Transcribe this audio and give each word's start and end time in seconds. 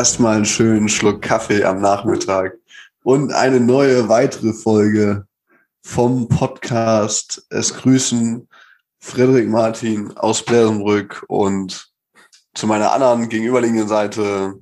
Erstmal 0.00 0.36
einen 0.36 0.46
schönen 0.46 0.88
Schluck 0.88 1.20
Kaffee 1.20 1.62
am 1.62 1.82
Nachmittag 1.82 2.56
und 3.02 3.34
eine 3.34 3.60
neue 3.60 4.08
weitere 4.08 4.54
Folge 4.54 5.26
vom 5.82 6.26
Podcast. 6.26 7.46
Es 7.50 7.74
grüßen 7.74 8.48
Frederik 8.98 9.46
Martin 9.46 10.16
aus 10.16 10.42
Bläsenbrück 10.42 11.26
und 11.28 11.92
zu 12.54 12.66
meiner 12.66 12.92
anderen 12.92 13.28
gegenüberliegenden 13.28 13.88
Seite. 13.88 14.54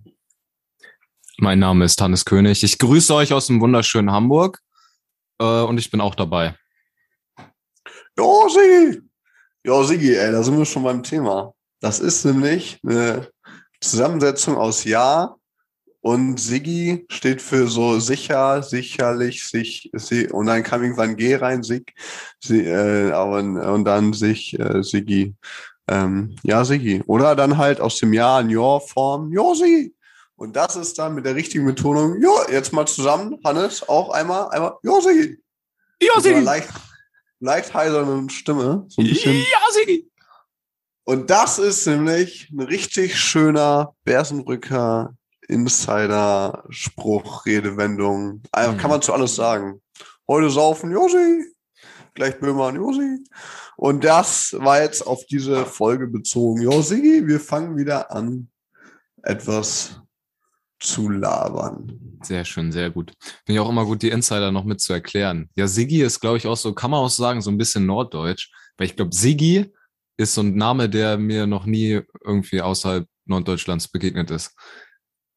Mein 1.36 1.61
Name 1.61 1.84
ist 1.84 2.00
Hannes 2.00 2.25
König. 2.25 2.64
Ich 2.64 2.77
grüße 2.77 3.14
euch 3.14 3.32
aus 3.32 3.46
dem 3.46 3.61
wunderschönen 3.61 4.11
Hamburg 4.11 4.58
äh, 5.39 5.44
und 5.44 5.79
ich 5.79 5.89
bin 5.93 6.00
auch 6.00 6.16
dabei. 6.16 6.57
Jo, 8.18 8.49
Sigi! 8.49 9.02
Jo, 9.63 9.85
Sigi, 9.85 10.16
ey, 10.16 10.32
da 10.32 10.43
sind 10.43 10.58
wir 10.58 10.64
schon 10.64 10.82
beim 10.82 11.05
Thema. 11.05 11.55
Das 11.79 12.00
ist 12.00 12.25
nämlich 12.25 12.80
eine 12.85 13.30
Zusammensetzung 13.81 14.57
aus 14.57 14.85
Ja 14.85 15.37
und 16.00 16.39
Siggi 16.39 17.07
steht 17.11 17.43
für 17.43 17.67
so 17.67 17.99
sicher, 17.99 18.63
sicherlich, 18.63 19.46
sich, 19.46 19.91
sie, 19.95 20.29
und 20.29 20.46
dann 20.46 20.63
kam 20.63 20.82
irgendwann 20.82 21.17
G 21.17 21.35
rein, 21.35 21.63
Sig, 21.63 21.93
sie, 22.41 22.64
äh, 22.64 23.13
und, 23.13 23.59
und 23.59 23.85
dann 23.85 24.13
sich, 24.13 24.59
äh, 24.59 24.83
Siggi. 24.83 25.35
Ähm, 25.89 26.36
ja, 26.43 26.64
Siggi. 26.64 27.03
Oder 27.07 27.35
dann 27.35 27.59
halt 27.59 27.81
aus 27.81 27.99
dem 27.99 28.13
Ja 28.13 28.41
in 28.41 28.50
Ja-Form, 28.50 29.33
Jo, 29.33 29.55
Siggi. 29.55 29.95
Und 30.36 30.55
das 30.55 30.77
ist 30.77 30.99
dann 30.99 31.14
mit 31.14 31.27
der 31.27 31.35
richtigen 31.35 31.67
Betonung, 31.67 32.20
Jo, 32.22 32.33
jetzt 32.50 32.72
mal 32.72 32.86
zusammen, 32.86 33.39
Hannes, 33.45 33.89
auch 33.89 34.11
einmal, 34.11 34.48
einmal, 34.50 34.75
Jo, 34.83 35.00
Siggi. 35.00 35.42
Ja, 36.00 36.20
Siggi. 36.20 36.41
Leicht, 36.41 36.69
leicht 37.41 37.74
heiserne 37.74 38.30
Stimme. 38.30 38.86
So 38.89 39.02
ein 39.02 39.08
bisschen. 39.08 39.34
Ja, 39.34 39.72
Siggi. 39.72 40.08
Und 41.09 41.31
das 41.31 41.59
ist 41.59 41.87
nämlich 41.87 42.51
ein 42.51 42.61
richtig 42.61 43.19
schöner 43.19 43.95
Bersenbrücker 44.05 45.17
Insider-Spruch, 45.48 47.47
Redewendung. 47.47 48.42
Also 48.53 48.73
Mhm. 48.73 48.77
Kann 48.77 48.91
man 48.91 49.01
zu 49.01 49.14
alles 49.14 49.34
sagen. 49.34 49.81
Heute 50.29 50.51
saufen, 50.51 50.92
Josi. 50.92 51.47
Gleich 52.12 52.39
Böhmer, 52.39 52.75
Josi. 52.75 53.25
Und 53.79 54.05
das 54.05 54.55
war 54.59 54.83
jetzt 54.83 55.01
auf 55.06 55.25
diese 55.25 55.64
Folge 55.64 56.09
bezogen. 56.09 56.61
Josi, 56.61 57.23
wir 57.25 57.41
fangen 57.41 57.79
wieder 57.79 58.12
an, 58.12 58.51
etwas 59.23 60.03
zu 60.79 61.09
labern. 61.09 62.19
Sehr 62.23 62.45
schön, 62.45 62.70
sehr 62.70 62.91
gut. 62.91 63.14
Finde 63.47 63.55
ich 63.55 63.61
auch 63.61 63.70
immer 63.70 63.86
gut, 63.86 64.03
die 64.03 64.11
Insider 64.11 64.53
noch 64.53 64.64
mit 64.64 64.83
zu 64.83 64.92
erklären. 64.92 65.48
Ja, 65.56 65.69
Siggi 65.69 66.03
ist, 66.03 66.20
glaube 66.20 66.36
ich, 66.36 66.47
auch 66.47 66.59
so, 66.59 66.75
kann 66.75 66.91
man 66.91 67.01
auch 67.01 67.09
sagen, 67.09 67.41
so 67.41 67.51
ein 67.51 67.56
bisschen 67.56 67.86
norddeutsch. 67.86 68.53
Weil 68.77 68.89
ich 68.89 68.95
glaube, 68.97 69.14
Siggi 69.14 69.73
ist 70.19 70.34
so 70.34 70.42
ein 70.42 70.55
Name, 70.56 70.91
der 70.91 71.16
mir 71.16 71.47
noch 71.47 71.64
nie 71.64 72.02
irgendwie 72.22 72.61
außerhalb 72.61 73.08
Norddeutschlands 73.24 73.88
begegnet 73.88 74.30
ist. 74.30 74.55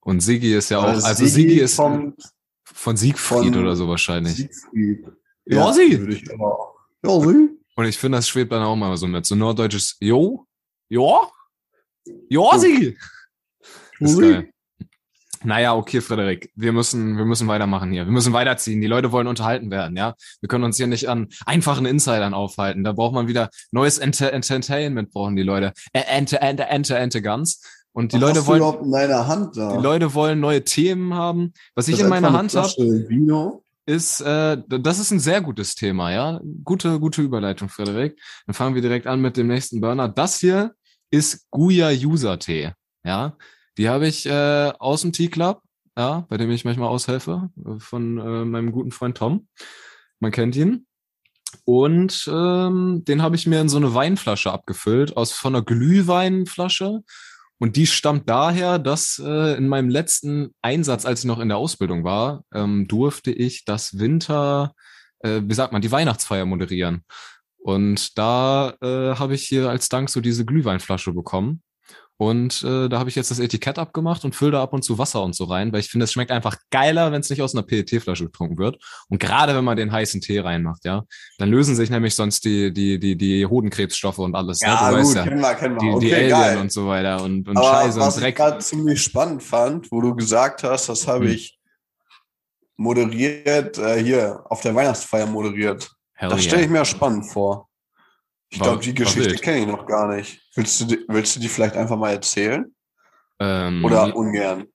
Und 0.01 0.21
Siggi 0.21 0.55
ist 0.55 0.69
ja 0.69 0.79
auch, 0.79 0.83
also 0.83 1.25
Siggi 1.25 1.59
ist 1.59 1.77
kommt 1.77 2.21
von 2.65 2.97
Siegfried 2.97 3.53
von 3.53 3.61
oder 3.61 3.75
so 3.75 3.87
wahrscheinlich. 3.87 4.35
Siegfried. 4.35 5.05
Würde 5.45 6.13
ich 6.13 6.39
auch. 6.39 6.75
Josi. 7.03 7.49
Und 7.75 7.85
ich 7.85 7.97
finde, 7.97 8.17
das 8.17 8.27
schwebt 8.27 8.51
dann 8.51 8.63
auch 8.63 8.75
mal 8.75 8.95
so 8.97 9.07
mit. 9.07 9.25
So 9.25 9.35
norddeutsches 9.35 9.97
Jo, 9.99 10.45
Jo, 10.89 11.31
Jo, 12.29 12.57
Siggi. 12.57 12.97
Ist 13.99 14.19
geil. 14.19 14.51
Naja, 15.43 15.75
okay, 15.75 16.01
Frederik, 16.01 16.51
wir 16.55 16.71
müssen, 16.71 17.17
wir 17.17 17.25
müssen 17.25 17.47
weitermachen 17.47 17.91
hier. 17.91 18.05
Wir 18.05 18.11
müssen 18.11 18.33
weiterziehen. 18.33 18.79
Die 18.81 18.87
Leute 18.87 19.11
wollen 19.11 19.27
unterhalten 19.27 19.71
werden, 19.71 19.97
ja. 19.97 20.13
Wir 20.39 20.47
können 20.47 20.63
uns 20.63 20.77
hier 20.77 20.87
nicht 20.87 21.07
an 21.09 21.29
einfachen 21.45 21.85
Insidern 21.85 22.33
aufhalten. 22.33 22.83
Da 22.83 22.91
braucht 22.91 23.13
man 23.13 23.27
wieder 23.27 23.49
neues 23.71 23.97
Enter 23.97 24.31
Entertainment, 24.33 25.11
brauchen 25.11 25.35
die 25.35 25.43
Leute. 25.43 25.73
Ä- 25.95 26.05
Ente, 26.07 26.41
Ente, 26.41 26.65
Ente, 26.67 26.95
Ente, 26.97 27.21
ganz. 27.21 27.61
Und 27.93 28.13
die 28.13 28.21
Was 28.21 28.21
Leute 28.21 28.47
wollen, 28.47 28.57
überhaupt 28.59 28.83
in 28.85 28.91
deiner 28.91 29.27
Hand 29.27 29.57
da? 29.57 29.75
die 29.75 29.83
Leute 29.83 30.13
wollen 30.13 30.39
neue 30.39 30.63
Themen 30.63 31.13
haben. 31.13 31.53
Was 31.75 31.87
ich 31.87 31.93
Das 31.95 31.99
in 32.01 32.05
ist 32.05 32.09
meiner 32.09 32.31
Hand 32.33 32.55
habe, 32.55 32.69
ist, 33.85 34.21
äh, 34.21 34.57
das 34.67 34.99
ist 34.99 35.11
ein 35.11 35.19
sehr 35.19 35.41
gutes 35.41 35.75
Thema, 35.75 36.11
ja. 36.11 36.39
Gute, 36.63 36.99
gute 36.99 37.21
Überleitung, 37.21 37.67
Frederik. 37.67 38.17
Dann 38.45 38.53
fangen 38.53 38.75
wir 38.75 38.81
direkt 38.81 39.07
an 39.07 39.21
mit 39.21 39.35
dem 39.37 39.47
nächsten 39.47 39.81
Burner. 39.81 40.07
Das 40.07 40.39
hier 40.39 40.73
ist 41.09 41.47
Guya 41.49 41.89
User 41.89 42.37
Tee, 42.39 42.71
ja. 43.03 43.35
Die 43.77 43.89
habe 43.89 44.07
ich 44.07 44.25
äh, 44.25 44.73
aus 44.79 45.01
dem 45.01 45.13
Tea 45.13 45.29
Club, 45.29 45.61
ja, 45.97 46.25
bei 46.29 46.37
dem 46.37 46.51
ich 46.51 46.65
manchmal 46.65 46.89
aushelfe, 46.89 47.49
von 47.79 48.17
äh, 48.17 48.45
meinem 48.45 48.71
guten 48.71 48.91
Freund 48.91 49.17
Tom. 49.17 49.47
Man 50.19 50.31
kennt 50.31 50.55
ihn. 50.55 50.85
Und 51.65 52.29
ähm, 52.31 53.03
den 53.05 53.21
habe 53.21 53.35
ich 53.35 53.47
mir 53.47 53.59
in 53.61 53.69
so 53.69 53.77
eine 53.77 53.93
Weinflasche 53.93 54.51
abgefüllt, 54.51 55.17
aus 55.17 55.31
von 55.33 55.55
einer 55.55 55.65
Glühweinflasche. 55.65 57.01
Und 57.59 57.75
die 57.75 57.85
stammt 57.85 58.29
daher, 58.29 58.79
dass 58.79 59.21
äh, 59.23 59.55
in 59.55 59.67
meinem 59.67 59.89
letzten 59.89 60.49
Einsatz, 60.61 61.05
als 61.05 61.19
ich 61.19 61.25
noch 61.25 61.39
in 61.39 61.49
der 61.49 61.57
Ausbildung 61.57 62.03
war, 62.03 62.43
ähm, 62.53 62.87
durfte 62.87 63.31
ich 63.31 63.65
das 63.65 63.99
Winter, 63.99 64.73
äh, 65.19 65.41
wie 65.43 65.53
sagt 65.53 65.71
man, 65.71 65.81
die 65.81 65.91
Weihnachtsfeier 65.91 66.45
moderieren. 66.45 67.03
Und 67.59 68.17
da 68.17 68.73
äh, 68.81 69.15
habe 69.15 69.35
ich 69.35 69.43
hier 69.43 69.69
als 69.69 69.89
Dank 69.89 70.09
so 70.09 70.21
diese 70.21 70.45
Glühweinflasche 70.45 71.13
bekommen. 71.13 71.61
Und 72.21 72.61
äh, 72.61 72.87
da 72.87 72.99
habe 72.99 73.09
ich 73.09 73.15
jetzt 73.15 73.31
das 73.31 73.39
Etikett 73.39 73.79
abgemacht 73.79 74.23
und 74.25 74.35
fülle 74.35 74.51
da 74.51 74.61
ab 74.61 74.73
und 74.73 74.83
zu 74.83 74.99
Wasser 74.99 75.23
und 75.23 75.35
so 75.35 75.45
rein, 75.45 75.73
weil 75.73 75.79
ich 75.79 75.89
finde, 75.89 76.03
es 76.03 76.11
schmeckt 76.11 76.29
einfach 76.29 76.55
geiler, 76.69 77.11
wenn 77.11 77.21
es 77.21 77.31
nicht 77.31 77.41
aus 77.41 77.55
einer 77.55 77.63
PET-Flasche 77.63 78.25
getrunken 78.25 78.59
wird. 78.59 78.77
Und 79.09 79.19
gerade 79.19 79.55
wenn 79.55 79.63
man 79.63 79.75
den 79.75 79.91
heißen 79.91 80.21
Tee 80.21 80.37
reinmacht, 80.37 80.85
ja, 80.85 81.01
dann 81.39 81.49
lösen 81.49 81.75
sich 81.75 81.89
nämlich 81.89 82.13
sonst 82.13 82.45
die, 82.45 82.71
die, 82.71 82.99
die, 82.99 83.15
die 83.17 83.47
Hodenkrebsstoffe 83.47 84.19
und 84.19 84.35
alles. 84.35 84.59
Ja, 84.61 84.91
ne? 84.91 84.97
Du 84.97 84.97
gut, 84.97 84.99
weißt 84.99 85.15
ja, 85.15 85.23
kennen 85.23 85.41
wir, 85.41 85.55
kennen 85.55 85.75
wir. 85.77 85.81
die, 85.81 85.95
okay, 85.95 86.07
die 86.09 86.13
Alien 86.13 86.29
geil. 86.29 86.57
und 86.59 86.71
so 86.71 86.87
weiter 86.87 87.23
und, 87.23 87.49
und 87.49 87.57
Aber 87.57 87.67
Scheiße 87.71 87.99
und 87.99 88.05
was 88.05 88.17
ich 88.17 88.21
Dreck. 88.21 88.35
gerade 88.35 88.59
ziemlich 88.59 89.01
spannend 89.01 89.41
fand, 89.41 89.91
wo 89.91 89.99
du 89.99 90.13
gesagt 90.15 90.61
hast, 90.61 90.89
das 90.89 91.07
habe 91.07 91.25
Hm. 91.25 91.31
ich 91.31 91.59
moderiert, 92.77 93.79
äh, 93.79 93.97
hier 94.03 94.43
auf 94.45 94.61
der 94.61 94.75
Weihnachtsfeier 94.75 95.25
moderiert. 95.25 95.89
Hell 96.13 96.29
das 96.29 96.41
yeah. 96.41 96.49
stelle 96.49 96.63
ich 96.65 96.69
mir 96.69 96.85
spannend 96.85 97.25
vor. 97.25 97.70
Ich 98.53 98.59
glaube, 98.59 98.83
die 98.83 98.93
Geschichte 98.93 99.35
kenne 99.35 99.59
ich 99.61 99.67
noch 99.67 99.85
gar 99.85 100.13
nicht. 100.13 100.41
Willst 100.55 100.81
du, 100.81 100.85
die- 100.85 101.05
willst 101.07 101.35
du 101.35 101.39
die 101.39 101.47
vielleicht 101.47 101.75
einfach 101.75 101.97
mal 101.97 102.11
erzählen? 102.11 102.65
Ähm, 103.39 103.83
Oder 103.85 104.15
ungern? 104.15 104.65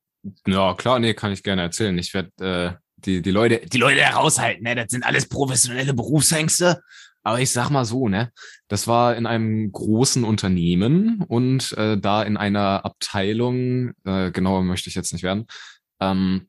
Ja, 0.46 0.74
klar, 0.74 0.98
nee, 0.98 1.12
kann 1.14 1.30
ich 1.32 1.42
gerne 1.42 1.62
erzählen. 1.62 1.96
Ich 1.98 2.14
werde 2.14 2.30
äh, 2.40 2.82
die, 2.96 3.20
die 3.22 3.30
Leute, 3.30 3.60
die 3.66 3.78
Leute 3.78 4.00
heraushalten, 4.00 4.64
ne? 4.64 4.74
Das 4.74 4.86
sind 4.88 5.04
alles 5.04 5.28
professionelle 5.28 5.92
Berufshengste. 5.94 6.80
Aber 7.22 7.38
ich 7.40 7.50
sag 7.50 7.70
mal 7.70 7.84
so, 7.84 8.08
ne? 8.08 8.32
Das 8.68 8.88
war 8.88 9.14
in 9.14 9.26
einem 9.26 9.70
großen 9.70 10.24
Unternehmen 10.24 11.22
und 11.28 11.72
äh, 11.72 11.98
da 11.98 12.22
in 12.22 12.36
einer 12.36 12.84
Abteilung, 12.84 13.92
äh, 14.04 14.30
genauer 14.30 14.62
möchte 14.62 14.88
ich 14.88 14.94
jetzt 14.94 15.12
nicht 15.12 15.22
werden, 15.22 15.46
ähm, 16.00 16.48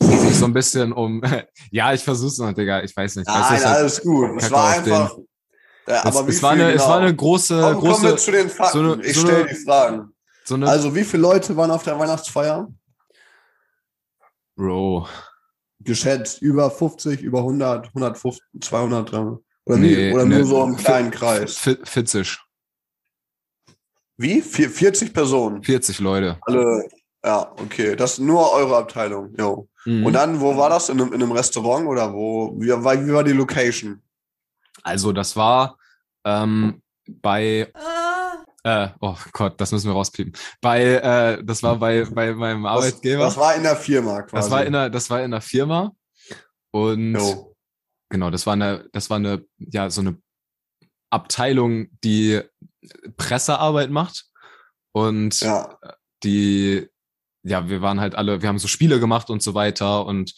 die 0.00 0.16
sich 0.16 0.34
so 0.36 0.46
ein 0.46 0.52
bisschen 0.54 0.92
um, 0.92 1.22
ja, 1.70 1.92
ich 1.92 2.02
versuch's 2.02 2.38
noch, 2.38 2.52
Digga, 2.54 2.82
ich 2.82 2.96
weiß 2.96 3.16
nicht. 3.16 3.28
weißt 3.28 3.50
Nein, 3.50 3.58
es 3.58 3.66
hat- 3.66 3.76
alles 3.76 4.00
gut. 4.02 4.30
Es 4.42 4.50
war 4.50 4.82
den- 4.82 5.08
es, 5.96 6.04
aber 6.04 6.26
wie 6.26 6.30
es, 6.32 6.42
war 6.42 6.50
eine, 6.52 6.68
es 6.72 6.82
genau? 6.82 6.88
war 6.88 7.00
eine 7.00 7.14
große, 7.16 7.60
Komm, 7.60 7.80
kommen 7.80 8.02
wir 8.02 8.10
große, 8.10 8.16
zu 8.16 8.30
den 8.32 8.48
Fakten. 8.50 8.78
so 8.78 8.92
eine- 8.92 9.04
ich 9.04 9.14
so 9.16 9.20
stelle 9.26 9.46
die 9.46 9.54
Fragen. 9.54 10.12
so 10.44 10.54
eine, 10.54 10.68
Also, 10.68 10.94
wie 10.94 11.04
viele 11.04 11.22
Leute 11.22 11.56
waren 11.56 11.70
auf 11.70 11.82
der 11.82 11.98
Weihnachtsfeier? 11.98 12.68
Bro, 14.56 15.06
Geschätzt 15.80 16.42
über 16.42 16.70
50, 16.70 17.22
über 17.22 17.40
100, 17.44 17.88
150, 17.94 18.42
200, 18.60 19.12
300. 19.12 19.40
Oder, 19.64 19.76
Nee, 19.78 19.96
wie? 19.96 20.12
Oder 20.12 20.24
nee, 20.24 20.34
nur 20.38 20.44
so 20.46 20.64
im 20.64 20.76
kleinen 20.76 21.10
Kreis. 21.10 21.56
fi- 21.56 21.78
Fitzisch, 21.84 22.44
Wie? 24.16 24.42
Vier- 24.42 24.70
40 24.70 25.14
Personen. 25.14 25.62
40 25.62 26.00
Leute. 26.00 26.38
Alle. 26.42 26.88
Ja, 27.24 27.52
okay. 27.52 27.94
Das 27.94 28.12
ist 28.14 28.18
nur 28.20 28.52
eure 28.52 28.76
Abteilung. 28.78 29.32
Jo. 29.38 29.68
Mhm. 29.84 30.06
Und 30.06 30.12
dann, 30.14 30.40
wo 30.40 30.56
war 30.56 30.70
das? 30.70 30.88
In 30.88 31.00
einem, 31.00 31.12
in 31.12 31.22
einem 31.22 31.30
Restaurant 31.32 31.86
oder 31.86 32.12
wo? 32.12 32.52
Wie 32.58 32.68
war, 32.70 33.06
wie 33.06 33.12
war 33.12 33.22
die 33.22 33.32
Location? 33.32 34.02
Also 34.82 35.12
das 35.12 35.36
war 35.36 35.76
ähm, 36.24 36.82
bei 37.06 37.72
äh, 38.64 38.88
oh 39.00 39.16
Gott, 39.32 39.60
das 39.60 39.72
müssen 39.72 39.88
wir 39.88 39.94
rauspiepen. 39.94 40.32
Bei 40.60 40.82
äh, 40.82 41.44
das 41.44 41.62
war 41.62 41.76
bei 41.76 42.04
bei 42.04 42.34
meinem 42.34 42.66
Arbeitgeber. 42.66 43.24
Das, 43.24 43.34
das 43.34 43.42
war 43.42 43.54
in 43.54 43.62
der 43.62 43.76
Firma 43.76 44.22
quasi. 44.22 44.34
das 44.42 44.50
war 44.50 44.64
in 44.64 44.72
der 44.72 44.90
das 44.90 45.10
war 45.10 45.22
in 45.22 45.30
der 45.30 45.40
Firma 45.40 45.92
und 46.70 47.14
Jo. 47.14 47.54
genau, 48.10 48.30
das 48.30 48.46
war 48.46 48.54
eine 48.54 48.88
das 48.92 49.10
war 49.10 49.16
eine 49.16 49.44
ja 49.58 49.88
so 49.90 50.00
eine 50.00 50.18
Abteilung, 51.10 51.88
die 52.04 52.40
Pressearbeit 53.16 53.90
macht 53.90 54.26
und 54.92 55.40
Ja. 55.40 55.78
die, 56.22 56.88
ja, 57.42 57.68
wir 57.68 57.80
waren 57.82 58.00
halt 58.00 58.14
alle, 58.14 58.42
wir 58.42 58.48
haben 58.48 58.58
so 58.58 58.68
Spiele 58.68 59.00
gemacht 59.00 59.30
und 59.30 59.42
so 59.42 59.54
weiter 59.54 60.04
und 60.06 60.34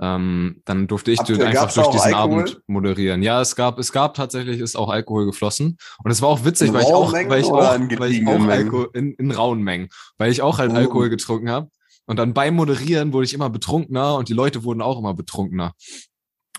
ähm, 0.00 0.62
dann 0.64 0.86
durfte 0.86 1.10
ich 1.10 1.18
Habt 1.18 1.30
einfach 1.30 1.72
durch 1.72 1.88
diesen 1.88 2.14
Alkohol? 2.14 2.40
Abend 2.42 2.62
moderieren. 2.66 3.22
Ja, 3.22 3.40
es 3.40 3.54
gab, 3.54 3.78
es 3.78 3.92
gab 3.92 4.14
tatsächlich, 4.14 4.60
ist 4.60 4.76
auch 4.76 4.88
Alkohol 4.88 5.26
geflossen 5.26 5.76
und 6.02 6.10
es 6.10 6.22
war 6.22 6.30
auch 6.30 6.44
witzig, 6.44 6.68
In 6.68 6.74
weil 6.74 6.82
ich 6.82 6.88
auch, 6.88 7.12
weil 7.12 7.40
ich 7.40 7.46
auch, 7.46 7.78
weil 7.98 8.12
ich 8.12 8.26
auch? 8.26 8.40
Alkohol 8.40 8.90
in, 8.94 9.12
in 9.14 9.30
rauen 9.30 9.62
Mengen, 9.62 9.88
weil 10.16 10.32
ich 10.32 10.42
auch 10.42 10.58
halt 10.58 10.72
Oh. 10.72 10.76
Alkohol 10.76 11.10
getrunken 11.10 11.50
habe 11.50 11.68
und 12.06 12.18
dann 12.18 12.32
beim 12.32 12.54
Moderieren 12.54 13.12
wurde 13.12 13.26
ich 13.26 13.34
immer 13.34 13.50
betrunkener 13.50 14.16
und 14.16 14.28
die 14.28 14.32
Leute 14.34 14.64
wurden 14.64 14.82
auch 14.82 14.98
immer 14.98 15.14
betrunkener. 15.14 15.74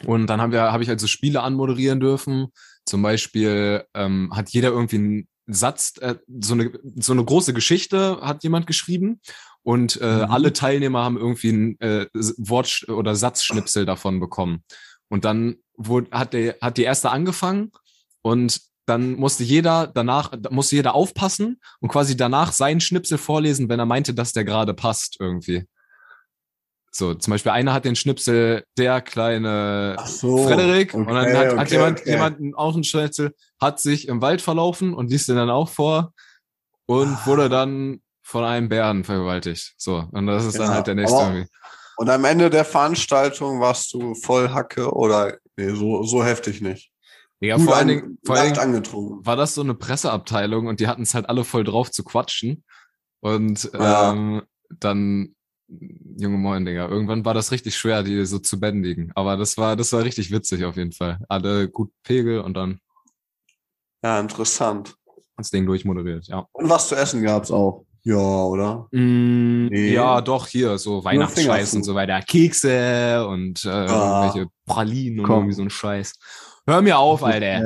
Und 0.05 0.27
dann 0.27 0.41
haben 0.41 0.51
wir, 0.51 0.71
habe 0.71 0.83
ich 0.83 0.89
also 0.89 1.07
Spiele 1.07 1.41
anmoderieren 1.43 1.99
dürfen. 1.99 2.47
Zum 2.85 3.01
Beispiel 3.01 3.83
ähm, 3.93 4.31
hat 4.33 4.49
jeder 4.49 4.69
irgendwie 4.69 4.95
einen 4.95 5.27
Satz, 5.47 5.97
äh, 5.99 6.15
so 6.39 6.53
eine 6.53 6.71
so 6.95 7.13
eine 7.13 7.23
große 7.23 7.53
Geschichte 7.53 8.19
hat 8.21 8.43
jemand 8.43 8.67
geschrieben 8.67 9.19
und 9.63 9.99
äh, 10.01 10.25
Mhm. 10.25 10.31
alle 10.31 10.53
Teilnehmer 10.53 11.03
haben 11.03 11.17
irgendwie 11.17 11.51
ein 11.51 11.79
äh, 11.79 12.05
Wort 12.13 12.85
oder 12.89 13.15
Satzschnipsel 13.15 13.85
davon 13.85 14.19
bekommen. 14.19 14.63
Und 15.09 15.25
dann 15.25 15.57
wurde, 15.75 16.09
hat, 16.11 16.33
der, 16.33 16.55
hat 16.61 16.77
die 16.77 16.83
erste 16.83 17.09
angefangen 17.11 17.71
und 18.21 18.61
dann 18.87 19.13
musste 19.13 19.43
jeder 19.43 19.87
danach, 19.87 20.31
musste 20.49 20.75
jeder 20.75 20.95
aufpassen 20.95 21.59
und 21.79 21.89
quasi 21.89 22.17
danach 22.17 22.51
seinen 22.51 22.81
Schnipsel 22.81 23.17
vorlesen, 23.17 23.69
wenn 23.69 23.79
er 23.79 23.85
meinte, 23.85 24.13
dass 24.13 24.33
der 24.33 24.43
gerade 24.43 24.73
passt 24.73 25.17
irgendwie. 25.19 25.65
So, 26.93 27.13
zum 27.13 27.31
Beispiel 27.31 27.53
einer 27.53 27.71
hat 27.73 27.85
den 27.85 27.95
Schnipsel, 27.95 28.65
der 28.77 28.99
kleine 29.01 29.95
so. 30.05 30.39
Frederik 30.45 30.93
und 30.93 31.07
dann 31.07 31.25
Okay, 31.27 31.37
hat, 31.37 31.47
hat 31.57 31.67
okay, 31.67 31.73
jemand, 31.75 31.99
okay. 32.01 32.09
jemand 32.11 32.55
auch 32.57 32.73
einen 32.73 32.83
Schnipsel, 32.83 33.33
hat 33.61 33.79
sich 33.79 34.07
im 34.09 34.21
Wald 34.21 34.41
verlaufen 34.41 34.93
und 34.93 35.09
liest 35.09 35.29
den 35.29 35.37
dann 35.37 35.49
auch 35.49 35.69
vor 35.69 36.13
und 36.87 37.07
Ah. 37.07 37.25
wurde 37.25 37.47
dann 37.47 38.01
von 38.31 38.45
einem 38.45 38.69
Bären 38.69 39.03
vergewaltigt. 39.03 39.73
So, 39.77 40.07
und 40.11 40.25
das 40.25 40.45
ist 40.45 40.57
dann 40.57 40.69
Ja, 40.69 40.73
halt 40.75 40.87
der 40.87 40.95
nächste 40.95 41.17
aber- 41.17 41.33
irgendwie. 41.33 41.49
Und 41.97 42.09
am 42.09 42.23
Ende 42.25 42.49
der 42.49 42.65
Veranstaltung 42.65 43.59
warst 43.59 43.93
du 43.93 44.15
voll 44.15 44.49
Hacke 44.49 44.91
oder 44.91 45.37
nee, 45.57 45.69
so, 45.75 46.01
so 46.03 46.23
heftig 46.23 46.61
nicht. 46.61 46.91
Ja, 47.41 47.57
Gut 47.57 47.65
vor 47.65 47.75
allen 47.75 47.87
Dingen, 47.89 48.17
vor 48.25 48.35
allen 48.37 48.53
Dingen 48.53 48.59
angetrunken. 48.59 49.25
war 49.25 49.35
das 49.35 49.53
so 49.53 49.61
eine 49.61 49.73
Presseabteilung 49.75 50.67
und 50.67 50.79
die 50.79 50.87
hatten 50.87 51.01
es 51.03 51.13
halt 51.13 51.27
alle 51.27 51.43
voll 51.43 51.63
drauf 51.63 51.91
zu 51.91 52.03
quatschen. 52.03 52.63
Und 53.19 53.69
Ja. 53.73 54.13
ähm, 54.13 54.41
dann, 54.79 55.35
junge 55.67 56.37
Moin, 56.37 56.65
Digga, 56.65 56.87
irgendwann 56.87 57.25
war 57.25 57.33
das 57.33 57.51
richtig 57.51 57.75
schwer, 57.77 58.01
die 58.03 58.25
so 58.25 58.39
zu 58.39 58.59
bändigen. 58.59 59.11
Aber 59.15 59.35
das 59.37 59.57
war, 59.57 59.75
das 59.75 59.91
war 59.93 60.03
richtig 60.03 60.31
witzig 60.31 60.63
auf 60.65 60.77
jeden 60.77 60.93
Fall. 60.93 61.19
Alle 61.29 61.69
gut 61.69 61.91
Pegel 62.03 62.39
und 62.39 62.55
dann 62.55 62.79
Ja, 64.03 64.19
interessant. 64.19 64.95
das 65.37 65.49
Ding 65.51 65.65
durchmoderiert, 65.65 66.27
ja. 66.27 66.47
Und 66.53 66.69
was 66.69 66.87
zu 66.87 66.95
essen 66.95 67.21
gab's 67.21 67.51
auch. 67.51 67.85
Ja, 68.03 68.15
oder? 68.17 68.87
Mm, 68.91 69.67
Nee. 69.67 69.93
Ja, 69.93 70.21
doch, 70.21 70.47
hier, 70.47 70.77
so 70.77 71.03
Weihnachtsscheiß 71.03 71.75
und 71.75 71.83
so 71.83 71.93
weiter. 71.95 72.19
Kekse 72.21 73.25
und 73.27 73.63
äh, 73.65 73.69
Ah. 73.69 74.23
irgendwelche 74.25 74.49
Pralinen 74.65 75.19
und 75.19 75.25
Komm. 75.27 75.35
irgendwie 75.43 75.53
so 75.55 75.61
ein 75.61 75.69
Scheiß. 75.69 76.13
Hör 76.67 76.81
mir 76.81 76.97
auf, 76.97 77.23
Alter. 77.23 77.61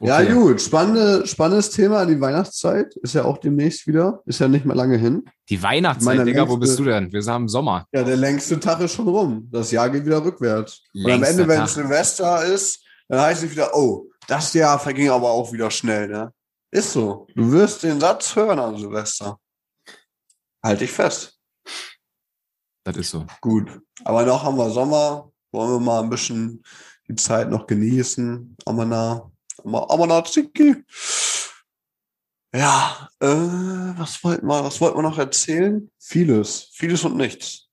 Ja, 0.00 0.18
Okay. 0.20 0.32
gut. 0.34 0.60
Spannende, 0.60 1.26
spannendes 1.26 1.70
Thema, 1.70 2.04
die 2.04 2.20
Weihnachtszeit. 2.20 2.94
Ist 3.02 3.14
ja 3.14 3.24
auch 3.24 3.38
demnächst 3.38 3.86
wieder. 3.86 4.20
Ist 4.26 4.40
ja 4.40 4.48
nicht 4.48 4.66
mehr 4.66 4.76
lange 4.76 4.98
hin. 4.98 5.24
Die 5.48 5.62
Weihnachtszeit, 5.62 6.16
Meine 6.18 6.24
Digga, 6.26 6.42
wo 6.48 6.54
längste- 6.56 6.60
bist 6.60 6.78
du 6.80 6.84
denn? 6.84 7.12
Wir 7.12 7.22
sind 7.22 7.34
im 7.36 7.48
Sommer. 7.48 7.86
Ja, 7.92 8.02
der 8.04 8.16
längste 8.16 8.60
Tag 8.60 8.80
ist 8.80 8.92
schon 8.94 9.08
rum. 9.08 9.48
Das 9.50 9.70
Jahr 9.70 9.88
geht 9.88 10.04
wieder 10.04 10.22
rückwärts. 10.22 10.82
Und 10.92 11.02
am 11.04 11.06
Längster 11.12 11.30
Ende, 11.30 11.48
wenn 11.48 11.58
Tag. 11.60 11.68
Silvester 11.70 12.44
ist, 12.44 12.84
dann 13.08 13.20
heißt 13.20 13.44
es 13.44 13.50
wieder, 13.50 13.70
oh, 13.74 14.06
das 14.28 14.52
Jahr 14.52 14.78
verging 14.78 15.08
aber 15.08 15.30
auch 15.30 15.50
wieder 15.52 15.70
schnell, 15.70 16.08
ne? 16.08 16.32
Ist 16.76 16.92
so. 16.92 17.26
Du 17.34 17.50
wirst 17.52 17.82
den 17.84 17.98
Satz 17.98 18.36
hören 18.36 18.58
an 18.58 18.76
Silvester. 18.76 19.40
Halt 20.62 20.82
dich 20.82 20.92
fest. 20.92 21.40
Das 22.84 22.94
ist 22.98 23.08
so. 23.12 23.24
Gut. 23.40 23.80
Aber 24.04 24.26
noch 24.26 24.42
haben 24.42 24.58
wir 24.58 24.68
Sommer. 24.68 25.32
Wollen 25.52 25.70
wir 25.70 25.80
mal 25.80 26.02
ein 26.02 26.10
bisschen 26.10 26.62
die 27.08 27.14
Zeit 27.14 27.48
noch 27.48 27.66
genießen. 27.66 28.58
Amana. 28.66 29.32
Amana 29.64 30.22
Ziki. 30.22 30.84
Ja, 32.54 33.08
äh, 33.20 33.26
was 33.26 34.22
wollten 34.22 34.46
wir, 34.46 34.62
was 34.62 34.78
wollten 34.78 34.98
wir 34.98 35.02
noch 35.02 35.16
erzählen? 35.18 35.90
Vieles. 35.98 36.68
Vieles 36.74 37.02
und 37.04 37.16
nichts. 37.16 37.68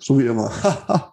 So 0.00 0.18
wie 0.18 0.24
immer. 0.26 0.50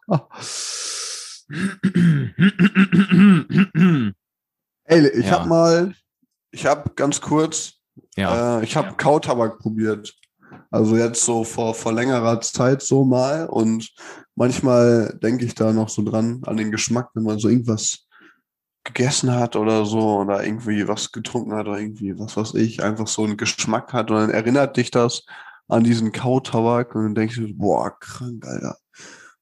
Ey, 4.86 5.08
ich 5.10 5.26
Ja. 5.26 5.32
hab 5.32 5.48
mal, 5.48 5.94
ich 6.52 6.66
hab 6.66 6.96
ganz 6.96 7.22
kurz, 7.22 7.74
ja. 8.16 8.60
äh, 8.60 8.64
ich 8.64 8.76
habe 8.76 8.96
Kautabak 8.96 9.60
probiert. 9.60 10.14
Also 10.72 10.96
jetzt 10.98 11.24
so 11.24 11.44
vor, 11.44 11.74
vor 11.74 11.94
längerer 11.94 12.42
Zeit 12.42 12.82
so 12.82 13.04
mal. 13.04 13.48
Und 13.48 13.92
manchmal 14.36 15.18
denke 15.22 15.46
ich 15.46 15.56
da 15.56 15.74
noch 15.74 15.90
so 15.90 16.04
dran, 16.04 16.42
an 16.46 16.58
den 16.58 16.72
Geschmack, 16.72 17.10
wenn 17.14 17.24
man 17.24 17.40
so 17.40 17.50
irgendwas 17.50 18.06
gegessen 18.84 19.34
hat 19.34 19.56
oder 19.56 19.86
so 19.86 20.20
oder 20.20 20.44
irgendwie 20.44 20.88
was 20.88 21.12
getrunken 21.12 21.54
hat 21.54 21.68
oder 21.68 21.80
irgendwie, 21.80 22.18
was 22.18 22.38
weiß 22.38 22.56
ich, 22.56 22.82
einfach 22.82 23.08
so 23.08 23.24
einen 23.24 23.38
Geschmack 23.38 23.94
hat 23.94 24.10
und 24.10 24.18
dann 24.18 24.30
erinnert 24.30 24.78
dich 24.78 24.90
das 24.90 25.26
an 25.68 25.84
diesen 25.84 26.12
Kautabak 26.12 26.96
und 26.96 27.04
dann 27.04 27.16
denkst 27.16 27.36
du, 27.36 27.54
boah, 27.54 27.98
krank, 28.00 28.46
Alter. 28.46 28.78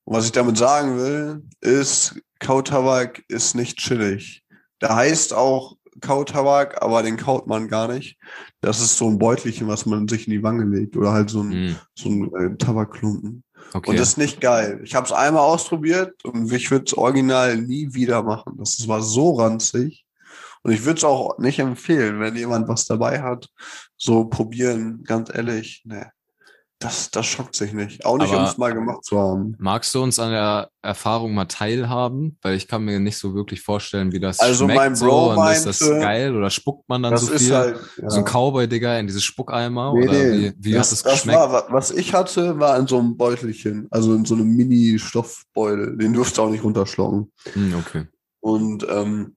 Und 0.04 0.16
was 0.16 0.26
ich 0.26 0.32
damit 0.32 0.58
sagen 0.58 0.98
will, 0.98 1.44
ist, 1.62 2.20
Kautabak 2.40 3.24
ist 3.28 3.56
nicht 3.56 3.78
chillig. 3.78 4.44
Der 4.82 4.96
heißt 4.96 5.34
auch 5.34 5.78
Kautabak, 6.02 6.82
aber 6.82 7.04
den 7.04 7.18
kaut 7.18 7.48
man 7.48 7.68
gar 7.68 7.88
nicht. 7.88 8.18
Das 8.62 8.82
ist 8.82 8.98
so 8.98 9.08
ein 9.10 9.18
Beutelchen, 9.20 9.68
was 9.68 9.86
man 9.86 10.08
sich 10.08 10.28
in 10.28 10.32
die 10.34 10.44
Wange 10.44 10.64
legt 10.66 10.96
oder 10.98 11.12
halt 11.12 11.30
so 11.30 11.42
ein, 11.42 11.52
Hm, 11.52 11.76
so 11.96 12.10
ein 12.10 12.32
äh, 12.36 12.58
Tabakklumpen. 12.58 13.44
okay. 13.74 13.90
Und 13.92 14.00
das 14.00 14.10
ist 14.10 14.18
nicht 14.18 14.42
geil. 14.42 14.80
Ich 14.84 14.96
habe 14.96 15.06
es 15.06 15.12
einmal 15.12 15.44
ausprobiert 15.44 16.24
und 16.26 16.52
ich 16.52 16.70
würde 16.72 16.86
es 16.88 16.98
original 16.98 17.58
nie 17.58 17.94
wieder 17.94 18.24
machen. 18.24 18.54
Das 18.58 18.88
war 18.88 19.02
so 19.02 19.34
ranzig. 19.36 20.06
Und 20.64 20.72
ich 20.74 20.84
würde 20.86 20.98
es 20.98 21.04
auch 21.04 21.38
nicht 21.38 21.60
empfehlen, 21.60 22.20
wenn 22.20 22.36
jemand 22.36 22.68
was 22.68 22.86
dabei 22.86 23.22
hat. 23.22 23.48
So 23.96 24.26
probieren, 24.26 25.04
ganz 25.04 25.30
ehrlich. 25.34 25.82
Nee. 25.86 26.06
Das, 26.80 27.10
das 27.10 27.26
schockt 27.26 27.56
sich 27.56 27.74
nicht. 27.74 28.06
Auch 28.06 28.20
nicht, 28.20 28.32
um 28.32 28.44
es 28.44 28.60
mal 28.60 28.72
gemacht 28.72 29.04
zu 29.04 29.18
haben. 29.20 29.56
Magst 29.58 29.96
du 29.96 30.04
uns 30.04 30.20
an 30.20 30.30
der 30.30 30.70
Erfahrung 30.84 31.34
mal 31.34 31.46
teilhaben? 31.46 32.38
Weil 32.44 32.56
ich 32.56 32.68
kann 32.68 32.86
mir 32.86 33.00
nicht 33.00 33.18
so 33.18 33.34
wirklich 33.34 33.62
vorstellen, 33.62 34.12
wie 34.12 34.20
das 34.20 34.40
Also 34.40 34.66
schmeckt 34.66 34.78
mein 34.80 34.96
so. 34.96 35.06
Bro 35.08 35.34
und 35.34 35.48
ist 35.52 35.66
das 35.66 35.82
meinte, 35.82 36.00
geil 36.00 36.36
oder 36.36 36.52
spuckt 36.52 36.88
man 36.88 37.02
dann 37.02 37.14
Das 37.14 37.26
so 37.26 37.34
ist 37.34 37.46
viel? 37.46 37.56
halt. 37.56 37.80
Ja. 38.00 38.10
So 38.12 38.20
ein 38.20 38.26
Cowboy, 38.26 38.68
Digga, 38.68 39.00
in 39.00 39.08
dieses 39.08 39.24
Spuckeimer? 39.24 39.92
Nee, 39.96 40.04
oder 40.04 40.14
nee. 40.14 40.54
wie, 40.60 40.66
wie 40.66 40.72
das, 40.74 40.92
hat 40.92 41.06
das 41.06 41.14
geschmeckt? 41.14 41.40
war, 41.40 41.52
wa- 41.52 41.66
was 41.70 41.90
ich 41.90 42.14
hatte, 42.14 42.60
war 42.60 42.78
in 42.78 42.86
so 42.86 43.00
einem 43.00 43.18
Beutelchen. 43.18 43.88
Also 43.90 44.14
in 44.14 44.24
so 44.26 44.36
einem 44.36 44.56
Mini-Stoffbeutel. 44.56 45.98
Den 45.98 46.14
durfst 46.14 46.38
du 46.38 46.44
auch 46.44 46.50
nicht 46.52 46.64
runterschlucken. 46.64 47.32
Hm, 47.54 47.74
okay. 47.76 48.06
Und 48.40 48.86
ähm, 48.88 49.36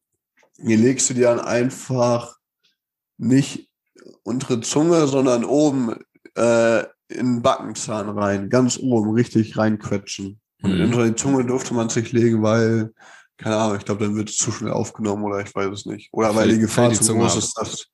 hier 0.63 0.77
legst 0.77 1.09
du 1.09 1.15
dir 1.15 1.29
dann 1.29 1.41
einfach 1.41 2.37
nicht 3.17 3.71
untere 4.25 4.61
Zunge, 4.61 5.07
sondern 5.07 5.45
oben 5.47 5.95
äh, 6.35 6.85
in 7.11 7.27
den 7.37 7.43
Backenzahn 7.43 8.09
rein. 8.09 8.49
Ganz 8.51 8.79
oben, 8.79 9.11
richtig 9.11 9.57
reinquetschen. 9.57 10.41
Und 10.63 10.77
Mhm. 10.77 10.85
unter 10.85 11.05
die 11.07 11.15
Zunge 11.15 11.45
durfte 11.45 11.75
man 11.75 11.89
sich 11.89 12.13
legen, 12.13 12.43
weil, 12.43 12.93
keine 13.39 13.57
Ahnung, 13.57 13.79
ich 13.79 13.85
glaube, 13.85 14.05
dann 14.05 14.17
wird 14.17 14.31
es 14.31 14.37
zu 14.37 14.53
schnell 14.53 14.73
aufgenommen 14.73 15.25
oder 15.25 15.41
ich 15.41 15.55
weiß 15.55 15.71
es 15.73 15.87
nicht. 15.87 16.09
Oder 16.13 16.35
weil 16.35 16.49
die 16.49 16.59
Gefahr 16.59 16.89
die 16.91 16.97
zu 16.97 17.05
Zunge 17.05 17.23
groß 17.23 17.37
ist, 17.37 17.55
dass. 17.59 17.87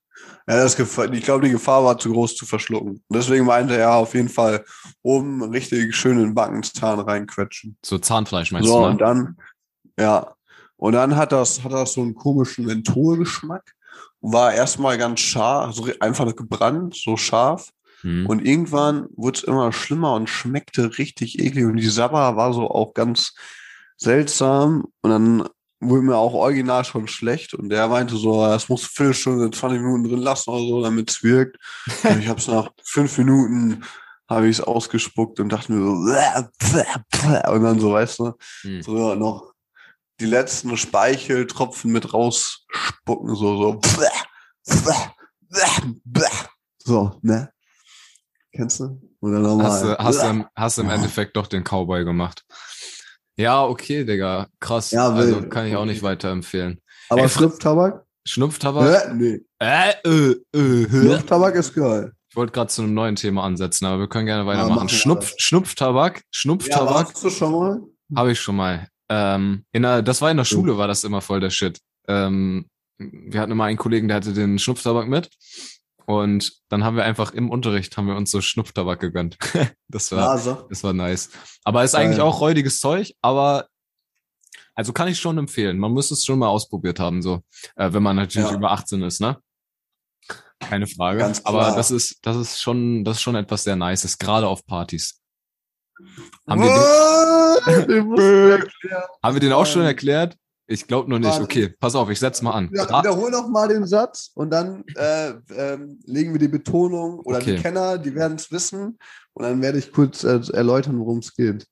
Ja, 0.48 0.56
das 0.62 0.76
Gefahr, 0.76 1.12
ich 1.12 1.24
glaube, 1.24 1.44
die 1.44 1.52
Gefahr 1.52 1.84
war 1.84 1.98
zu 1.98 2.10
groß 2.12 2.36
zu 2.36 2.46
verschlucken. 2.46 2.90
Und 2.90 3.04
deswegen 3.16 3.44
meinte 3.46 3.76
er 3.76 3.94
auf 3.94 4.14
jeden 4.14 4.28
Fall 4.28 4.64
oben 5.02 5.42
richtig 5.42 5.94
schön 5.94 6.20
in 6.20 6.34
Backenzahn 6.34 7.00
reinquetschen. 7.00 7.76
So 7.84 7.98
Zahnfleisch 7.98 8.52
meinst 8.52 8.68
So, 8.68 8.78
du, 8.78 8.84
und 8.86 8.92
ne? 8.92 8.98
dann, 8.98 9.36
ja. 9.98 10.34
Und 10.76 10.92
dann 10.92 11.16
hat 11.16 11.32
das, 11.32 11.62
hat 11.64 11.72
das 11.72 11.94
so 11.94 12.02
einen 12.02 12.14
komischen 12.14 12.64
Mentholgeschmack. 12.66 13.74
War 14.20 14.52
erstmal 14.54 14.98
ganz 14.98 15.20
scharf, 15.20 15.66
also 15.66 15.88
einfach 16.00 16.34
gebrannt, 16.34 16.94
so 16.96 17.16
scharf. 17.16 17.70
Hm. 18.02 18.26
Und 18.26 18.44
irgendwann 18.44 19.06
wurde 19.16 19.38
es 19.38 19.44
immer 19.44 19.72
schlimmer 19.72 20.14
und 20.14 20.28
schmeckte 20.28 20.98
richtig 20.98 21.38
eklig. 21.38 21.64
Und 21.64 21.76
die 21.76 21.88
Sabber 21.88 22.36
war 22.36 22.52
so 22.52 22.70
auch 22.70 22.94
ganz 22.94 23.34
seltsam. 23.96 24.84
Und 25.02 25.10
dann 25.10 25.48
wurde 25.80 26.02
mir 26.02 26.16
auch 26.16 26.34
original 26.34 26.84
schon 26.84 27.08
schlecht. 27.08 27.54
Und 27.54 27.68
der 27.70 27.88
meinte 27.88 28.16
so, 28.16 28.42
das 28.46 28.68
muss 28.68 28.82
eine 28.82 28.88
Viertelstunde, 28.88 29.50
20 29.50 29.80
Minuten 29.80 30.04
drin 30.04 30.20
lassen 30.20 30.50
oder 30.50 30.60
so, 30.60 30.82
damit 30.82 31.10
es 31.10 31.22
wirkt. 31.22 31.56
Und 32.04 32.20
ich 32.20 32.28
habe 32.28 32.40
es 32.40 32.48
nach 32.48 32.70
fünf 32.84 33.16
Minuten 33.18 33.82
habe 34.28 34.48
ich 34.48 34.58
es 34.58 34.64
ausgespuckt 34.64 35.38
und 35.38 35.50
dachte 35.50 35.72
mir 35.72 35.84
so, 35.84 35.92
und 37.52 37.62
dann 37.62 37.78
so, 37.78 37.92
weißt 37.92 38.18
du, 38.18 38.32
Hm. 38.62 38.82
so 38.82 39.14
noch 39.14 39.52
die 40.18 40.26
letzten 40.26 40.76
Speicheltropfen 40.76 41.92
mit 41.92 42.12
rausspucken, 42.12 43.34
so, 43.36 43.56
so. 43.56 43.80
So, 46.82 47.18
ne? 47.22 47.50
Kennst 48.56 48.80
du? 48.80 49.00
Dann 49.20 49.42
nochmal. 49.42 49.66
Hast 49.66 49.84
du, 49.84 49.98
hast, 49.98 50.22
du 50.22 50.26
im, 50.28 50.46
hast 50.56 50.78
du 50.78 50.82
im 50.82 50.90
Endeffekt 50.90 51.36
doch 51.36 51.46
den 51.46 51.62
Cowboy 51.62 52.04
gemacht. 52.04 52.44
Ja, 53.36 53.64
okay, 53.64 54.04
Digga. 54.04 54.48
Krass. 54.60 54.90
Ja, 54.92 55.10
also 55.10 55.42
wild. 55.42 55.50
kann 55.50 55.66
ich 55.66 55.76
auch 55.76 55.84
nicht 55.84 56.02
weiterempfehlen. 56.02 56.80
Aber 57.10 57.22
Ey, 57.22 57.28
Schnupftabak? 57.28 58.04
Schnupftabak? 58.24 59.08
Hä? 59.08 59.14
Nee. 59.14 59.40
Äh, 59.58 59.92
äh, 60.04 60.32
äh? 60.58 60.88
Schnupftabak 60.88 61.54
ist 61.56 61.74
geil. 61.74 62.12
Ich 62.30 62.36
wollte 62.36 62.52
gerade 62.52 62.68
zu 62.68 62.82
einem 62.82 62.94
neuen 62.94 63.16
Thema 63.16 63.44
ansetzen, 63.44 63.84
aber 63.86 64.00
wir 64.00 64.08
können 64.08 64.26
gerne 64.26 64.44
machen 64.44 64.58
weitermachen. 64.58 64.88
wir 64.90 64.96
Schnupf, 64.96 65.32
das. 65.32 65.42
Schnupftabak, 65.42 66.16
Ja, 66.16 66.22
Schnupftabak 66.30 66.94
warst 67.08 67.24
du 67.24 67.30
schon 67.30 67.52
mal? 67.52 67.80
habe 68.14 68.32
ich 68.32 68.40
schon 68.40 68.56
mal. 68.56 68.88
Ähm, 69.08 69.64
in 69.72 69.82
der, 69.82 70.02
das 70.02 70.20
war 70.22 70.30
in 70.30 70.36
der 70.36 70.44
Schule, 70.44 70.76
war 70.78 70.88
das 70.88 71.04
immer 71.04 71.20
voll 71.20 71.40
der 71.40 71.50
Shit. 71.50 71.78
Ähm, 72.08 72.68
wir 72.98 73.40
hatten 73.40 73.52
immer 73.52 73.64
einen 73.64 73.78
Kollegen, 73.78 74.08
der 74.08 74.16
hatte 74.16 74.32
den 74.32 74.58
Schnupftabak 74.58 75.08
mit. 75.08 75.30
Und 76.06 76.52
dann 76.68 76.84
haben 76.84 76.96
wir 76.96 77.04
einfach 77.04 77.32
im 77.32 77.50
Unterricht 77.50 77.96
haben 77.96 78.06
wir 78.06 78.16
uns 78.16 78.30
so 78.30 78.40
Schnupftabak 78.40 79.00
gegönnt. 79.00 79.36
das 79.88 80.12
war, 80.12 80.18
Nase. 80.18 80.66
das 80.68 80.82
war 80.84 80.92
nice. 80.92 81.30
Aber 81.64 81.84
ist 81.84 81.94
eigentlich 81.94 82.20
auch 82.20 82.40
räudiges 82.40 82.80
Zeug, 82.80 83.12
aber 83.22 83.66
also 84.74 84.92
kann 84.92 85.08
ich 85.08 85.18
schon 85.18 85.36
empfehlen. 85.38 85.78
Man 85.78 85.92
muss 85.92 86.10
es 86.10 86.24
schon 86.24 86.38
mal 86.38 86.48
ausprobiert 86.48 87.00
haben, 87.00 87.22
so, 87.22 87.42
äh, 87.76 87.92
wenn 87.92 88.02
man 88.02 88.16
natürlich 88.16 88.50
Ja. 88.50 88.56
über 88.56 88.70
18 88.72 89.02
ist, 89.02 89.20
ne? 89.20 89.38
keine 90.60 90.86
Frage. 90.86 91.18
Ganz 91.18 91.40
Aber 91.44 91.60
klar. 91.60 91.76
das 91.76 91.90
ist, 91.90 92.18
das 92.22 92.36
ist 92.36 92.62
schon, 92.62 93.04
das 93.04 93.16
ist 93.18 93.22
schon 93.22 93.34
etwas 93.36 93.64
sehr 93.64 93.76
Nices, 93.76 94.18
gerade 94.18 94.46
auf 94.48 94.64
Partys. 94.66 95.20
Haben 96.48 96.62
wir, 96.62 96.68
den, 97.86 98.62
haben 99.22 99.34
wir 99.34 99.40
den 99.40 99.52
auch 99.52 99.66
schon 99.66 99.82
erklärt? 99.82 100.36
Ich 100.68 100.86
glaube 100.88 101.08
noch 101.08 101.18
nicht. 101.20 101.40
Okay, 101.40 101.68
pass 101.68 101.94
auf, 101.94 102.10
ich 102.10 102.18
setz 102.18 102.42
mal 102.42 102.50
an. 102.52 102.70
Ja, 102.74 102.88
wiederhol 102.88 103.30
noch 103.30 103.48
mal 103.48 103.68
den 103.68 103.86
Satz 103.86 104.32
und 104.34 104.50
dann 104.50 104.84
äh, 104.96 105.34
ähm, 105.56 106.00
legen 106.04 106.32
wir 106.32 106.40
die 106.40 106.48
Betonung 106.48 107.20
oder 107.20 107.38
Okay. 107.38 107.56
die 107.56 107.62
Kenner, 107.62 107.98
die 107.98 108.14
werden 108.14 108.36
es 108.36 108.50
wissen 108.50 108.98
und 109.34 109.42
dann 109.44 109.62
werde 109.62 109.78
ich 109.78 109.92
kurz 109.92 110.24
äh, 110.24 110.40
erläutern, 110.52 110.98
worum 110.98 111.18
es 111.18 111.34
geht. 111.34 111.66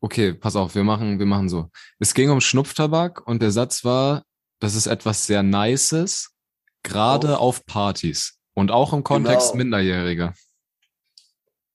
Okay, 0.00 0.34
pass 0.34 0.54
auf, 0.56 0.74
wir 0.74 0.84
machen, 0.84 1.18
wir 1.18 1.26
machen 1.26 1.48
so. 1.48 1.68
Es 1.98 2.14
ging 2.14 2.30
um 2.30 2.40
Schnupftabak 2.40 3.26
und 3.26 3.42
der 3.42 3.50
Satz 3.50 3.84
war, 3.84 4.24
das 4.60 4.74
ist 4.76 4.86
etwas 4.86 5.26
sehr 5.26 5.42
Nices, 5.42 6.30
gerade 6.84 7.38
auf 7.38 7.66
Partys 7.66 8.38
und 8.54 8.70
auch 8.70 8.92
im 8.92 9.02
Kontext 9.02 9.52
Genau. 9.52 9.64
Minderjährige. 9.64 10.32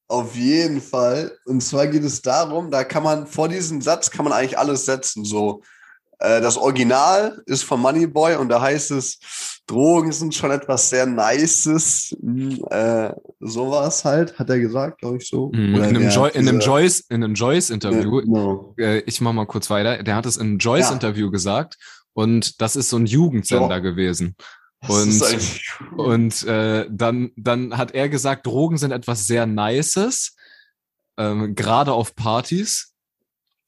Auf 0.10 0.36
jeden 0.36 0.82
Fall. 0.82 1.38
Und 1.46 1.62
zwar 1.62 1.88
geht 1.88 2.04
es 2.04 2.22
darum, 2.22 2.72
da 2.72 2.86
kann 2.86 3.04
man 3.04 3.28
vor 3.28 3.50
diesem 3.50 3.82
Satz 3.82 4.10
kann 4.10 4.24
man 4.24 4.34
eigentlich 4.34 4.58
alles 4.58 4.86
setzen. 4.86 5.26
So, 5.26 5.62
das 6.20 6.58
Original 6.58 7.42
ist 7.46 7.64
von 7.64 7.80
Moneyboy 7.82 8.36
und 8.38 8.50
da 8.50 8.60
heißt 8.62 8.92
es, 8.92 9.20
Drogen 9.68 10.12
sind 10.12 10.34
schon 10.34 10.50
etwas 10.52 10.90
sehr 10.90 11.06
Nices. 11.06 12.16
Hm, 12.22 12.64
Äh, 12.72 13.12
sowas 13.40 14.04
halt, 14.06 14.38
hat 14.40 14.50
er 14.50 14.60
gesagt, 14.60 15.00
glaube 15.00 15.18
ich 15.18 15.28
so. 15.28 15.52
Mhm. 15.54 15.76
In 15.76 15.84
einem, 15.84 16.10
hat 16.10 16.36
in 16.36 16.48
einem 16.48 16.60
Joyce, 16.60 17.02
in 17.10 17.24
einem 17.24 17.34
Joyce-Interview, 17.36 18.20
Ja, 18.20 18.26
genau. 18.26 18.76
äh, 18.80 19.00
ich 19.00 19.20
mach 19.22 19.34
mal 19.34 19.46
kurz 19.46 19.70
weiter, 19.70 20.02
der 20.04 20.16
hat 20.16 20.26
es 20.26 20.38
in 20.38 20.48
einem 20.48 20.58
Joyce-Interview 20.58 21.30
gesagt 21.32 21.76
und 22.14 22.62
das 22.62 22.76
ist 22.76 22.90
so 22.90 22.98
ein 22.98 23.06
Jugendsender 23.06 23.70
Ja. 23.76 23.80
gewesen. 23.80 24.36
Und- 24.88 25.22
Und 25.98 26.44
äh, 26.46 26.86
dann, 26.90 27.32
dann 27.36 27.78
hat 27.78 27.92
er 27.92 28.10
gesagt, 28.10 28.46
Drogen 28.46 28.78
sind 28.78 28.92
etwas 28.92 29.26
sehr 29.28 29.46
Nices, 29.48 30.36
ähm, 31.18 31.56
gerade 31.56 31.94
auf 31.94 32.16
Partys. 32.16 32.94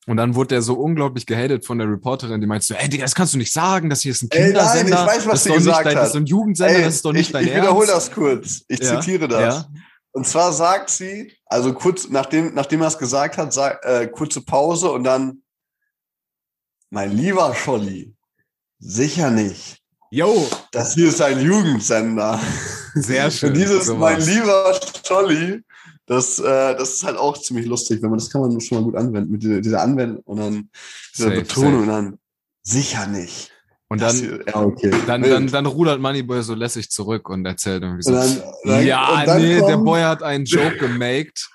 Und 0.09 0.17
dann 0.17 0.33
wurde 0.33 0.55
er 0.55 0.61
so 0.63 0.73
unglaublich 0.73 1.27
gehatet 1.27 1.65
von 1.67 1.77
der 1.77 1.87
Reporterin, 1.87 2.41
die 2.41 2.47
meinte 2.47 2.65
so, 2.65 2.73
ey, 2.73 2.89
Digga, 2.89 3.03
das 3.03 3.13
kannst 3.13 3.35
du 3.35 3.37
nicht 3.37 3.53
sagen, 3.53 3.91
das 3.91 4.01
hier 4.01 4.11
ist 4.11 4.23
ein 4.23 4.29
Ey, 4.31 4.39
nein, 4.39 4.47
Kindersender. 4.47 5.01
ich 5.01 5.07
weiß, 5.07 5.17
was 5.17 5.25
das 5.25 5.35
ist 5.35 5.43
sie 5.43 5.53
gesagt 5.53 5.85
dein, 5.85 5.93
Das 5.93 6.01
hat. 6.01 6.07
ist 6.07 6.13
so 6.13 6.17
ein 6.19 6.25
Jugendsender, 6.25 6.75
Ey, 6.75 6.83
das 6.83 6.95
ist 6.95 7.05
doch 7.05 7.13
nicht 7.13 7.27
ich, 7.27 7.31
dein 7.31 7.47
ich 7.47 7.55
wiederhole 7.55 7.85
das 7.87 8.11
kurz. 8.11 8.61
Ich 8.67 8.79
Ja, 8.79 8.99
zitiere 8.99 9.27
das. 9.27 9.41
Ja, 9.55 9.65
Und 10.11 10.25
zwar 10.27 10.51
sagt 10.51 10.89
sie, 10.89 11.31
also 11.45 11.73
kurz 11.73 12.09
nachdem, 12.09 12.55
nachdem 12.55 12.81
er 12.81 12.87
es 12.87 12.97
gesagt 12.97 13.37
hat, 13.37 13.53
sag, 13.53 13.85
äh, 13.85 14.07
kurze 14.07 14.41
Pause 14.41 14.91
und 14.91 15.03
dann, 15.03 15.43
mein 16.89 17.11
lieber 17.15 17.53
Scholli, 17.53 18.15
sicher 18.79 19.29
nicht. 19.29 19.77
yo, 20.09 20.47
Das 20.71 20.95
hier 20.95 21.09
ist 21.09 21.21
ein 21.21 21.39
Jugendsender. 21.39 22.39
sehr 22.95 23.29
schön. 23.29 23.49
Und 23.49 23.57
dieses 23.57 23.85
So 23.85 23.95
mein 23.95 24.19
lieber 24.21 24.73
Scholli, 25.05 25.61
das, 26.09 26.39
äh, 26.39 26.75
das 26.75 26.95
ist 26.95 27.03
halt 27.03 27.17
auch 27.17 27.37
ziemlich 27.37 27.67
lustig, 27.67 28.01
wenn 28.01 28.09
man 28.09 28.17
das 28.17 28.31
kann 28.31 28.41
man 28.41 28.59
schon 28.59 28.79
mal 28.79 28.83
gut 28.83 28.95
anwenden 28.95 29.31
mit 29.31 29.43
dieser, 29.43 29.61
dieser 29.61 29.81
Anwendung 29.83 30.23
und 30.25 30.37
dann 30.37 30.69
dieser 31.15 31.29
Safe, 31.29 31.41
Betonung 31.41 31.71
safe. 31.71 31.81
und 31.83 31.87
dann 31.87 32.19
sicher 32.63 33.05
nicht. 33.07 33.51
Und 33.89 34.01
dann, 34.01 34.15
hier, 34.15 34.43
ja, 34.45 34.55
okay. 34.55 34.91
dann, 35.05 35.21
dann, 35.21 35.47
dann 35.47 35.65
rudert 35.67 35.99
Moneyboy 36.01 36.41
so 36.41 36.55
lässig 36.55 36.89
zurück 36.89 37.29
und 37.29 37.45
erzählt 37.45 37.83
irgendwie 37.83 38.01
so, 38.01 38.11
dann, 38.11 38.41
dann, 38.63 38.85
ja, 38.85 39.23
nee, 39.37 39.59
der 39.61 39.77
Boy 39.77 40.01
hat 40.01 40.23
einen 40.23 40.45
Joke 40.45 40.77
gemaked. 40.77 41.47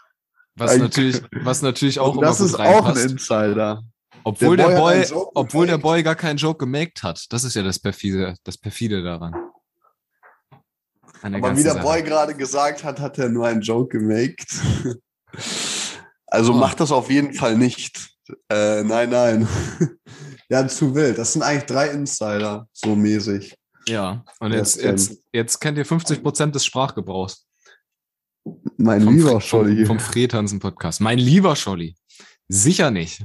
Was 0.56 0.70
Ein- 0.72 0.80
natürlich, 0.80 1.20
was 1.42 1.62
natürlich 1.62 1.98
auch 1.98 2.12
immer 2.12 2.22
das 2.22 2.40
ist 2.40 2.54
auch 2.54 2.86
ein. 2.86 2.96
Insider. 2.96 3.82
Obwohl 4.22 4.56
Der 4.56 4.68
der, 4.68 4.76
Boy 4.76 5.00
hat 5.00 5.10
Boy, 5.10 5.22
obwohl 5.34 5.66
der. 5.66 5.78
Boy 5.78 6.02
gar 6.04 6.14
keinen 6.14 6.36
Joke 6.36 6.58
gemaked 6.58 7.02
hat. 7.02 7.26
Das 7.30 7.42
ist 7.42 7.54
ja 7.54 7.62
das 7.64 7.80
perfide, 7.80 8.36
das 8.44 8.56
perfide 8.56 9.02
daran. 9.02 9.34
Aber 11.32 11.56
wie 11.56 11.62
der 11.62 11.72
Sache. 11.74 11.82
Boy 11.84 12.02
gerade 12.02 12.34
gesagt 12.34 12.84
hat, 12.84 13.00
hat 13.00 13.18
er 13.18 13.28
nur 13.30 13.46
einen 13.46 13.62
Joke 13.62 13.98
gemaked. 13.98 14.48
Also 16.26 16.52
Oh. 16.52 16.56
macht 16.56 16.80
das 16.80 16.90
auf 16.90 17.10
jeden 17.10 17.32
Fall 17.32 17.56
nicht. 17.56 18.10
Äh, 18.50 18.82
nein, 18.82 19.10
nein. 19.10 19.48
ja, 20.48 20.66
zu 20.66 20.92
wild. 20.94 21.16
Das 21.16 21.32
sind 21.32 21.42
eigentlich 21.42 21.64
drei 21.66 21.88
Insider, 21.90 22.66
so 22.72 22.96
mäßig. 22.96 23.54
Ja, 23.86 24.24
und 24.40 24.52
jetzt, 24.52 24.82
jetzt, 24.82 25.18
jetzt 25.32 25.60
kennt 25.60 25.78
ihr 25.78 25.84
50 25.86 26.22
Prozent 26.24 26.54
des 26.54 26.64
Sprachgebrauchs. 26.64 27.46
Mein 28.78 29.02
Vom, 29.02 29.16
lieber 29.16 29.40
Scholli. 29.40 29.86
vom, 29.86 29.98
vom 29.98 30.00
Fred 30.00 30.34
Hansen 30.34 30.58
Podcast. 30.58 31.00
Mein 31.00 31.18
lieber 31.18 31.54
Scholli. 31.54 31.94
Sicher 32.48 32.90
nicht. 32.90 33.22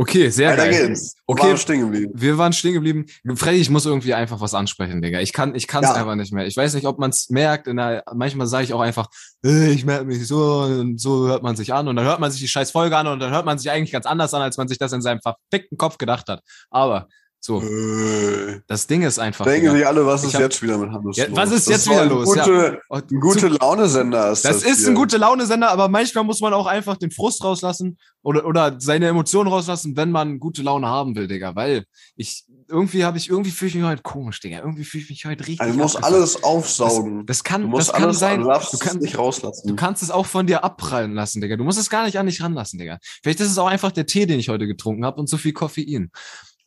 Okay, 0.00 0.28
sehr 0.30 0.52
Weiter 0.52 0.70
geil. 0.70 0.86
geht's. 0.88 1.16
Okay. 1.26 1.40
Okay. 1.42 1.50
War 1.50 1.56
stehen 1.56 1.80
geblieben. 1.80 2.12
Wir 2.14 2.38
waren 2.38 2.52
stehen 2.52 2.74
geblieben. 2.74 3.06
Freddy, 3.34 3.58
ich 3.58 3.68
muss 3.68 3.84
irgendwie 3.84 4.14
einfach 4.14 4.40
was 4.40 4.54
ansprechen, 4.54 5.02
Digga. 5.02 5.18
Ich 5.20 5.32
kann, 5.32 5.56
ich 5.56 5.66
kann 5.66 5.82
es 5.82 5.90
Ja. 5.90 5.96
einfach 5.96 6.14
nicht 6.14 6.32
mehr. 6.32 6.46
Ich 6.46 6.56
weiß 6.56 6.74
nicht, 6.74 6.86
ob 6.86 7.00
man 7.00 7.10
es 7.10 7.30
merkt. 7.30 7.66
In 7.66 7.78
der, 7.78 8.04
manchmal 8.14 8.46
sage 8.46 8.62
ich 8.62 8.72
auch 8.72 8.80
einfach, 8.80 9.08
äh, 9.44 9.70
ich 9.72 9.84
merke 9.84 10.04
mich 10.04 10.24
so 10.28 10.60
und 10.62 11.00
so 11.00 11.26
hört 11.26 11.42
man 11.42 11.56
sich 11.56 11.74
an 11.74 11.88
und 11.88 11.96
dann 11.96 12.04
hört 12.04 12.20
man 12.20 12.30
sich 12.30 12.40
die 12.40 12.46
scheiß 12.48 12.70
Folge 12.70 12.96
an 12.96 13.08
und 13.08 13.18
dann 13.18 13.32
hört 13.32 13.44
man 13.44 13.58
sich 13.58 13.70
eigentlich 13.72 13.90
ganz 13.90 14.06
anders 14.06 14.32
an, 14.34 14.40
als 14.42 14.56
man 14.56 14.68
sich 14.68 14.78
das 14.78 14.92
in 14.92 15.02
seinem 15.02 15.20
verfickten 15.20 15.76
Kopf 15.76 15.98
gedacht 15.98 16.28
hat. 16.28 16.42
Aber 16.70 17.08
so, 17.40 17.62
Äh, 17.62 18.60
das 18.66 18.86
Ding 18.86 19.02
ist 19.02 19.18
einfach. 19.18 19.44
denken 19.44 19.70
sich 19.70 19.86
alle, 19.86 20.04
was 20.04 20.24
ist 20.24 20.34
hab- 20.34 20.40
jetzt 20.42 20.60
wieder 20.62 20.76
mit 20.76 20.90
Hannes 20.90 21.16
Ja, 21.16 21.26
los? 21.26 21.36
was 21.36 21.50
ist 21.52 21.66
Das 21.68 21.76
jetzt 21.84 21.90
wieder 21.90 22.02
ein 22.02 22.08
los? 22.08 22.24
Gute, 22.26 22.80
Oh, 22.90 22.96
Ein 22.96 23.20
gute 23.20 23.48
Laune-Sender 23.48 24.32
ist 24.32 24.44
Das 24.44 24.60
das. 24.60 24.70
ist 24.70 24.78
hier. 24.80 24.88
ein 24.88 24.94
gute 24.94 25.16
Laune-Sender, 25.18 25.70
aber 25.70 25.88
manchmal 25.88 26.24
muss 26.24 26.40
man 26.40 26.52
auch 26.52 26.66
einfach 26.66 26.96
den 26.96 27.10
Frust 27.10 27.42
rauslassen 27.44 27.96
oder, 28.22 28.44
oder 28.44 28.76
seine 28.80 29.06
Emotionen 29.08 29.48
rauslassen, 29.48 29.96
wenn 29.96 30.10
man 30.10 30.40
gute 30.40 30.62
Laune 30.62 30.86
haben 30.88 31.14
will, 31.14 31.28
Digga. 31.28 31.54
Weil 31.54 31.84
ich, 32.16 32.44
irgendwie 32.68 33.04
habe 33.04 33.16
ich, 33.16 33.30
irgendwie 33.30 33.50
fühle 33.52 33.68
ich 33.70 33.74
mich 33.76 33.84
heute 33.84 34.02
komisch, 34.02 34.40
Digga. 34.40 34.58
Irgendwie 34.58 34.84
fühle 34.84 35.04
ich 35.04 35.10
mich 35.10 35.24
heute 35.24 35.40
richtig. 35.46 35.60
Also 35.60 35.72
du 35.74 35.78
musst 35.78 36.02
alles 36.04 36.42
aufsaugen. 36.42 37.24
Das 37.24 37.44
kann, 37.44 37.62
du 37.62 37.68
musst 37.68 37.88
das 37.88 37.94
kann 37.94 38.04
alles, 38.04 38.18
sein. 38.18 38.40
du 38.40 38.48
darfst 38.48 38.72
Du 38.72 38.76
es 38.76 38.80
kannst, 38.80 39.00
nicht 39.00 39.16
rauslassen. 39.16 39.68
du 39.68 39.76
kannst 39.76 40.02
es 40.02 40.10
auch 40.10 40.26
von 40.26 40.46
dir 40.46 40.64
abprallen 40.64 41.14
lassen, 41.14 41.40
Digga. 41.40 41.56
Du 41.56 41.64
musst 41.64 41.78
es 41.78 41.88
gar 41.88 42.04
nicht 42.04 42.18
an 42.18 42.26
dich 42.26 42.42
ranlassen, 42.42 42.78
Digga. 42.80 42.98
Vielleicht 43.22 43.40
ist 43.40 43.50
es 43.50 43.58
auch 43.58 43.68
einfach 43.68 43.92
der 43.92 44.06
Tee, 44.06 44.26
den 44.26 44.40
ich 44.40 44.48
heute 44.48 44.66
getrunken 44.66 45.04
habe 45.06 45.18
und 45.20 45.28
so 45.28 45.36
viel 45.36 45.52
Koffein. 45.52 46.10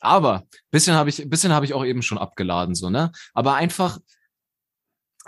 Aber 0.01 0.43
bisschen 0.71 0.95
habe 0.95 1.09
ich, 1.09 1.29
bisschen 1.29 1.53
habe 1.53 1.65
ich 1.65 1.73
auch 1.73 1.85
eben 1.85 2.01
schon 2.01 2.17
abgeladen, 2.17 2.75
so, 2.75 2.89
ne? 2.89 3.11
Aber 3.33 3.55
einfach, 3.55 3.99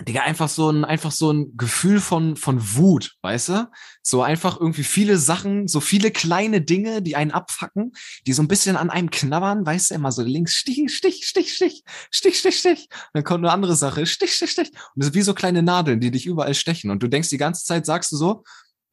Digga, 0.02 0.22
einfach 0.22 0.50
so 0.50 0.72
ein, 0.72 0.86
einfach 0.86 1.12
so 1.12 1.32
ein 1.32 1.56
Gefühl 1.56 2.02
von, 2.02 2.36
von 2.36 2.76
Wut, 2.76 3.16
weißt 3.22 3.50
du? 3.50 3.72
So 4.02 4.24
einfach 4.24 4.60
irgendwie 4.60 4.84
viele 4.84 5.20
Sachen, 5.20 5.68
so 5.68 5.80
viele 5.80 6.10
kleine 6.10 6.62
Dinge, 6.62 7.04
die 7.04 7.16
einen 7.16 7.30
abfacken, 7.30 7.92
die 8.26 8.34
so 8.34 8.42
ein 8.42 8.48
bisschen 8.48 8.76
an 8.76 8.90
einem 8.90 9.12
knabbern, 9.12 9.64
weißt 9.64 9.92
du, 9.92 9.96
immer 9.96 10.12
so 10.12 10.24
links, 10.24 10.56
Stich, 10.56 10.92
Stich, 10.92 11.28
Stich, 11.28 11.54
Stich, 11.54 11.84
Stich, 12.10 12.40
Stich, 12.40 12.58
Stich. 12.58 12.90
Dann 13.14 13.24
kommt 13.24 13.46
eine 13.46 13.54
andere 13.54 13.76
Sache, 13.76 14.08
Stich, 14.08 14.34
Stich, 14.34 14.50
Stich. 14.50 14.70
Und 14.72 15.04
das 15.04 15.10
ist 15.10 15.16
wie 15.16 15.22
so 15.22 15.36
kleine 15.36 15.62
Nadeln, 15.62 16.00
die 16.00 16.10
dich 16.10 16.26
überall 16.26 16.56
stechen. 16.56 16.90
Und 16.90 17.04
du 17.04 17.08
denkst 17.08 17.30
die 17.30 17.38
ganze 17.38 17.64
Zeit, 17.64 17.86
sagst 17.86 18.12
du 18.12 18.18
so, 18.18 18.44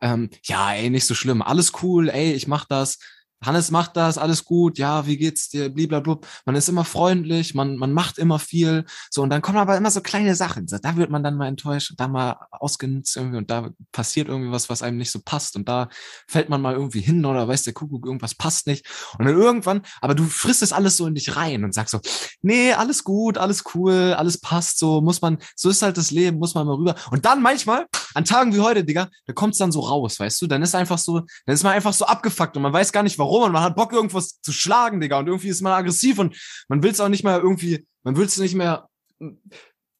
ähm, 0.02 0.28
ja, 0.44 0.74
ey, 0.74 0.90
nicht 0.90 1.06
so 1.06 1.14
schlimm, 1.14 1.40
alles 1.40 1.72
cool, 1.82 2.10
ey, 2.10 2.34
ich 2.34 2.46
mach 2.46 2.66
das. 2.66 2.98
Hannes 3.42 3.70
macht 3.70 3.96
das, 3.96 4.18
alles 4.18 4.44
gut, 4.44 4.78
ja, 4.78 5.06
wie 5.06 5.16
geht's 5.16 5.48
dir, 5.48 5.70
blablabla. 5.70 6.18
Man 6.44 6.56
ist 6.56 6.68
immer 6.68 6.84
freundlich, 6.84 7.54
man, 7.54 7.76
man 7.76 7.92
macht 7.92 8.18
immer 8.18 8.38
viel, 8.38 8.84
so, 9.10 9.22
und 9.22 9.30
dann 9.30 9.40
kommen 9.40 9.58
aber 9.58 9.76
immer 9.76 9.90
so 9.90 10.02
kleine 10.02 10.34
Sachen, 10.34 10.66
da 10.66 10.96
wird 10.96 11.10
man 11.10 11.22
dann 11.22 11.36
mal 11.36 11.46
enttäuscht, 11.46 11.94
da 11.96 12.06
mal 12.06 12.36
ausgenutzt 12.50 13.16
irgendwie 13.16 13.38
und 13.38 13.50
da 13.50 13.70
passiert 13.92 14.28
irgendwie 14.28 14.52
was, 14.52 14.68
was 14.68 14.82
einem 14.82 14.98
nicht 14.98 15.10
so 15.10 15.20
passt. 15.24 15.56
Und 15.56 15.68
da 15.68 15.88
fällt 16.26 16.48
man 16.48 16.60
mal 16.60 16.74
irgendwie 16.74 17.00
hin 17.00 17.24
oder 17.24 17.48
weiß 17.48 17.62
der 17.62 17.72
Kuckuck, 17.72 18.04
irgendwas 18.04 18.34
passt 18.34 18.66
nicht. 18.66 18.86
Und 19.18 19.24
dann 19.24 19.34
irgendwann, 19.36 19.82
aber 20.00 20.14
du 20.14 20.24
frisst 20.24 20.62
es 20.62 20.72
alles 20.72 20.96
so 20.96 21.06
in 21.06 21.14
dich 21.14 21.36
rein 21.36 21.64
und 21.64 21.72
sagst 21.72 21.92
so, 21.92 22.00
nee, 22.42 22.72
alles 22.72 23.04
gut, 23.04 23.38
alles 23.38 23.64
cool, 23.74 24.14
alles 24.16 24.38
passt 24.38 24.78
so, 24.78 25.00
muss 25.00 25.22
man, 25.22 25.38
so 25.56 25.70
ist 25.70 25.82
halt 25.82 25.96
das 25.96 26.10
Leben, 26.10 26.38
muss 26.38 26.54
man 26.54 26.66
mal 26.66 26.76
rüber. 26.76 26.94
Und 27.10 27.24
dann 27.24 27.40
manchmal, 27.40 27.86
an 28.14 28.24
Tagen 28.24 28.54
wie 28.54 28.60
heute, 28.60 28.84
Digga, 28.84 29.08
da 29.26 29.32
kommt's 29.32 29.58
dann 29.58 29.72
so 29.72 29.80
raus, 29.80 30.20
weißt 30.20 30.42
du, 30.42 30.46
dann 30.46 30.62
ist 30.62 30.74
einfach 30.74 30.98
so, 30.98 31.20
dann 31.46 31.54
ist 31.54 31.62
man 31.62 31.72
einfach 31.72 31.94
so 31.94 32.04
abgefuckt 32.04 32.56
und 32.56 32.62
man 32.62 32.72
weiß 32.72 32.92
gar 32.92 33.02
nicht 33.02 33.18
warum 33.18 33.29
und 33.38 33.52
man 33.52 33.62
hat 33.62 33.76
Bock, 33.76 33.92
irgendwas 33.92 34.40
zu 34.40 34.52
schlagen, 34.52 35.00
Digga. 35.00 35.18
Und 35.18 35.26
irgendwie 35.26 35.48
ist 35.48 35.62
man 35.62 35.72
aggressiv 35.72 36.18
und 36.18 36.36
man 36.68 36.82
will 36.82 36.90
es 36.90 37.00
auch 37.00 37.08
nicht 37.08 37.24
mehr 37.24 37.38
irgendwie, 37.38 37.86
man 38.02 38.16
will 38.16 38.26
es 38.26 38.38
nicht 38.38 38.54
mehr. 38.54 38.88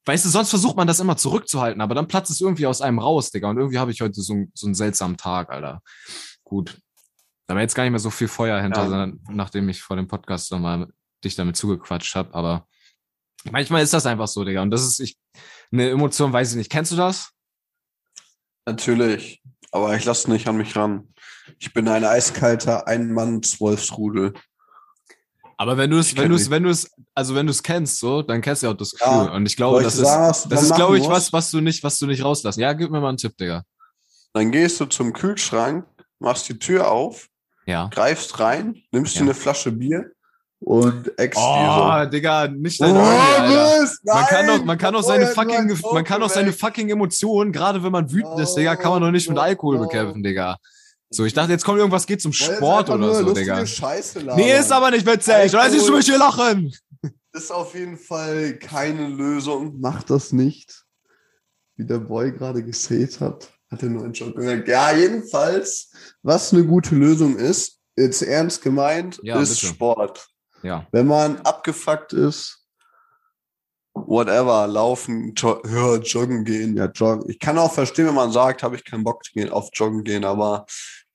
Weißt 0.06 0.24
du, 0.24 0.28
sonst 0.30 0.50
versucht 0.50 0.76
man 0.76 0.86
das 0.86 0.98
immer 1.00 1.16
zurückzuhalten, 1.16 1.80
aber 1.80 1.94
dann 1.94 2.08
platzt 2.08 2.30
es 2.30 2.40
irgendwie 2.40 2.66
aus 2.66 2.80
einem 2.80 2.98
raus, 2.98 3.30
Digga. 3.30 3.50
Und 3.50 3.58
irgendwie 3.58 3.78
habe 3.78 3.90
ich 3.92 4.00
heute 4.00 4.20
so, 4.20 4.32
einen- 4.32 4.50
so 4.54 4.66
einen 4.66 4.74
seltsamen 4.74 5.16
Tag, 5.16 5.50
Alter. 5.50 5.82
Gut. 6.44 6.78
Da 7.46 7.54
war 7.54 7.62
jetzt 7.62 7.74
gar 7.74 7.82
nicht 7.84 7.90
mehr 7.90 8.00
so 8.00 8.10
viel 8.10 8.28
Feuer 8.28 8.60
hinter, 8.62 8.82
Ja. 8.84 8.88
sondern 8.88 9.20
nachdem 9.28 9.68
ich 9.68 9.82
vor 9.82 9.96
dem 9.96 10.06
Podcast 10.06 10.50
nochmal 10.52 10.88
dich 11.24 11.34
damit 11.34 11.56
zugequatscht 11.56 12.14
habe. 12.14 12.32
Aber 12.34 12.66
manchmal 13.50 13.82
ist 13.82 13.92
das 13.92 14.06
einfach 14.06 14.28
so, 14.28 14.44
Digga. 14.44 14.62
Und 14.62 14.70
das 14.70 14.84
ist 14.84 15.00
ich, 15.00 15.18
eine 15.72 15.90
Emotion, 15.90 16.32
weiß 16.32 16.50
ich 16.52 16.56
nicht. 16.56 16.70
Kennst 16.70 16.92
du 16.92 16.96
das? 16.96 17.30
Natürlich. 18.66 19.42
Aber 19.72 19.94
ich 19.96 20.04
lasse 20.04 20.30
nicht 20.30 20.48
an 20.48 20.56
mich 20.56 20.74
ran. 20.76 21.12
Ich 21.58 21.72
bin 21.72 21.88
ein 21.88 22.04
eiskalter 22.04 22.86
Ein-Mann-Wolfsrudel. 22.86 24.34
Aber 25.56 25.76
wenn 25.76 25.90
du 25.90 25.98
es, 25.98 26.12
Ich 26.12 26.16
wenn 26.18 26.30
du 26.30 26.36
es, 26.36 26.48
wenn 26.48 26.62
du 26.62 26.70
es, 26.70 26.90
also 27.14 27.34
wenn 27.34 27.46
du 27.46 27.50
es 27.50 27.62
kennst, 27.62 27.98
so, 27.98 28.22
dann 28.22 28.40
kennst 28.40 28.62
du 28.62 28.66
ja 28.68 28.72
auch 28.72 28.76
das 28.76 28.92
Gefühl. 28.92 29.12
Ja. 29.12 29.34
Und 29.34 29.44
ich 29.44 29.56
glaube, 29.56 29.78
ich 29.80 29.84
das 29.84 29.96
ist, 29.96 30.06
sagen, 30.06 30.34
du 30.44 30.48
das 30.48 30.62
ist, 30.62 30.74
glaube 30.74 30.98
ich, 30.98 31.06
was, 31.06 31.32
was 31.34 31.50
du 31.50 31.60
nicht, 31.60 31.84
was 31.84 31.98
du 31.98 32.06
nicht 32.06 32.24
rauslassen. 32.24 32.60
Ja, 32.60 32.72
gib 32.72 32.90
mir 32.90 33.00
mal 33.00 33.10
einen 33.10 33.18
Tipp, 33.18 33.36
Digga. 33.36 33.62
Dann 34.32 34.50
gehst 34.52 34.80
du 34.80 34.86
zum 34.86 35.12
Kühlschrank, 35.12 35.84
machst 36.18 36.48
die 36.48 36.58
Tür 36.58 36.90
auf, 36.90 37.28
Ja. 37.66 37.88
greifst 37.92 38.40
rein, 38.40 38.76
nimmst 38.90 39.16
Ja. 39.16 39.20
dir 39.20 39.24
eine 39.26 39.34
Flasche 39.34 39.70
Bier 39.72 40.10
und 40.60 41.18
Ex. 41.18 41.36
Oh, 41.38 42.04
Digga, 42.10 42.48
nicht 42.48 42.80
dein 42.80 42.96
Oh, 42.96 43.00
Alter. 43.00 43.86
Man 44.04 44.26
kann 44.26 44.46
doch, 44.46 44.64
man 44.64 44.78
kann 44.78 44.94
doch 44.94 45.02
seine 45.02 45.26
fucking, 45.26 45.78
man 45.92 46.04
kann 46.04 46.20
Joke 46.22 46.32
seine 46.32 46.52
fucking 46.54 46.88
Emotionen, 46.88 47.52
gerade 47.52 47.82
wenn 47.82 47.92
man 47.92 48.10
wütend 48.10 48.38
ist, 48.40 48.52
Oh, 48.52 48.56
Digga, 48.56 48.76
kann 48.76 48.92
man 48.92 49.02
doch 49.02 49.10
nicht 49.10 49.28
mit 49.28 49.36
no, 49.36 49.42
Alkohol 49.42 49.78
bekämpfen, 49.78 50.22
Digga. 50.22 50.56
So, 51.12 51.24
ich 51.24 51.34
dachte, 51.34 51.50
jetzt 51.50 51.64
kommt 51.64 51.78
irgendwas, 51.78 52.06
geht 52.06 52.22
zum 52.22 52.32
Sport 52.32 52.88
oder 52.88 53.14
so, 53.14 53.32
Digga. 53.32 53.66
Scheiße 53.66 54.20
labern. 54.20 54.36
Nee, 54.36 54.56
ist 54.56 54.70
aber 54.70 54.92
nicht 54.92 55.04
witzig. 55.04 55.52
Weiß 55.52 55.74
ich, 55.74 55.84
du 55.84 55.96
mich 55.96 56.06
hier 56.06 56.18
lachen. 56.18 56.72
ist 57.32 57.50
auf 57.50 57.74
jeden 57.74 57.98
Fall 57.98 58.58
keine 58.58 59.08
Lösung. 59.08 59.80
Macht 59.80 60.08
das 60.10 60.32
nicht. 60.32 60.84
Wie 61.76 61.84
der 61.84 61.98
Boy 61.98 62.30
gerade 62.30 62.62
gesät 62.62 63.20
hat. 63.20 63.50
Hat 63.70 63.82
er 63.82 63.88
nur 63.88 64.04
einen 64.04 64.12
Joke 64.12 64.34
gesagt. 64.34 64.68
Ja, 64.68 64.92
jedenfalls, 64.92 65.90
was 66.22 66.52
eine 66.52 66.64
gute 66.64 66.94
Lösung 66.94 67.36
ist, 67.36 67.80
jetzt 67.96 68.22
ernst 68.22 68.62
gemeint, 68.62 69.20
Ja, 69.22 69.40
ist 69.40 69.60
bitte. 69.60 69.74
Sport. 69.74 70.28
Ja. 70.62 70.86
Wenn 70.92 71.06
man 71.06 71.40
abgefuckt 71.40 72.12
ist, 72.12 72.60
whatever, 73.94 74.66
laufen, 74.66 75.34
jo 75.36 75.60
ja, 75.66 75.96
joggen 75.96 76.44
gehen, 76.44 76.76
ja, 76.76 76.86
joggen. 76.86 77.28
Ich 77.28 77.38
kann 77.38 77.58
auch 77.58 77.72
verstehen, 77.72 78.06
wenn 78.06 78.14
man 78.14 78.32
sagt, 78.32 78.62
habe 78.62 78.76
ich 78.76 78.84
keinen 78.84 79.04
Bock 79.04 79.24
zu 79.24 79.32
gehen, 79.32 79.50
auf 79.50 79.70
joggen 79.72 80.04
gehen, 80.04 80.24
aber 80.24 80.66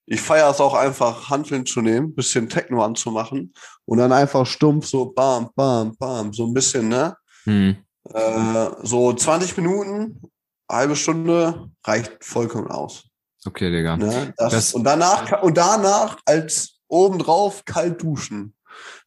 ich 0.07 0.21
feiere 0.21 0.49
es 0.51 0.59
auch 0.61 0.73
einfach, 0.73 1.29
Hanteln 1.29 1.65
zu 1.65 1.81
nehmen, 1.81 2.13
bisschen 2.15 2.47
Techno 2.49 2.83
anzumachen 2.83 3.53
und 3.85 3.97
dann 3.97 4.11
einfach 4.11 4.45
stumpf 4.45 4.85
so 4.87 5.05
bam, 5.05 5.49
bam, 5.55 5.95
bam, 5.97 6.31
so 6.33 6.45
ein 6.45 6.53
bisschen, 6.53 6.89
ne? 6.89 7.15
Hm. 7.45 7.77
Äh, 8.13 8.67
so 8.83 9.13
20 9.13 9.57
Minuten, 9.57 10.21
halbe 10.69 10.95
Stunde 10.95 11.69
reicht 11.83 12.23
vollkommen 12.23 12.69
aus. 12.69 13.03
Okay, 13.45 13.71
Digga. 13.71 13.97
Ne? 13.97 14.33
Das, 14.37 14.51
Das- 14.53 14.73
und 14.73 14.83
danach 14.83 15.41
und 15.43 15.57
danach 15.57 16.17
als 16.25 16.79
obendrauf 16.87 17.65
kalt 17.65 18.01
duschen. 18.01 18.53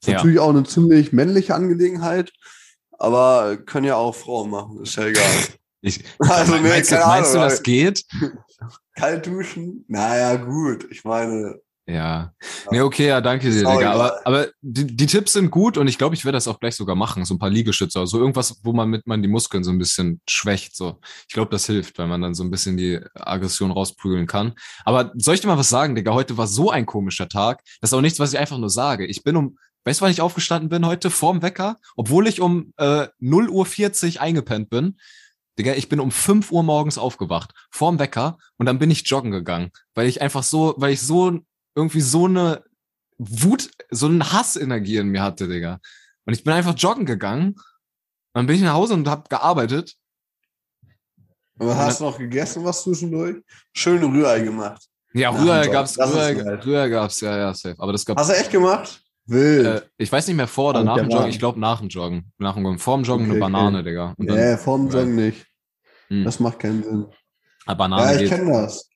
Ist 0.00 0.08
Ja. 0.08 0.14
natürlich 0.14 0.38
auch 0.40 0.50
eine 0.50 0.64
ziemlich 0.64 1.12
männliche 1.12 1.54
Angelegenheit, 1.54 2.32
aber 2.98 3.56
können 3.56 3.86
ja 3.86 3.96
auch 3.96 4.14
Frauen 4.14 4.50
machen, 4.50 4.82
ist 4.82 4.96
ja 4.96 5.04
egal. 5.06 5.24
Ich, 5.82 6.04
Also, 6.18 6.56
nee, 6.56 6.68
meinst 6.68 6.90
du, 6.90 6.96
keine 6.96 7.06
meinst 7.06 7.34
du, 7.34 7.38
Ahnung, 7.38 7.50
das 7.50 7.62
geht? 7.62 8.04
kalt 8.96 9.26
duschen, 9.26 9.84
naja, 9.88 10.34
gut. 10.36 10.86
Ich 10.90 11.04
meine, 11.04 11.60
Ja. 11.86 12.32
Nee, 12.70 12.80
okay, 12.80 13.06
ja, 13.06 13.20
danke 13.20 13.48
dir, 13.48 13.60
Digga. 13.60 13.92
Aber, 13.92 14.26
aber 14.26 14.48
die, 14.60 14.86
die 14.86 15.06
Tipps 15.06 15.32
sind 15.34 15.50
gut 15.50 15.78
und 15.78 15.86
ich 15.88 15.96
glaube, 15.96 16.14
ich 16.16 16.24
werde 16.24 16.36
das 16.36 16.48
auch 16.48 16.60
gleich 16.60 16.74
sogar 16.74 16.96
machen. 16.96 17.24
So 17.24 17.32
ein 17.34 17.38
paar 17.38 17.48
Liegestütze, 17.48 17.98
also 18.00 18.18
irgendwas, 18.18 18.60
wo 18.62 18.72
man 18.72 18.90
mit 18.90 19.06
man 19.06 19.22
die 19.22 19.28
Muskeln 19.28 19.64
so 19.64 19.70
ein 19.70 19.78
bisschen 19.78 20.20
schwächt. 20.28 20.76
So. 20.76 20.98
Ich 21.28 21.34
glaube, 21.34 21.50
das 21.50 21.64
hilft, 21.66 21.96
weil 21.98 22.08
man 22.08 22.20
dann 22.20 22.34
so 22.34 22.42
ein 22.44 22.50
bisschen 22.50 22.76
die 22.76 23.00
Aggression 23.14 23.70
rausprügeln 23.70 24.26
kann. 24.26 24.54
Aber 24.84 25.12
soll 25.14 25.34
ich 25.36 25.40
dir 25.40 25.46
mal 25.46 25.56
was 25.58 25.70
sagen, 25.70 25.94
Digga? 25.94 26.12
Heute 26.12 26.36
war 26.36 26.46
so 26.48 26.70
ein 26.70 26.84
komischer 26.86 27.28
Tag. 27.28 27.62
Das 27.80 27.90
ist 27.90 27.94
auch 27.94 28.02
nichts, 28.02 28.18
was 28.18 28.32
ich 28.32 28.38
einfach 28.38 28.58
nur 28.58 28.70
sage. 28.70 29.06
Ich 29.06 29.22
bin 29.22 29.36
um, 29.36 29.56
weißt 29.84 30.00
du, 30.00 30.04
wann 30.04 30.10
ich 30.10 30.20
aufgestanden 30.20 30.68
bin 30.68 30.84
heute? 30.84 31.08
Vorm 31.08 31.40
Wecker? 31.40 31.78
Obwohl 31.96 32.26
ich 32.26 32.40
um 32.42 32.74
äh, 32.76 33.06
0 33.20 33.48
Uhr 33.48 33.64
40 33.64 34.20
eingepennt 34.20 34.68
bin. 34.68 34.98
Digga, 35.58 35.74
ich 35.74 35.88
bin 35.88 35.98
um 36.00 36.10
5 36.10 36.52
Uhr 36.52 36.62
morgens 36.62 36.98
aufgewacht, 36.98 37.52
vorm 37.70 37.98
Wecker, 37.98 38.38
und 38.56 38.66
dann 38.66 38.78
bin 38.78 38.90
ich 38.90 39.08
joggen 39.08 39.32
gegangen, 39.32 39.70
weil 39.94 40.06
ich 40.06 40.22
einfach 40.22 40.42
so, 40.44 40.74
weil 40.78 40.92
ich 40.92 41.00
so 41.02 41.40
irgendwie 41.74 42.00
so 42.00 42.26
eine 42.26 42.62
Wut, 43.18 43.70
so 43.90 44.06
eine 44.06 44.32
Hassenergie 44.32 44.98
in 44.98 45.08
mir 45.08 45.22
hatte, 45.22 45.48
Digga. 45.48 45.80
Und 46.24 46.32
ich 46.34 46.44
bin 46.44 46.52
einfach 46.52 46.74
joggen 46.76 47.06
gegangen, 47.06 47.56
dann 48.34 48.46
bin 48.46 48.56
ich 48.56 48.62
nach 48.62 48.74
Hause 48.74 48.94
und 48.94 49.08
hab 49.08 49.28
gearbeitet. 49.28 49.96
was 51.56 51.76
hast 51.76 52.00
du 52.00 52.04
noch 52.04 52.18
gegessen, 52.18 52.64
was 52.64 52.84
zwischendurch? 52.84 53.36
Schöne 53.74 54.06
Rührei 54.06 54.40
gemacht. 54.40 54.86
Ja, 55.12 55.30
Rührei 55.30 55.66
gab's, 55.66 55.98
Rührei. 55.98 56.34
Rührei 56.64 56.88
gab's, 56.88 57.20
ja, 57.20 57.36
ja, 57.36 57.54
safe. 57.54 57.74
Aber 57.78 57.92
das 57.92 58.04
gab, 58.04 58.16
Hast 58.18 58.30
du 58.30 58.34
echt 58.36 58.50
gemacht? 58.50 59.02
Wild. 59.28 59.66
äh, 59.66 59.82
ich 59.98 60.10
weiß 60.10 60.26
nicht 60.26 60.36
mehr 60.36 60.46
vor 60.46 60.70
oder 60.70 60.80
Oh, 60.80 60.84
nach 60.84 60.96
dem 60.96 61.10
Joggen. 61.10 61.28
Ich 61.28 61.38
glaube 61.38 61.60
nach 61.60 61.80
dem 61.80 61.88
Joggen. 61.88 62.32
Nach 62.38 62.54
dem 62.54 62.64
Joggen. 62.64 62.78
Vor 62.78 62.96
dem 62.96 63.04
Joggen 63.04 63.24
Okay, 63.26 63.36
eine 63.36 63.44
okay. 63.44 63.52
Banane, 63.52 63.84
Digga. 63.84 64.14
Und 64.16 64.26
nee, 64.26 64.34
dann, 64.34 64.58
vorm 64.58 64.88
Joggen 64.88 65.16
nicht. 65.16 65.46
Hm. 66.08 66.24
Das 66.24 66.40
macht 66.40 66.58
keinen 66.58 66.82
Sinn. 66.82 67.06
Ah, 67.66 67.74
Banane 67.74 68.14
Ja, 68.14 68.20
ich 68.20 68.28
kenne 68.28 68.52
das. 68.52 68.88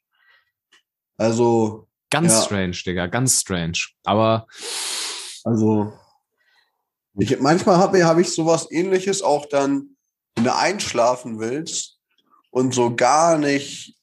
Also, 1.17 1.89
Ganz 2.13 2.33
ja. 2.33 2.43
strange, 2.43 2.77
Digga, 2.85 3.07
ganz 3.07 3.41
strange. 3.41 3.79
Aber 4.05 4.47
Also, 5.45 5.95
ich, 7.19 7.41
manchmal 7.41 7.79
habe 7.79 8.05
hab 8.05 8.19
ich 8.19 8.31
sowas 8.31 8.71
ähnliches 8.71 9.23
auch 9.23 9.47
dann, 9.47 9.97
wenn 10.35 10.45
du 10.45 10.55
einschlafen 10.55 11.41
willst 11.41 11.99
und 12.51 12.75
so 12.75 12.95
gar 12.95 13.39
nicht, 13.39 13.97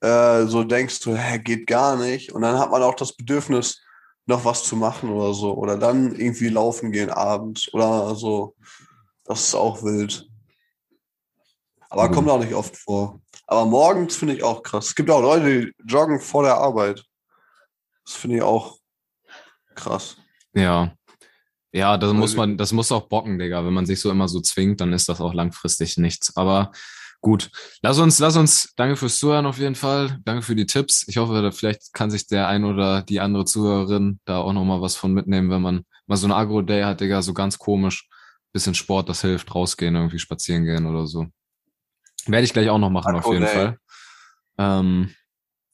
äh, 0.00 0.46
so 0.46 0.64
denkst 0.64 1.00
du, 1.00 1.14
hä, 1.14 1.38
geht 1.38 1.66
gar 1.66 1.96
nicht. 1.96 2.32
Und 2.32 2.40
dann 2.42 2.58
hat 2.58 2.70
man 2.70 2.82
auch 2.82 2.94
das 2.94 3.14
Bedürfnis, 3.14 3.82
noch 4.24 4.46
was 4.46 4.64
zu 4.64 4.76
machen 4.76 5.10
oder 5.10 5.34
so. 5.34 5.52
Oder 5.54 5.76
dann 5.76 6.14
irgendwie 6.14 6.48
laufen 6.48 6.92
gehen 6.92 7.10
abends 7.10 7.72
oder 7.74 8.14
so. 8.14 8.54
Das 9.24 9.40
ist 9.40 9.54
auch 9.54 9.82
wild. 9.82 10.29
Aber 11.90 12.08
Mhm. 12.08 12.12
kommt 12.14 12.30
auch 12.30 12.38
nicht 12.40 12.54
oft 12.54 12.76
vor. 12.76 13.20
Aber 13.46 13.66
morgens 13.66 14.16
finde 14.16 14.34
ich 14.34 14.42
auch 14.42 14.62
krass. 14.62 14.86
Es 14.86 14.94
gibt 14.94 15.10
auch 15.10 15.20
Leute, 15.20 15.66
die 15.66 15.72
joggen 15.86 16.20
vor 16.20 16.42
der 16.44 16.56
Arbeit. 16.56 17.04
Das 18.04 18.14
finde 18.14 18.36
ich 18.36 18.42
auch 18.42 18.78
krass. 19.74 20.16
Ja. 20.54 20.92
Ja, 21.72 21.96
das 21.96 22.12
muss 22.12 22.34
man, 22.34 22.56
das 22.56 22.72
muss 22.72 22.90
auch 22.90 23.08
bocken, 23.08 23.38
Digga. 23.38 23.64
Wenn 23.64 23.72
man 23.72 23.86
sich 23.86 24.00
so 24.00 24.10
immer 24.10 24.26
so 24.28 24.40
zwingt, 24.40 24.80
dann 24.80 24.92
ist 24.92 25.08
das 25.08 25.20
auch 25.20 25.32
langfristig 25.34 25.98
nichts. 25.98 26.36
Aber 26.36 26.72
gut. 27.20 27.50
Lass 27.82 27.98
uns, 27.98 28.18
lass 28.18 28.36
uns, 28.36 28.72
danke 28.76 28.96
fürs 28.96 29.18
Zuhören 29.18 29.46
auf 29.46 29.58
jeden 29.58 29.76
Fall. 29.76 30.18
Danke 30.24 30.42
für 30.42 30.56
die 30.56 30.66
Tipps. 30.66 31.06
Ich 31.06 31.18
hoffe, 31.18 31.52
vielleicht 31.52 31.92
kann 31.92 32.10
sich 32.10 32.26
der 32.26 32.48
ein 32.48 32.64
oder 32.64 33.02
die 33.02 33.20
andere 33.20 33.44
Zuhörerin 33.44 34.18
da 34.24 34.38
auch 34.38 34.52
nochmal 34.52 34.80
was 34.80 34.96
von 34.96 35.12
mitnehmen, 35.12 35.50
wenn 35.50 35.62
man 35.62 35.84
mal 36.06 36.16
so 36.16 36.26
ein 36.26 36.32
Agro-Day 36.32 36.82
hat, 36.82 37.00
Digga, 37.00 37.22
so 37.22 37.34
ganz 37.34 37.58
komisch. 37.58 38.08
Bisschen 38.52 38.74
Sport, 38.74 39.08
das 39.08 39.20
hilft, 39.20 39.54
rausgehen, 39.54 39.94
irgendwie 39.94 40.18
spazieren 40.18 40.64
gehen 40.64 40.86
oder 40.86 41.06
so. 41.06 41.26
Werde 42.26 42.44
ich 42.44 42.52
gleich 42.52 42.68
auch 42.68 42.78
noch 42.78 42.90
machen, 42.90 43.14
auf 43.16 43.26
jeden 43.26 43.44
Agro-Day. 43.44 43.54
Fall. 43.66 43.78
Ähm, 44.58 45.10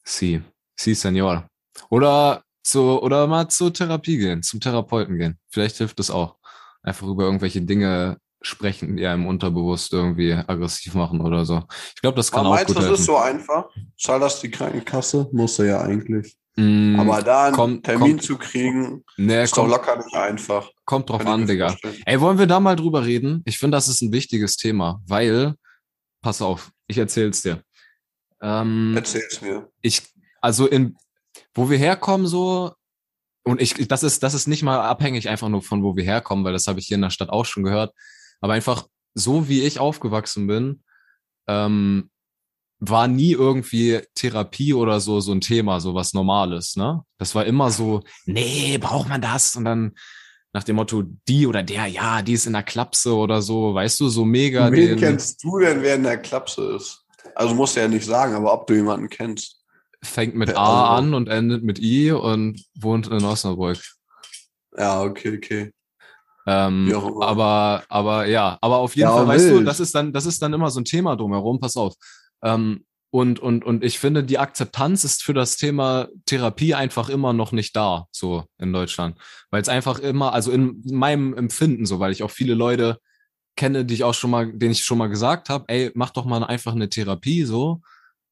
sí, 0.03 0.41
sí, 0.75 0.93
Senor. 0.93 1.47
Oder 1.89 2.43
zu, 2.63 3.01
oder 3.01 3.27
mal 3.27 3.47
zur 3.49 3.73
Therapie 3.73 4.17
gehen, 4.17 4.43
zum 4.43 4.59
Therapeuten 4.59 5.17
gehen. 5.17 5.37
Vielleicht 5.49 5.77
hilft 5.77 5.99
das 5.99 6.09
auch. 6.11 6.37
Einfach 6.83 7.07
über 7.07 7.23
irgendwelche 7.23 7.61
Dinge 7.61 8.17
sprechen, 8.41 8.97
die 8.97 9.05
einem 9.05 9.25
unterbewusst 9.25 9.91
irgendwie 9.93 10.33
aggressiv 10.33 10.93
machen 10.93 11.21
oder 11.21 11.43
so. 11.43 11.63
Ich 11.95 12.01
glaube, 12.01 12.15
das 12.15 12.31
kann 12.31 12.41
Aber 12.41 12.49
auch 12.49 12.53
meinst 12.55 12.69
du, 12.69 12.73
gut 12.73 12.83
das 12.83 12.87
helfen. 12.89 12.99
ist 13.01 13.05
so 13.07 13.17
einfach? 13.17 13.65
Zahl 13.97 14.19
das 14.19 14.39
die 14.41 14.51
Krankenkasse? 14.51 15.27
Muss 15.33 15.59
er 15.59 15.65
ja 15.65 15.81
eigentlich. 15.81 16.35
Mm, 16.55 16.99
Aber 16.99 17.21
da 17.21 17.45
einen 17.45 17.55
kommt- 17.55 17.83
Termin 17.85 18.11
kommt- 18.11 18.23
zu 18.23 18.37
kriegen, 18.37 19.03
nee, 19.17 19.43
ist 19.43 19.51
doch 19.51 19.63
kommt, 19.63 19.71
locker 19.71 19.97
nicht 19.97 20.15
einfach. 20.15 20.69
kommt 20.85 21.09
drauf 21.09 21.25
an, 21.25 21.45
Digga. 21.45 21.75
Ey, 22.05 22.19
wollen 22.21 22.39
wir 22.39 22.47
da 22.47 22.59
mal 22.59 22.75
drüber 22.75 23.05
reden? 23.05 23.41
Ich 23.45 23.57
finde, 23.59 23.75
das 23.77 23.87
ist 23.87 24.01
ein 24.01 24.11
wichtiges 24.11 24.55
Thema, 24.57 25.01
weil, 25.05 25.55
pass 26.21 26.41
auf, 26.41 26.71
ich 26.87 26.97
erzähl's 26.97 27.41
dir. 27.41 27.63
Ähm, 28.41 28.93
Erzähl's 28.95 29.41
mir. 29.41 29.69
ich, 29.81 30.03
also 30.41 30.67
in, 30.67 30.95
wo 31.53 31.69
wir 31.69 31.77
herkommen, 31.77 32.27
so, 32.27 32.73
und 33.43 33.61
ich, 33.61 33.87
das 33.87 34.03
ist, 34.03 34.23
das 34.23 34.33
ist 34.33 34.47
nicht 34.47 34.63
mal 34.63 34.81
abhängig 34.81 35.29
einfach 35.29 35.49
nur 35.49 35.61
von 35.61 35.83
wo 35.83 35.95
wir 35.95 36.03
herkommen, 36.03 36.43
weil 36.45 36.53
das 36.53 36.67
habe 36.67 36.79
ich 36.79 36.87
hier 36.87 36.95
in 36.95 37.01
der 37.01 37.09
Stadt 37.09 37.29
auch 37.29 37.45
schon 37.45 37.63
gehört. 37.63 37.93
Aber 38.41 38.53
einfach 38.53 38.87
so 39.13 39.47
wie 39.47 39.63
ich 39.63 39.79
aufgewachsen 39.79 40.47
bin, 40.47 40.83
ähm, 41.47 42.11
war 42.79 43.07
nie 43.07 43.31
irgendwie 43.31 44.01
Therapie 44.13 44.73
oder 44.73 44.99
so 44.99 45.19
so 45.19 45.31
ein 45.31 45.41
Thema, 45.41 45.79
so 45.79 45.95
was 45.95 46.13
Normales, 46.13 46.75
ne? 46.75 47.03
Das 47.17 47.33
war 47.33 47.45
immer 47.45 47.71
so, 47.71 48.03
nee, 48.25 48.77
braucht 48.77 49.09
man 49.09 49.21
das? 49.21 49.55
Und 49.55 49.65
dann 49.65 49.95
nach 50.57 50.63
dem 50.63 50.75
Motto, 50.77 51.03
die 51.27 51.45
oder 51.45 51.61
der, 51.61 51.85
ja, 51.85 52.23
die 52.23 52.33
ist 52.33 52.47
in 52.47 52.53
der 52.53 52.63
Klapse 52.63 53.13
oder 53.15 53.43
so, 53.43 53.75
weißt 53.75 53.99
du, 53.99 54.09
so 54.09 54.25
mega. 54.25 54.71
Wen 54.71 54.87
den- 54.89 54.97
kennst 54.99 55.43
du 55.43 55.59
denn, 55.59 55.83
wer 55.83 55.93
in 55.95 56.01
der 56.03 56.17
Klapse 56.17 56.75
ist? 56.77 57.05
Also 57.35 57.53
musst 57.53 57.75
du 57.75 57.81
ja 57.81 57.87
nicht 57.87 58.05
sagen, 58.07 58.33
aber 58.33 58.51
ob 58.53 58.65
du 58.65 58.73
jemanden 58.73 59.07
kennst. 59.07 59.63
fängt 60.03 60.33
mit 60.35 60.49
Ja, 60.49 60.55
A 60.57 60.95
also- 60.95 61.05
an 61.07 61.13
und 61.13 61.27
endet 61.27 61.63
mit 61.63 61.77
I 61.79 62.11
und 62.11 62.63
wohnt 62.79 63.05
in 63.07 63.23
Osnabrück. 63.23 63.79
Ja, 64.75 65.03
okay, 65.03 65.37
okay. 65.37 65.71
Ähm, 66.47 66.91
aber, 67.21 67.83
aber 67.89 68.25
ja, 68.25 68.57
aber 68.61 68.77
auf 68.77 68.95
jeden 68.95 69.09
Ja, 69.09 69.15
Fall, 69.15 69.27
weißt 69.27 69.49
du, 69.49 69.55
wild. 69.57 69.67
das 69.67 69.79
ist 69.79 69.93
dann, 69.93 70.11
das 70.13 70.25
ist 70.25 70.41
dann 70.41 70.53
immer 70.53 70.71
so 70.71 70.79
ein 70.79 70.85
Thema 70.85 71.15
drumherum, 71.15 71.59
pass 71.59 71.75
auf. 71.77 71.93
Ähm, 72.43 72.83
und, 73.09 73.39
und, 73.39 73.63
und 73.63 73.83
ich 73.83 73.99
finde, 73.99 74.23
die 74.23 74.37
Akzeptanz 74.37 75.03
ist 75.03 75.23
für 75.23 75.33
das 75.33 75.55
Thema 75.55 76.09
Therapie 76.25 76.73
einfach 76.73 77.09
immer 77.09 77.31
noch 77.31 77.51
nicht 77.51 77.75
da, 77.75 78.07
so 78.11 78.43
in 78.57 78.73
Deutschland. 78.73 79.17
Weil 79.49 79.61
es 79.61 79.69
einfach 79.69 79.99
immer, 79.99 80.33
also 80.33 80.51
in 80.51 80.81
meinem 80.85 81.33
Empfinden 81.33 81.85
so, 81.85 81.99
weil 81.99 82.11
ich 82.11 82.23
auch 82.23 82.31
viele 82.31 82.53
Leute 82.53 82.99
kenne, 83.55 83.85
die 83.85 83.93
ich 83.93 84.03
auch 84.03 84.13
schon 84.13 84.29
mal, 84.29 84.51
denen 84.51 84.71
ich 84.71 84.83
schon 84.83 84.97
mal 84.97 85.07
gesagt 85.07 85.49
habe, 85.49 85.65
ey, 85.67 85.91
mach 85.95 86.11
doch 86.11 86.25
mal 86.25 86.43
einfach 86.43 86.73
eine 86.73 86.89
Therapie 86.89 87.43
so. 87.43 87.81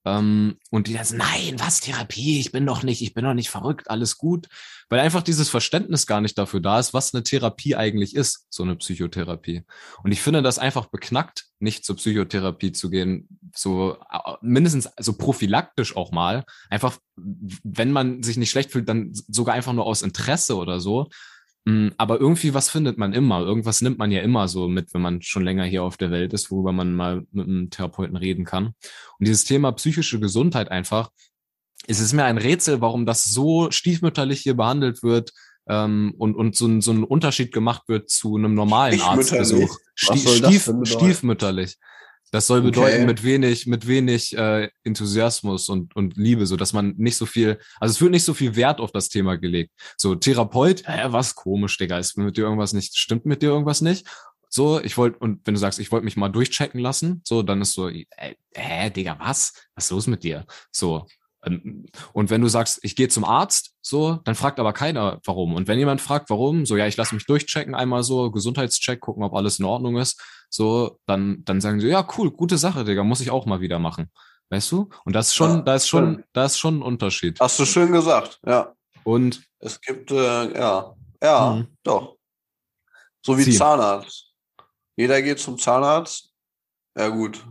Ähm, 0.05 0.57
und 0.69 0.87
die 0.87 0.93
dann 0.93 1.05
so, 1.05 1.15
nein, 1.15 1.55
was 1.57 1.79
Therapie? 1.79 2.39
Ich 2.39 2.51
bin 2.51 2.65
doch 2.65 2.83
nicht, 2.83 3.01
ich 3.01 3.13
bin 3.13 3.25
doch 3.25 3.33
nicht 3.33 3.49
verrückt, 3.49 3.89
alles 3.89 4.17
gut. 4.17 4.47
Weil 4.87 4.99
einfach 4.99 5.23
dieses 5.23 5.49
Verständnis 5.49 6.05
gar 6.05 6.21
nicht 6.21 6.37
dafür 6.37 6.59
da 6.61 6.79
ist, 6.79 6.93
was 6.93 7.13
eine 7.13 7.23
Therapie 7.23 7.75
eigentlich 7.75 8.15
ist, 8.15 8.45
so 8.49 8.61
eine 8.61 8.75
Psychotherapie. 8.75 9.63
Und 10.03 10.11
ich 10.11 10.21
finde 10.21 10.43
das 10.43 10.59
einfach 10.59 10.85
beknackt, 10.87 11.45
nicht 11.59 11.85
zur 11.85 11.95
Psychotherapie 11.95 12.71
zu 12.71 12.91
gehen, 12.91 13.27
so 13.55 13.97
äh, 14.11 14.33
mindestens 14.41 14.89
so 14.99 15.13
prophylaktisch 15.13 15.95
auch 15.95 16.11
mal. 16.11 16.45
Einfach, 16.69 16.99
wenn 17.15 17.91
man 17.91 18.21
sich 18.21 18.37
nicht 18.37 18.51
schlecht 18.51 18.71
fühlt, 18.71 18.87
dann 18.87 19.09
sogar 19.11 19.55
einfach 19.55 19.73
nur 19.73 19.87
aus 19.87 20.03
Interesse 20.03 20.55
oder 20.55 20.79
so. 20.79 21.09
Mm, 21.65 21.89
Aber 21.97 22.19
irgendwie 22.19 22.53
was 22.53 22.69
findet 22.69 22.97
man 22.97 23.13
immer. 23.13 23.41
Irgendwas 23.41 23.81
nimmt 23.81 23.97
man 23.97 24.11
ja 24.11 24.21
immer 24.21 24.47
so 24.47 24.67
mit, 24.67 24.93
wenn 24.93 25.01
man 25.01 25.21
schon 25.21 25.43
länger 25.43 25.65
hier 25.65 25.83
auf 25.83 25.97
der 25.97 26.11
Welt 26.11 26.31
ist, 26.33 26.51
worüber 26.51 26.71
man 26.71 26.93
mal 26.93 27.25
mit 27.31 27.47
einem 27.47 27.69
Therapeuten 27.69 28.15
reden 28.15 28.45
kann. 28.45 28.67
Und 28.67 29.27
dieses 29.27 29.43
Thema 29.43 29.71
psychische 29.73 30.19
Gesundheit 30.19 30.69
einfach, 30.69 31.09
es 31.87 31.99
ist 31.99 32.13
mir 32.13 32.23
ein 32.23 32.37
Rätsel, 32.37 32.81
warum 32.81 33.05
das 33.05 33.25
so 33.25 33.69
stiefmütterlich 33.71 34.41
hier 34.41 34.55
behandelt 34.55 35.03
wird 35.03 35.31
ähm, 35.67 36.13
und, 36.17 36.35
und 36.35 36.55
so, 36.55 36.67
ein, 36.67 36.81
so 36.81 36.91
ein 36.91 37.03
Unterschied 37.03 37.51
gemacht 37.51 37.83
wird 37.87 38.09
zu 38.09 38.37
einem 38.37 38.53
normalen 38.53 38.99
Stiefmütterlich? 38.99 39.39
Arztbesuch. 39.39 39.77
Was 40.07 40.23
soll 40.23 40.39
das 40.39 40.49
Stief, 40.49 40.65
denn 40.65 40.79
bedeuten? 40.79 40.99
stiefmütterlich. 40.99 41.77
Das 42.35 42.47
soll 42.47 42.61
bedeuten, 42.61 42.95
Okay. 42.95 43.05
mit 43.05 43.23
wenig, 43.23 43.65
mit 43.65 43.87
wenig 43.87 44.37
äh, 44.37 44.69
Enthusiasmus 44.83 45.69
und, 45.69 45.95
und 45.95 46.17
Liebe, 46.17 46.45
so 46.45 46.57
dass 46.57 46.73
man 46.73 46.93
nicht 46.97 47.15
so 47.15 47.25
viel, 47.25 47.59
also 47.79 47.93
es 47.93 48.01
wird 48.01 48.11
nicht 48.11 48.25
so 48.25 48.33
viel 48.33 48.57
Wert 48.57 48.81
auf 48.81 48.91
das 48.91 49.07
Thema 49.07 49.37
gelegt. 49.37 49.71
So, 49.95 50.15
Therapeut, 50.15 50.85
hä, 50.85 51.05
was 51.11 51.33
komisch, 51.33 51.77
Digga, 51.77 51.97
ist 51.97 52.17
mit 52.17 52.35
dir 52.35 52.41
irgendwas 52.43 52.73
nicht, 52.73 52.97
stimmt 52.97 53.25
mit 53.25 53.41
dir 53.41 53.51
irgendwas 53.51 53.79
nicht? 53.79 54.05
So, 54.49 54.81
ich 54.81 54.97
wollte, 54.97 55.17
und 55.19 55.47
wenn 55.47 55.53
du 55.53 55.59
sagst, 55.61 55.79
ich 55.79 55.93
wollte 55.93 56.03
mich 56.03 56.17
mal 56.17 56.27
durchchecken 56.27 56.81
lassen, 56.81 57.21
so, 57.23 57.41
dann 57.41 57.61
ist 57.61 57.71
so, 57.71 57.87
äh, 57.87 58.05
hä, 58.53 58.89
Digga, 58.89 59.15
was? 59.17 59.53
Was 59.73 59.85
ist 59.85 59.91
los 59.91 60.07
mit 60.07 60.25
dir? 60.25 60.45
So. 60.73 61.07
Ähm, 61.45 61.85
Und 62.13 62.29
wenn 62.29 62.41
du 62.41 62.47
sagst, 62.47 62.79
ich 62.83 62.95
gehe 62.95 63.07
zum 63.07 63.23
Arzt, 63.25 63.73
so, 63.81 64.19
dann 64.25 64.35
fragt 64.35 64.59
aber 64.59 64.73
keiner, 64.73 65.19
warum. 65.25 65.53
Und 65.55 65.67
wenn 65.67 65.79
jemand 65.79 66.01
fragt, 66.01 66.29
warum, 66.29 66.65
so, 66.65 66.75
ja, 66.77 66.87
ich 66.87 66.97
lasse 66.97 67.15
mich 67.15 67.25
durchchecken, 67.25 67.75
einmal 67.75 68.03
so, 68.03 68.31
Gesundheitscheck, 68.31 68.99
gucken, 68.99 69.23
ob 69.23 69.33
alles 69.33 69.59
in 69.59 69.65
Ordnung 69.65 69.97
ist, 69.97 70.21
so, 70.49 70.99
dann, 71.05 71.43
dann 71.45 71.61
sagen 71.61 71.79
sie, 71.79 71.87
ja, 71.89 72.07
cool, 72.17 72.31
gute 72.31 72.57
Sache, 72.57 72.83
Digga, 72.85 73.03
muss 73.03 73.21
ich 73.21 73.31
auch 73.31 73.45
mal 73.45 73.61
wieder 73.61 73.79
machen. 73.79 74.11
Weißt 74.49 74.71
du? 74.71 74.89
Und 75.05 75.13
das 75.13 75.29
ist 75.29 75.35
schon, 75.35 75.51
Ja, 75.57 75.61
da 75.61 75.75
ist 75.75 75.87
schon, 75.87 76.23
da 76.33 76.45
ist 76.45 76.59
schon 76.59 76.79
ein 76.79 76.81
Unterschied. 76.83 77.39
Hast 77.39 77.59
du 77.59 77.65
schön 77.65 77.91
gesagt, 77.91 78.39
ja. 78.45 78.73
Und 79.03 79.43
Es 79.59 79.81
gibt, 79.81 80.11
äh, 80.11 80.57
ja, 80.57 80.95
ja, 81.23 81.49
Mhm. 81.55 81.67
doch. 81.83 82.17
So 83.25 83.37
wie 83.37 83.43
Ziehen. 83.43 83.53
Zahnarzt. 83.53 84.31
Jeder 84.95 85.21
geht 85.23 85.39
zum 85.39 85.57
Zahnarzt. 85.57 86.31
Ja, 86.95 87.07
gut. 87.09 87.43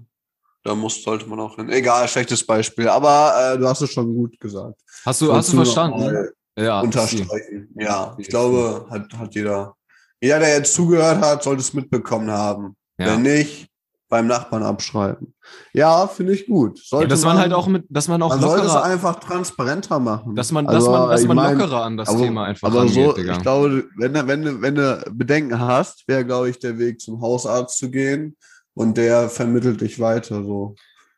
Da 0.65 0.75
muss, 0.75 1.03
sollte 1.03 1.27
man 1.29 1.39
auch 1.41 1.57
hin. 1.57 1.69
Egal, 1.69 2.09
schlechtes 2.09 2.45
Beispiel. 2.47 2.89
Aber 2.89 3.35
äh, 3.55 3.59
du 3.59 3.69
hast 3.69 3.83
es 3.83 3.91
schon 3.93 4.15
gut 4.15 4.41
gesagt. 4.41 4.81
hast 5.05 5.21
du, 5.21 5.33
hast 5.33 5.53
du 5.53 5.57
verstanden? 5.57 6.29
Ja. 6.59 6.81
Unterstreichen. 6.81 7.69
Ja, 7.77 8.15
ich 8.19 8.29
glaube, 8.29 8.87
hat, 8.89 9.13
hat 9.19 9.35
jeder. 9.35 9.75
Jeder, 10.23 10.39
der 10.39 10.57
jetzt 10.57 10.73
zugehört 10.73 11.21
hat, 11.21 11.43
sollte 11.43 11.61
es 11.61 11.75
mitbekommen 11.75 12.31
haben. 12.31 12.77
Ja. 12.99 13.09
Wenn 13.09 13.23
nicht, 13.23 13.69
beim 14.09 14.27
Nachbarn 14.27 14.63
abschreiben. 14.63 15.35
Ja, 15.75 16.07
finde 16.07 16.33
ich 16.33 16.47
gut. 16.47 16.79
Ja, 16.79 16.85
Sollte 16.87 17.09
dass 17.09 17.25
man 17.25 17.37
halt 17.37 17.53
auch 17.53 17.67
mit, 17.67 17.85
dass 17.91 18.09
man 18.09 18.23
auch 18.23 18.31
man 18.31 18.41
sollte 18.41 18.63
es 18.65 18.73
lockerer, 18.73 18.85
einfach 18.85 19.19
transparenter 19.21 19.99
machen. 19.99 20.35
dass 20.35 20.51
man, 20.53 20.65
dass 20.67 20.77
Also, 20.77 20.93
man, 20.93 21.11
dass 21.11 21.25
man 21.27 21.37
mein, 21.37 21.59
lockerer 21.59 21.83
an 21.83 21.97
das 21.99 22.09
aber, 22.09 22.19
Thema 22.21 22.45
einfach 22.45 22.69
aber 22.69 22.89
so, 22.89 23.13
Digga. 23.13 23.33
ich 23.35 23.43
glaube, 23.43 23.85
wenn, 23.99 24.15
du- 24.15 24.27
wenn, 24.27 24.43
du- 24.43 24.63
wenn 24.63 24.75
du 24.77 25.05
Bedenken 25.13 25.59
hast, 25.61 26.05
wäre, 26.09 26.25
glaube 26.25 26.49
ich, 26.49 26.59
der 26.61 26.79
Weg 26.79 27.01
zum 27.01 27.21
Hausarzt 27.21 27.77
zu 27.77 27.91
gehen 27.91 28.37
und 28.75 28.97
der 28.97 29.29
vermittelt 29.29 29.81
dich 29.81 30.01
weiter. 30.01 30.43
So. 30.45 30.75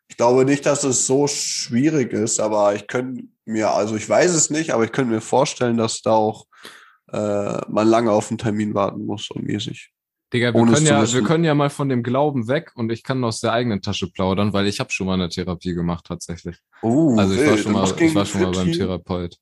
Ich 0.09 0.17
glaube 0.17 0.45
nicht, 0.45 0.67
dass 0.67 0.85
es 0.85 1.07
so 1.07 1.27
schwierig 1.27 2.13
ist, 2.13 2.39
aber 2.39 2.75
ich 2.75 2.87
könnte 2.87 3.25
mir, 3.45 3.71
also 3.71 3.97
ich 3.97 4.09
weiß 4.09 4.35
es 4.35 4.51
nicht, 4.51 4.73
aber 4.73 4.85
ich 4.85 4.93
könnte 4.93 5.13
mir 5.13 5.21
vorstellen, 5.21 5.77
dass 5.77 6.03
da 6.03 6.13
auch 6.13 6.47
äh, 7.13 7.61
man 7.69 7.89
lange 7.89 8.11
auf 8.11 8.31
einen 8.31 8.39
Termin 8.39 8.75
warten 8.75 9.07
muss 9.07 9.31
und 9.31 9.45
mäßig. 9.45 9.93
Digga, 10.33 10.53
wir 10.53 10.61
ohne 10.61 10.73
können 10.73 10.87
ja, 10.87 11.13
wir 11.13 11.23
können 11.23 11.45
ja 11.45 11.55
mal 11.55 11.71
von 11.71 11.89
dem 11.89 12.03
Glauben 12.03 12.49
weg 12.49 12.73
und 12.75 12.91
ich 12.91 13.05
kann 13.05 13.23
aus 13.23 13.41
der 13.41 13.53
eigenen 13.53 13.81
Tasche 13.81 14.11
plaudern, 14.11 14.53
weil 14.53 14.67
ich 14.67 14.81
habe 14.81 14.91
schon 14.91 15.07
mal 15.07 15.15
eine 15.15 15.29
Therapie 15.29 15.73
gemacht 15.73 16.05
tatsächlich. 16.07 16.57
Oh, 16.83 17.17
Also 17.17 17.35
ich 17.35 17.49
war 17.49 17.57
schon 17.57 17.73
mal, 17.73 17.85
ich 17.85 18.15
war 18.15 18.27
schon 18.27 18.43
mal 18.43 18.51
beim? 18.51 18.73
Therapeut. 18.73 19.39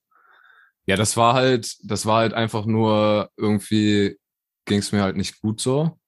Ja, 0.87 0.97
das 0.97 1.17
war 1.17 1.33
halt, 1.33 1.77
das 1.83 2.05
war 2.05 2.19
halt 2.19 2.35
einfach 2.35 2.67
nur 2.67 3.31
irgendwie 3.39 4.19
ging 4.67 4.79
es 4.79 4.93
mir 4.93 5.03
halt 5.03 5.17
nicht 5.17 5.41
gut 5.41 5.61
so. 5.61 5.99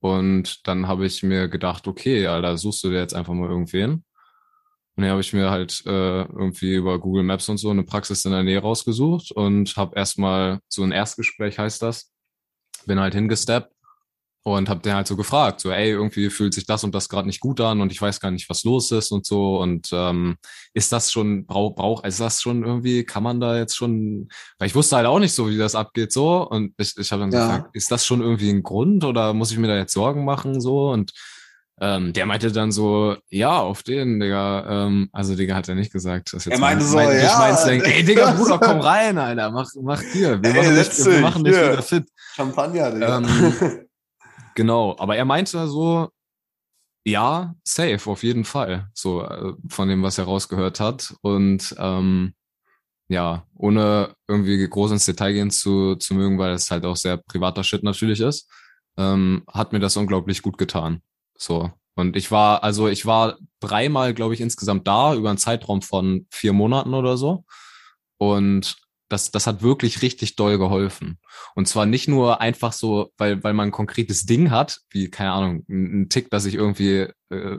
Und 0.00 0.66
dann 0.66 0.86
habe 0.86 1.06
ich 1.06 1.22
mir 1.22 1.48
gedacht, 1.48 1.88
okay, 1.88 2.26
Alter, 2.26 2.56
suchst 2.56 2.84
du 2.84 2.90
dir 2.90 2.98
jetzt 2.98 3.14
einfach 3.14 3.34
mal 3.34 3.48
irgendwen. 3.48 4.04
Und 4.94 5.02
dann 5.02 5.10
habe 5.10 5.20
ich 5.20 5.32
mir 5.32 5.50
halt 5.50 5.82
äh, 5.86 6.22
irgendwie 6.22 6.74
über 6.74 6.98
Google 6.98 7.22
Maps 7.22 7.48
und 7.48 7.58
so 7.58 7.70
eine 7.70 7.84
Praxis 7.84 8.24
in 8.24 8.32
der 8.32 8.42
Nähe 8.42 8.60
rausgesucht 8.60 9.30
und 9.32 9.76
habe 9.76 9.96
erstmal 9.96 10.60
so 10.68 10.82
ein 10.82 10.92
Erstgespräch 10.92 11.58
heißt 11.58 11.82
das. 11.82 12.12
Bin 12.86 12.98
halt 12.98 13.14
hingesteppt 13.14 13.72
und 14.44 14.68
habe 14.70 14.80
den 14.80 14.94
halt 14.94 15.06
so 15.06 15.16
gefragt, 15.16 15.60
so, 15.60 15.70
ey, 15.70 15.90
irgendwie 15.90 16.30
fühlt 16.30 16.54
sich 16.54 16.64
das 16.64 16.82
und 16.84 16.94
das 16.94 17.08
gerade 17.08 17.26
nicht 17.26 17.40
gut 17.40 17.60
an 17.60 17.80
und 17.80 17.92
ich 17.92 18.00
weiß 18.00 18.18
gar 18.20 18.30
nicht, 18.30 18.48
was 18.48 18.64
los 18.64 18.90
ist 18.92 19.10
und 19.10 19.26
so. 19.26 19.58
Und 19.60 19.90
ähm, 19.92 20.36
ist 20.72 20.90
das 20.92 21.12
schon, 21.12 21.44
brauch, 21.46 21.74
brauch, 21.74 22.02
ist 22.04 22.20
das 22.20 22.40
schon 22.40 22.64
irgendwie, 22.64 23.04
kann 23.04 23.22
man 23.22 23.40
da 23.40 23.56
jetzt 23.58 23.76
schon, 23.76 24.28
weil 24.58 24.68
ich 24.68 24.74
wusste 24.74 24.96
halt 24.96 25.06
auch 25.06 25.18
nicht 25.18 25.34
so, 25.34 25.50
wie 25.50 25.58
das 25.58 25.74
abgeht 25.74 26.12
so. 26.12 26.48
Und 26.48 26.72
ich, 26.78 26.94
ich 26.96 27.12
habe 27.12 27.22
dann 27.22 27.32
Ja. 27.32 27.40
gefragt, 27.46 27.70
ist 27.74 27.90
das 27.90 28.06
schon 28.06 28.20
irgendwie 28.22 28.50
ein 28.50 28.62
Grund 28.62 29.04
oder 29.04 29.34
muss 29.34 29.50
ich 29.52 29.58
mir 29.58 29.68
da 29.68 29.76
jetzt 29.76 29.92
Sorgen 29.92 30.24
machen 30.24 30.60
so? 30.60 30.90
Und 30.90 31.12
ähm, 31.80 32.12
der 32.12 32.26
meinte 32.26 32.50
dann 32.50 32.72
so, 32.72 33.16
ja, 33.28 33.60
auf 33.60 33.84
den, 33.84 34.18
Digga. 34.18 34.86
Ähm, 34.86 35.08
also, 35.12 35.36
Digga 35.36 35.54
hat 35.54 35.68
er 35.68 35.76
nicht 35.76 35.92
gesagt. 35.92 36.32
Das 36.32 36.44
jetzt 36.46 36.54
Er 36.54 36.58
meinte 36.58 36.82
mein, 36.84 36.90
so, 36.90 36.96
mein, 36.96 37.20
ja. 37.22 37.38
meins 37.38 37.62
denken, 37.64 37.86
ey, 37.86 38.02
Digga, 38.02 38.32
Bruder, 38.36 38.58
komm 38.58 38.80
rein, 38.80 39.16
Alter, 39.16 39.50
mach, 39.52 39.68
mach 39.80 40.02
hier. 40.02 40.42
Wir 40.42 40.50
Ey, 40.56 40.56
machen 40.56 40.74
dich, 40.74 41.06
wir 41.06 41.20
machen 41.20 41.44
dich 41.44 41.54
wieder 41.54 41.82
fit. 41.82 42.08
Champagner, 42.34 42.90
Digga. 42.90 43.18
Ähm, 43.18 43.54
Genau, 44.58 44.96
aber 44.98 45.14
er 45.14 45.24
meinte 45.24 45.68
so, 45.68 46.08
ja, 47.06 47.54
safe, 47.62 48.10
auf 48.10 48.24
jeden 48.24 48.44
Fall, 48.44 48.90
so 48.92 49.22
äh, 49.22 49.52
von 49.68 49.88
dem, 49.88 50.02
was 50.02 50.18
er 50.18 50.24
rausgehört 50.24 50.80
hat. 50.80 51.14
Und 51.22 51.76
ähm, 51.78 52.34
ja, 53.06 53.46
ohne 53.54 54.16
irgendwie 54.26 54.68
groß 54.68 54.90
ins 54.90 55.06
Detail 55.06 55.32
gehen 55.32 55.52
zu, 55.52 55.94
zu 55.94 56.12
mögen, 56.14 56.40
weil 56.40 56.54
es 56.54 56.72
halt 56.72 56.84
auch 56.84 56.96
sehr 56.96 57.18
privater 57.18 57.62
Shit 57.62 57.84
natürlich 57.84 58.18
ist, 58.18 58.50
ähm, 58.96 59.44
hat 59.48 59.72
mir 59.72 59.78
das 59.78 59.96
unglaublich 59.96 60.42
gut 60.42 60.58
getan. 60.58 61.02
So. 61.36 61.70
Und 61.94 62.16
ich 62.16 62.32
war, 62.32 62.64
also 62.64 62.88
ich 62.88 63.06
war 63.06 63.38
dreimal, 63.60 64.12
glaube 64.12 64.34
ich, 64.34 64.40
insgesamt 64.40 64.88
da, 64.88 65.14
über 65.14 65.28
einen 65.28 65.38
Zeitraum 65.38 65.82
von 65.82 66.26
vier 66.32 66.52
Monaten 66.52 66.94
oder 66.94 67.16
so. 67.16 67.44
Und 68.16 68.76
das, 69.08 69.30
das 69.30 69.46
hat 69.46 69.62
wirklich 69.62 70.02
richtig 70.02 70.36
doll 70.36 70.58
geholfen. 70.58 71.18
Und 71.54 71.66
zwar 71.66 71.86
nicht 71.86 72.08
nur 72.08 72.40
einfach 72.40 72.72
so, 72.72 73.10
weil, 73.16 73.42
weil 73.42 73.54
man 73.54 73.68
ein 73.68 73.72
konkretes 73.72 74.26
Ding 74.26 74.50
hat, 74.50 74.80
wie, 74.90 75.08
keine 75.08 75.32
Ahnung, 75.32 75.64
ein, 75.68 76.08
Tick, 76.08 76.30
dass 76.30 76.44
ich 76.44 76.54
irgendwie 76.54 77.06
äh, 77.30 77.56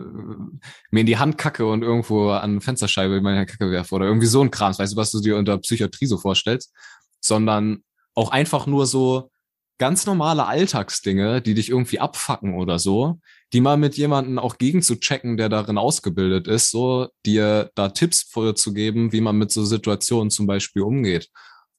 mir 0.91 1.01
in 1.01 1.05
die 1.05 1.17
Hand 1.17 1.37
kacke 1.37 1.65
und 1.65 1.81
irgendwo 1.81 2.29
an 2.29 2.51
eine 2.51 2.61
Fensterscheibe 2.61 3.21
meine 3.21 3.45
Kacke 3.45 3.71
werfe 3.71 3.95
oder 3.95 4.05
irgendwie 4.05 4.27
so 4.27 4.41
ein 4.41 4.51
Kram, 4.51 4.77
weißt 4.77 4.93
du, 4.93 4.97
was 4.97 5.11
du 5.11 5.21
dir 5.21 5.37
unter 5.37 5.57
Psychiatrie 5.57 6.05
so 6.05 6.17
vorstellst, 6.17 6.73
sondern 7.19 7.83
auch 8.13 8.31
einfach 8.31 8.67
nur 8.67 8.85
so 8.85 9.31
ganz 9.79 10.05
normale 10.05 10.45
Alltagsdinge, 10.45 11.41
die 11.41 11.53
dich 11.53 11.69
irgendwie 11.69 11.99
abfacken 11.99 12.53
oder 12.53 12.77
so, 12.77 13.19
die 13.53 13.61
mal 13.61 13.77
mit 13.77 13.95
jemandem 13.95 14.37
auch 14.39 14.57
gegen 14.57 14.81
zu 14.81 14.95
checken, 14.99 15.37
der 15.37 15.49
darin 15.49 15.77
ausgebildet 15.77 16.47
ist, 16.47 16.69
so 16.71 17.07
dir 17.25 17.71
da 17.75 17.89
Tipps 17.89 18.23
vorzugeben, 18.23 19.11
wie 19.11 19.21
man 19.21 19.37
mit 19.37 19.51
so 19.51 19.65
Situationen 19.65 20.29
zum 20.29 20.45
Beispiel 20.47 20.83
umgeht. 20.83 21.29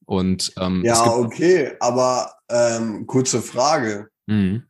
Und 0.04 0.52
ähm, 0.58 0.82
ja, 0.84 1.06
okay, 1.06 1.72
aber 1.78 2.34
ähm, 2.48 3.06
kurze 3.06 3.40
Frage. 3.40 4.08
Mhm. 4.26 4.64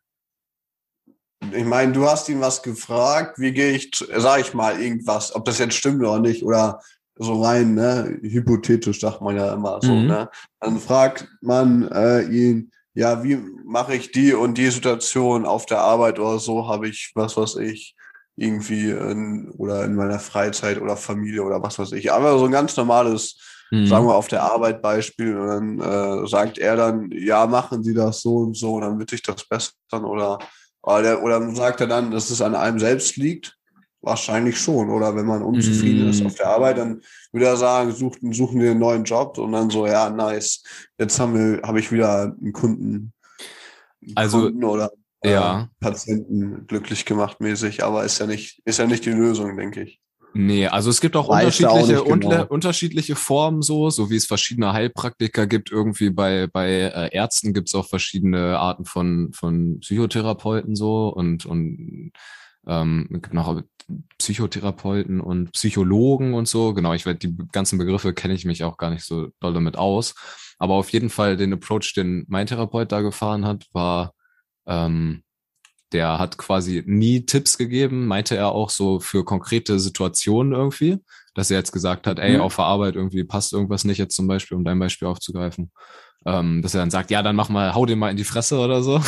Ich 1.52 1.64
meine, 1.64 1.92
du 1.92 2.06
hast 2.06 2.28
ihn 2.28 2.42
was 2.42 2.62
gefragt, 2.62 3.38
wie 3.38 3.52
gehe 3.52 3.72
ich, 3.72 3.90
sag 4.16 4.40
ich 4.40 4.52
mal, 4.52 4.78
irgendwas, 4.78 5.34
ob 5.34 5.46
das 5.46 5.58
jetzt 5.58 5.74
stimmt 5.74 6.00
oder 6.02 6.20
nicht, 6.20 6.42
oder 6.42 6.80
so 7.16 7.42
rein, 7.42 7.74
ne, 7.74 8.18
hypothetisch 8.22 9.00
sagt 9.00 9.22
man 9.22 9.36
ja 9.36 9.54
immer 9.54 9.78
so, 9.82 9.92
Mhm. 9.94 10.06
ne. 10.06 10.30
Dann 10.60 10.78
fragt 10.78 11.26
man 11.40 11.88
äh, 11.88 12.22
ihn, 12.24 12.70
ja, 12.94 13.22
wie 13.22 13.36
mache 13.64 13.94
ich 13.94 14.12
die 14.12 14.34
und 14.34 14.58
die 14.58 14.70
Situation 14.70 15.46
auf 15.46 15.66
der 15.66 15.80
Arbeit 15.80 16.18
oder 16.18 16.38
so, 16.38 16.68
habe 16.68 16.88
ich, 16.88 17.12
was 17.14 17.36
weiß 17.36 17.56
ich, 17.56 17.94
irgendwie 18.36 18.90
in, 18.90 19.50
oder 19.58 19.84
in 19.84 19.94
meiner 19.94 20.18
Freizeit 20.18 20.80
oder 20.80 20.96
Familie 20.96 21.42
oder 21.42 21.62
was 21.62 21.78
weiß 21.78 21.92
ich. 21.92 22.12
Aber 22.12 22.38
so 22.38 22.46
ein 22.46 22.52
ganz 22.52 22.76
normales, 22.76 23.36
Mhm. 23.72 23.86
sagen 23.86 24.06
wir 24.08 24.16
auf 24.16 24.26
der 24.26 24.42
Arbeit 24.42 24.82
Beispiel, 24.82 25.36
und 25.38 25.78
dann 25.78 26.24
äh, 26.24 26.26
sagt 26.26 26.58
er 26.58 26.74
dann, 26.74 27.08
ja, 27.12 27.46
machen 27.46 27.84
Sie 27.84 27.94
das 27.94 28.20
so 28.20 28.38
und 28.38 28.56
so, 28.56 28.74
und 28.74 28.80
dann 28.82 28.98
wird 28.98 29.10
sich 29.10 29.22
das 29.22 29.44
bessern 29.46 30.04
oder 30.04 30.40
oder, 30.82 31.02
der, 31.02 31.22
oder 31.22 31.54
sagt 31.54 31.80
er 31.80 31.86
dann, 31.86 32.10
dass 32.10 32.30
es 32.30 32.40
an 32.40 32.54
einem 32.54 32.78
selbst 32.78 33.16
liegt? 33.16 33.56
Wahrscheinlich 34.02 34.58
schon. 34.58 34.88
Oder 34.90 35.14
wenn 35.14 35.26
man 35.26 35.42
unzufrieden 35.42 36.06
Mm. 36.06 36.10
ist 36.10 36.24
auf 36.24 36.34
der 36.34 36.48
Arbeit, 36.48 36.78
dann 36.78 37.02
würde 37.32 37.46
er 37.46 37.56
sagen, 37.56 37.92
suchen, 37.92 38.32
suchen 38.32 38.60
wir 38.60 38.70
einen 38.70 38.80
neuen 38.80 39.04
Job 39.04 39.36
und 39.38 39.52
dann 39.52 39.68
so, 39.70 39.86
ja, 39.86 40.08
nice. 40.08 40.62
Jetzt 40.98 41.18
haben 41.20 41.34
wir, 41.34 41.62
habe 41.62 41.80
ich 41.80 41.92
wieder 41.92 42.34
einen 42.40 42.52
Kunden, 42.52 43.12
einen 44.02 44.16
Also, 44.16 44.42
Kunden 44.42 44.64
oder 44.64 44.90
äh, 45.22 45.32
ja. 45.32 45.68
Patienten 45.80 46.66
glücklich 46.66 47.04
gemacht 47.04 47.40
mäßig, 47.40 47.84
aber 47.84 48.04
ist 48.04 48.18
ja 48.18 48.26
nicht, 48.26 48.62
ist 48.64 48.78
ja 48.78 48.86
nicht 48.86 49.04
die 49.04 49.10
Lösung, 49.12 49.56
denke 49.56 49.82
ich. 49.82 50.00
Nee, 50.32 50.68
also 50.68 50.90
es 50.90 51.00
gibt 51.00 51.16
auch 51.16 51.28
Weiß 51.28 51.62
auch 51.62 51.70
unterschiedliche, 51.70 52.02
nicht 52.04 52.20
genau. 52.20 52.46
unterschiedliche 52.46 53.16
Formen 53.16 53.62
so, 53.62 53.90
so 53.90 54.10
wie 54.10 54.16
es 54.16 54.26
verschiedene 54.26 54.72
Heilpraktiker 54.72 55.46
gibt. 55.46 55.72
Irgendwie 55.72 56.10
bei, 56.10 56.46
bei 56.46 56.70
äh, 56.70 57.14
Ärzten 57.14 57.52
gibt 57.52 57.68
es 57.68 57.74
auch 57.74 57.88
verschiedene 57.88 58.58
Arten 58.58 58.84
von, 58.84 59.32
von 59.32 59.80
Psychotherapeuten 59.80 60.76
so 60.76 61.08
und, 61.08 61.46
und 61.46 62.12
ähm, 62.66 63.08
es 63.10 63.22
gibt 63.22 63.34
noch 63.34 63.62
Psychotherapeuten 64.18 65.20
und 65.20 65.52
Psychologen 65.52 66.34
und 66.34 66.46
so. 66.46 66.74
Genau, 66.74 66.92
ich 66.94 67.06
werde 67.06 67.18
die 67.18 67.36
ganzen 67.52 67.78
Begriffe 67.78 68.14
kenne 68.14 68.34
ich 68.34 68.44
mich 68.44 68.64
auch 68.64 68.76
gar 68.76 68.90
nicht 68.90 69.04
so 69.04 69.28
doll 69.40 69.54
damit 69.54 69.76
aus. 69.76 70.14
Aber 70.58 70.74
auf 70.74 70.90
jeden 70.90 71.10
Fall 71.10 71.36
den 71.36 71.52
Approach, 71.52 71.94
den 71.96 72.24
mein 72.28 72.46
Therapeut 72.46 72.92
da 72.92 73.00
gefahren 73.00 73.46
hat, 73.46 73.66
war, 73.72 74.14
ähm, 74.66 75.22
der 75.92 76.18
hat 76.18 76.38
quasi 76.38 76.82
nie 76.86 77.26
Tipps 77.26 77.58
gegeben, 77.58 78.06
meinte 78.06 78.36
er 78.36 78.52
auch 78.52 78.70
so 78.70 79.00
für 79.00 79.24
konkrete 79.24 79.78
Situationen 79.78 80.52
irgendwie, 80.52 80.98
dass 81.34 81.50
er 81.50 81.58
jetzt 81.58 81.72
gesagt 81.72 82.06
hat, 82.06 82.18
ey, 82.18 82.36
mhm. 82.36 82.42
auf 82.42 82.56
der 82.56 82.66
Arbeit 82.66 82.94
irgendwie 82.94 83.24
passt 83.24 83.52
irgendwas 83.52 83.84
nicht 83.84 83.98
jetzt 83.98 84.14
zum 84.14 84.26
Beispiel, 84.26 84.56
um 84.56 84.64
dein 84.64 84.78
Beispiel 84.78 85.08
aufzugreifen 85.08 85.70
ähm, 86.26 86.60
dass 86.62 86.74
er 86.74 86.80
dann 86.80 86.90
sagt, 86.90 87.10
ja, 87.10 87.22
dann 87.22 87.36
mach 87.36 87.48
mal, 87.48 87.74
hau 87.74 87.86
den 87.86 87.98
mal 87.98 88.10
in 88.10 88.16
die 88.16 88.24
Fresse 88.24 88.58
oder 88.58 88.82
so, 88.82 89.00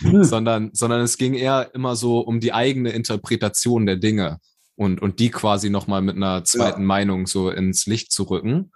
mhm. 0.00 0.24
sondern, 0.24 0.70
sondern 0.72 1.00
es 1.00 1.16
ging 1.16 1.34
eher 1.34 1.70
immer 1.74 1.96
so 1.96 2.20
um 2.20 2.40
die 2.40 2.52
eigene 2.52 2.90
Interpretation 2.90 3.86
der 3.86 3.96
Dinge 3.96 4.38
und, 4.76 5.00
und 5.00 5.20
die 5.20 5.30
quasi 5.30 5.70
nochmal 5.70 6.02
mit 6.02 6.16
einer 6.16 6.44
zweiten 6.44 6.82
ja. 6.82 6.86
Meinung 6.86 7.26
so 7.26 7.50
ins 7.50 7.86
Licht 7.86 8.12
zu 8.12 8.24
rücken. 8.24 8.72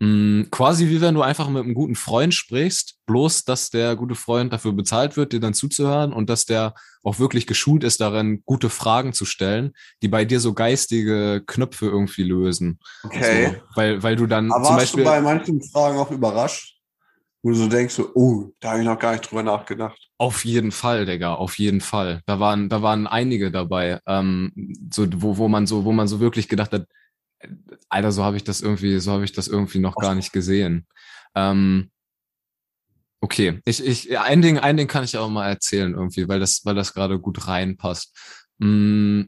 Mhm, 0.00 0.46
quasi 0.52 0.88
wie 0.88 1.00
wenn 1.00 1.14
du 1.14 1.22
einfach 1.22 1.48
mit 1.48 1.64
einem 1.64 1.74
guten 1.74 1.96
Freund 1.96 2.32
sprichst, 2.32 2.98
bloß 3.06 3.44
dass 3.44 3.70
der 3.70 3.96
gute 3.96 4.14
Freund 4.14 4.52
dafür 4.52 4.72
bezahlt 4.72 5.16
wird, 5.16 5.32
dir 5.32 5.40
dann 5.40 5.54
zuzuhören 5.54 6.12
und 6.12 6.30
dass 6.30 6.44
der 6.44 6.74
auch 7.02 7.18
wirklich 7.18 7.48
geschult 7.48 7.82
ist 7.82 8.00
darin, 8.00 8.42
gute 8.44 8.70
Fragen 8.70 9.12
zu 9.12 9.24
stellen, 9.24 9.72
die 10.02 10.08
bei 10.08 10.24
dir 10.24 10.38
so 10.38 10.52
geistige 10.54 11.42
Knöpfe 11.44 11.86
irgendwie 11.86 12.22
lösen. 12.22 12.78
Okay. 13.02 13.48
So, 13.48 13.56
weil, 13.74 14.02
weil 14.02 14.14
du 14.14 14.26
dann 14.26 14.52
Aber 14.52 14.64
zum 14.64 14.76
Beispiel. 14.76 15.04
du 15.04 15.10
bei 15.10 15.20
manchen 15.20 15.62
Fragen 15.62 15.98
auch 15.98 16.10
überrascht? 16.10 16.76
Wo 17.42 17.50
du 17.50 17.54
so 17.54 17.68
denkst, 17.68 17.94
so, 17.94 18.10
oh, 18.14 18.50
da 18.58 18.70
habe 18.70 18.80
ich 18.80 18.86
noch 18.86 18.98
gar 18.98 19.12
nicht 19.12 19.30
drüber 19.30 19.44
nachgedacht. 19.44 19.96
Auf 20.18 20.44
jeden 20.44 20.72
Fall, 20.72 21.06
Digga, 21.06 21.34
auf 21.34 21.56
jeden 21.58 21.80
Fall. 21.80 22.20
Da 22.26 22.40
waren, 22.40 22.68
da 22.68 22.82
waren 22.82 23.06
einige 23.06 23.52
dabei, 23.52 24.00
ähm, 24.06 24.52
so, 24.92 25.06
wo, 25.14 25.36
wo 25.36 25.46
man 25.46 25.66
so, 25.68 25.84
wo 25.84 25.92
man 25.92 26.08
so 26.08 26.18
wirklich 26.18 26.48
gedacht 26.48 26.72
hat, 26.72 26.86
Alter, 27.88 28.12
so 28.12 28.24
habe 28.24 28.36
ich 28.36 28.44
das 28.44 28.60
irgendwie, 28.60 28.98
so 28.98 29.12
habe 29.12 29.24
ich 29.24 29.32
das 29.32 29.48
irgendwie 29.48 29.78
noch 29.78 29.96
gar 29.96 30.14
nicht 30.14 30.32
gesehen. 30.32 30.86
Ähm, 31.34 31.90
okay, 33.20 33.60
ich, 33.64 33.84
ich, 33.84 34.18
ein 34.18 34.42
Ding, 34.42 34.58
ein 34.58 34.76
Ding 34.76 34.88
kann 34.88 35.04
ich 35.04 35.16
auch 35.16 35.28
mal 35.28 35.48
erzählen 35.48 35.94
irgendwie, 35.94 36.28
weil 36.28 36.40
das, 36.40 36.64
weil 36.64 36.74
das 36.74 36.94
gerade 36.94 37.18
gut 37.20 37.46
reinpasst. 37.46 38.16
Mm, 38.58 39.24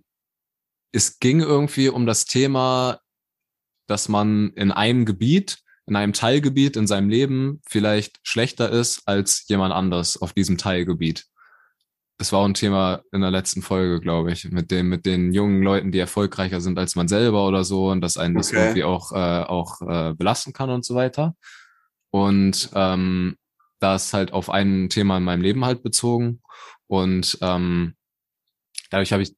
es 0.92 1.18
ging 1.20 1.40
irgendwie 1.40 1.88
um 1.88 2.07
das 2.07 2.25
Thema, 2.25 3.01
dass 3.87 4.09
man 4.09 4.51
in 4.55 4.73
einem 4.73 5.05
Gebiet 5.05 5.62
in 5.90 5.96
einem 5.96 6.12
Teilgebiet 6.12 6.77
in 6.77 6.87
seinem 6.87 7.09
Leben 7.09 7.61
vielleicht 7.66 8.20
schlechter 8.23 8.70
ist 8.70 9.03
als 9.07 9.46
jemand 9.49 9.75
anders 9.75 10.23
auf 10.23 10.33
diesem 10.33 10.57
Teilgebiet. 10.57 11.27
Das 12.20 12.33
war 12.33 12.40
auch 12.40 12.44
ein 12.44 12.52
Thema 12.52 13.00
in 13.12 13.22
der 13.22 13.30
letzten 13.30 13.62
Folge, 13.62 13.98
glaube 13.98 14.30
ich, 14.30 14.50
mit 14.50 14.70
dem, 14.70 14.90
mit 14.90 15.06
den 15.06 15.33
jungen 15.33 15.62
Leuten, 15.62 15.90
die 15.90 15.98
erfolgreicher 15.98 16.61
sind 16.61 16.78
als 16.78 16.94
man 16.94 17.09
selber 17.09 17.46
oder 17.48 17.64
so 17.64 17.88
und 17.88 18.02
dass 18.02 18.18
einen 18.18 18.35
das 18.35 18.52
irgendwie 18.52 18.85
auch, 18.85 19.12
äh, 19.12 19.44
auch 19.44 19.80
äh, 19.80 20.12
belasten 20.12 20.52
kann 20.52 20.68
und 20.68 20.85
so 20.85 20.94
weiter. 20.94 21.35
Und 22.11 22.68
ähm, 22.74 23.38
das 23.78 24.12
halt 24.12 24.35
auf 24.35 24.50
ein 24.50 24.90
Thema 24.90 25.16
in 25.16 25.24
meinem 25.24 25.40
Leben 25.40 25.64
halt 25.64 25.83
bezogen. 25.83 26.42
Und 26.88 27.38
ähm, 27.40 27.94
dadurch 28.90 29.14
habe 29.14 29.22
ich 29.22 29.35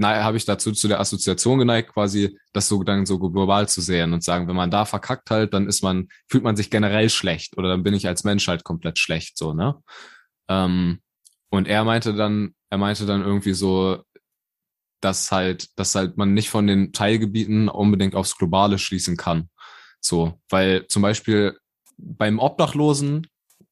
habe 0.00 0.36
ich 0.36 0.44
dazu 0.44 0.70
zu 0.70 0.86
der 0.86 1.00
Assoziation 1.00 1.58
geneigt, 1.58 1.92
quasi 1.92 2.38
das 2.52 2.68
so 2.68 2.84
dann 2.84 3.04
so 3.04 3.18
global 3.18 3.68
zu 3.68 3.80
sehen 3.80 4.12
und 4.12 4.22
sagen, 4.22 4.46
wenn 4.46 4.54
man 4.54 4.70
da 4.70 4.84
verkackt 4.84 5.32
halt, 5.32 5.54
dann 5.54 5.66
ist 5.66 5.82
man, 5.82 6.06
fühlt 6.28 6.44
man 6.44 6.54
sich 6.54 6.70
generell 6.70 7.10
schlecht 7.10 7.58
oder 7.58 7.70
dann 7.70 7.82
bin 7.82 7.94
ich 7.94 8.06
als 8.06 8.22
Mensch 8.22 8.46
halt 8.46 8.62
komplett 8.62 9.00
schlecht, 9.00 9.36
so, 9.36 9.54
ne? 9.54 9.74
Ähm, 10.48 11.00
und 11.50 11.68
er 11.68 11.84
meinte 11.84 12.14
dann, 12.14 12.54
er 12.70 12.78
meinte 12.78 13.06
dann 13.06 13.22
irgendwie 13.22 13.54
so, 13.54 14.02
dass 15.00 15.30
halt, 15.30 15.78
dass 15.78 15.94
halt 15.94 16.16
man 16.16 16.34
nicht 16.34 16.48
von 16.48 16.66
den 16.66 16.92
Teilgebieten 16.92 17.68
unbedingt 17.68 18.14
aufs 18.14 18.36
Globale 18.36 18.78
schließen 18.78 19.16
kann. 19.16 19.50
So, 20.00 20.40
weil 20.48 20.86
zum 20.86 21.02
Beispiel 21.02 21.58
beim 21.96 22.38
Obdachlosen 22.38 23.26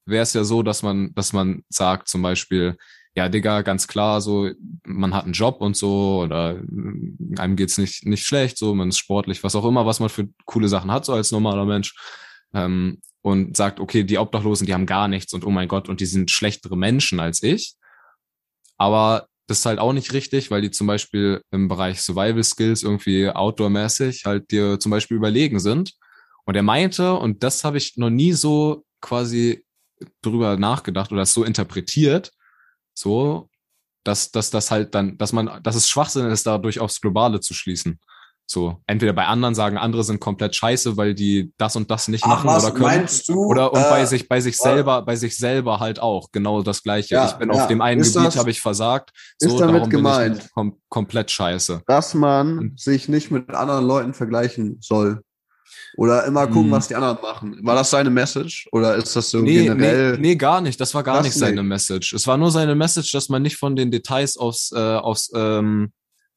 wäre 0.05 0.23
es 0.23 0.35
ja 0.35 0.45
so, 0.45 0.63
dass 0.63 0.83
man, 0.83 1.15
dass 1.15 1.33
man 1.33 1.65
sagt, 1.69 2.09
zum 2.09 2.23
Beispiel, 2.23 2.77
ja, 3.15 3.29
Digga, 3.29 3.63
ganz 3.63 3.87
klar, 3.89 4.21
so, 4.21 4.51
man 4.85 5.15
hat 5.15 5.25
einen 5.25 5.35
Job 5.35 5.61
und 5.61 5.77
so, 5.77 6.23
oder 6.23 6.61
einem 7.39 7.57
geht's 7.57 7.79
nicht, 7.79 8.07
nicht 8.07 8.27
schlecht, 8.27 8.57
so, 8.57 8.75
man 8.75 8.89
ist 8.89 8.99
sportlich, 8.99 9.43
was 9.45 9.55
auch 9.55 9.65
immer, 9.65 9.85
was 9.85 10.01
man 10.01 10.09
für 10.09 10.29
coole 10.47 10.69
Sachen 10.69 10.91
hat, 10.91 11.05
so 11.05 11.13
als 11.13 11.31
normaler 11.33 11.67
Mensch. 11.67 11.95
Ähm, 12.55 13.01
und 13.23 13.57
sagt, 13.57 13.81
okay, 13.81 14.05
die 14.05 14.19
Obdachlosen, 14.19 14.67
die 14.67 14.75
haben 14.75 14.87
gar 14.87 15.09
nichts 15.09 15.33
und 15.33 15.45
oh 15.47 15.51
mein 15.51 15.69
Gott, 15.69 15.89
und 15.89 16.01
die 16.01 16.07
sind 16.07 16.31
schlechtere 16.31 16.77
Menschen 16.77 17.21
als 17.21 17.43
ich. 17.43 17.75
Aber 18.77 19.29
das 19.47 19.61
ist 19.61 19.67
halt 19.67 19.79
auch 19.79 19.93
nicht 19.93 20.13
richtig, 20.13 20.51
weil 20.51 20.63
die 20.63 20.71
zum 20.71 20.87
Beispiel 20.87 21.43
im 21.51 21.69
Bereich 21.69 22.01
Survival 22.01 22.43
Skills 22.43 22.83
irgendwie 22.83 23.29
outdoor-mäßig 23.29 24.25
halt 24.25 24.51
dir 24.51 24.79
zum 24.79 24.91
Beispiel 24.91 25.17
überlegen 25.17 25.61
sind. 25.61 25.93
Und 26.45 26.57
er 26.57 26.63
meinte, 26.63 27.15
und 27.15 27.43
das 27.45 27.63
habe 27.63 27.79
ich 27.79 27.97
noch 27.97 28.11
nie 28.11 28.33
so 28.33 28.85
quasi 29.01 29.65
drüber 30.21 30.57
nachgedacht 30.57 31.13
oder 31.13 31.27
so 31.27 31.45
interpretiert, 31.45 32.33
so, 32.95 33.51
dass, 34.05 34.33
dass 34.33 34.51
das 34.51 34.71
halt 34.71 34.95
dann, 34.95 35.17
dass 35.19 35.33
man, 35.33 35.63
dass 35.63 35.77
es 35.77 35.89
Schwachsinn 35.89 36.27
ist, 36.27 36.47
dadurch 36.47 36.81
aufs 36.81 37.01
Globale 37.01 37.41
zu 37.41 37.55
schließen. 37.55 38.01
So, 38.53 38.77
entweder 38.87 39.15
bei 39.15 39.25
anderen 39.25 39.55
sagen, 39.55 39.79
andere 39.79 40.05
sind 40.05 40.21
komplett 40.21 40.55
scheiße, 40.55 40.99
weil 40.99 41.15
die 41.15 41.55
das 41.57 41.75
und 41.75 41.91
das 41.91 42.09
nicht 42.09 42.23
Ach, 42.25 42.45
machen 42.45 42.51
oder 42.51 42.75
können. 42.75 43.09
Du, 43.27 43.47
oder 43.47 43.73
und 43.73 43.81
äh, 43.81 43.89
bei 43.89 44.05
sich, 44.05 44.29
bei 44.29 44.43
sich 44.43 44.59
selber, 44.59 45.01
bei 45.01 45.17
sich 45.17 45.39
selber 45.39 45.81
halt 45.81 46.01
auch 46.01 46.31
genau 46.33 46.63
das 46.63 46.83
Gleiche. 46.83 47.15
Ja, 47.15 47.25
ich 47.25 47.33
bin 47.33 47.51
ja. 47.51 47.55
auf 47.63 47.69
dem 47.69 47.81
einen 47.81 48.03
ist 48.03 48.15
Gebiet 48.15 48.37
habe 48.37 48.51
ich 48.51 48.61
versagt. 48.61 49.13
So, 49.39 49.49
ist 49.49 49.59
damit 49.59 49.89
gemeint, 49.89 50.51
kom 50.53 50.77
komplett 50.91 51.31
scheiße. 51.31 51.81
Dass 51.87 52.13
man 52.13 52.75
sich 52.77 53.09
nicht 53.09 53.31
mit 53.31 53.49
anderen 53.49 53.87
Leuten 53.87 54.13
vergleichen 54.13 54.77
soll. 54.83 55.23
Oder 55.97 56.27
immer 56.27 56.47
gucken, 56.47 56.65
hm. 56.65 56.73
was 56.73 56.89
die 56.89 56.95
anderen 56.95 57.23
machen. 57.23 57.59
War 57.63 57.75
das 57.75 57.89
seine 57.89 58.11
Message? 58.11 58.69
Oder 58.71 58.97
ist 58.97 59.17
das 59.17 59.31
so 59.31 59.39
nee, 59.39 59.65
generell? 59.65 60.13
Nee, 60.13 60.19
nee, 60.19 60.37
gar 60.37 60.61
nicht. 60.61 60.79
Das 60.79 60.95
war 60.95 61.03
gar 61.03 61.17
das 61.17 61.25
nicht 61.25 61.39
seine 61.39 61.63
Message. 61.63 62.13
Es 62.13 62.27
war 62.27 62.37
nur 62.37 62.51
seine 62.51 62.75
Message, 62.75 63.13
dass 63.13 63.31
man 63.31 63.41
nicht 63.41 63.57
von 63.57 63.77
den 63.77 63.91
Details 63.91 64.37
aufs, 64.37 64.73
äh, 64.73 64.79
aufs, 64.79 65.31
ähm, 65.35 65.93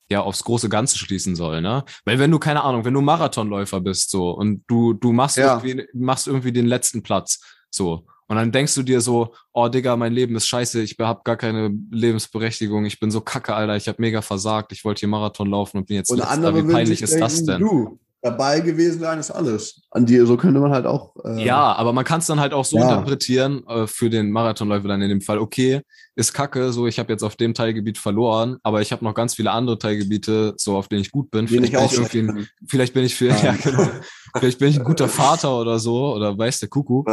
ja, 0.10 0.22
aufs 0.22 0.44
große 0.44 0.70
Ganze 0.70 0.98
schließen 0.98 1.36
soll, 1.36 1.62
ne? 1.62 1.84
Weil 2.06 2.20
wenn 2.20 2.32
du, 2.32 2.40
keine 2.40 2.64
Ahnung, 2.64 2.86
wenn 2.86 2.94
du 2.94 3.02
Marathonläufer 3.02 3.82
bist, 3.82 4.12
so, 4.12 4.32
und 4.32 4.64
du, 4.68 4.94
du 4.94 5.12
machst, 5.12 5.38
ja. 5.38 5.62
irgendwie, 5.64 5.88
machst 5.94 6.28
irgendwie 6.28 6.52
den 6.52 6.68
letzten 6.68 7.02
Platz, 7.02 7.40
so, 7.70 8.06
und 8.28 8.38
dann 8.38 8.52
denkst 8.52 8.74
du 8.74 8.82
dir 8.82 9.02
so, 9.02 9.34
oh 9.54 9.68
Digga, 9.68 9.96
mein 9.96 10.14
Leben 10.14 10.36
ist 10.36 10.48
scheiße, 10.48 10.82
ich 10.82 10.96
hab 11.00 11.24
gar 11.26 11.38
keine 11.38 11.72
Lebensberechtigung, 11.92 12.86
ich 12.86 13.00
bin 13.00 13.12
so 13.12 13.22
kacke, 13.22 13.54
Alter, 13.54 13.76
ich 13.76 13.88
hab 13.88 14.00
mega 14.00 14.22
versagt, 14.22 14.72
ich 14.72 14.84
wollte 14.84 15.02
hier 15.02 15.10
Marathon 15.10 15.50
laufen 15.50 15.78
und 15.78 15.88
bin 15.88 15.98
jetzt 15.98 16.10
und 16.10 16.18
letzter, 16.18 16.56
wie 16.56 16.72
peinlich 16.72 17.02
ist 17.02 17.20
das 17.20 17.44
denn? 17.44 17.60
Du, 17.60 18.00
dabei 18.26 18.60
gewesen 18.60 19.00
sein 19.00 19.20
ist 19.20 19.30
alles. 19.30 19.84
An 19.92 20.08
dir, 20.08 20.26
so 20.26 20.36
könnte 20.36 20.60
man 20.60 20.72
halt 20.72 20.88
auch. 20.88 21.16
Äh, 21.24 21.46
ja, 21.46 21.74
aber 21.74 21.94
man 21.94 22.04
kann 22.04 22.20
es 22.20 22.26
dann 22.26 22.40
halt 22.40 22.54
auch 22.54 22.66
so 22.66 22.78
ja. 22.78 22.90
interpretieren 22.90 23.64
äh, 23.68 23.86
für 23.86 24.10
den 24.10 24.32
Marathonläufer 24.32 24.88
dann 24.88 25.02
in 25.04 25.10
dem 25.10 25.22
Fall. 25.22 25.38
Okay, 25.38 25.82
ist 26.16 26.34
Kacke, 26.34 26.74
so 26.74 26.88
ich 26.88 26.98
habe 26.98 27.14
jetzt 27.14 27.22
auf 27.22 27.36
dem 27.36 27.54
Teilgebiet 27.54 28.00
verloren, 28.00 28.58
aber 28.64 28.82
ich 28.82 28.92
habe 28.92 29.06
noch 29.06 29.14
ganz 29.14 29.36
viele 29.36 29.52
andere 29.52 29.78
Teilgebiete, 29.78 30.56
so 30.58 30.76
auf 30.76 30.88
denen 30.88 31.02
ich 31.02 31.12
gut 31.12 31.30
bin. 31.30 31.48
Vielleicht, 31.48 31.72
bin 31.72 31.84
ich, 31.86 32.12
bin. 32.12 32.48
vielleicht 32.68 32.94
bin 32.96 33.06
ich 33.06 33.14
für, 33.14 33.28
ja, 33.44 33.56
genau. 33.64 33.88
vielleicht 34.36 34.58
bin 34.58 34.70
ich 34.70 34.80
ein 34.80 34.86
guter 34.86 35.08
Vater 35.08 35.60
oder 35.60 35.78
so 35.78 36.16
oder 36.16 36.36
weiß 36.36 36.62
der 36.62 36.70
Kuckuck. 36.70 37.08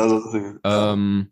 ähm, 0.64 1.30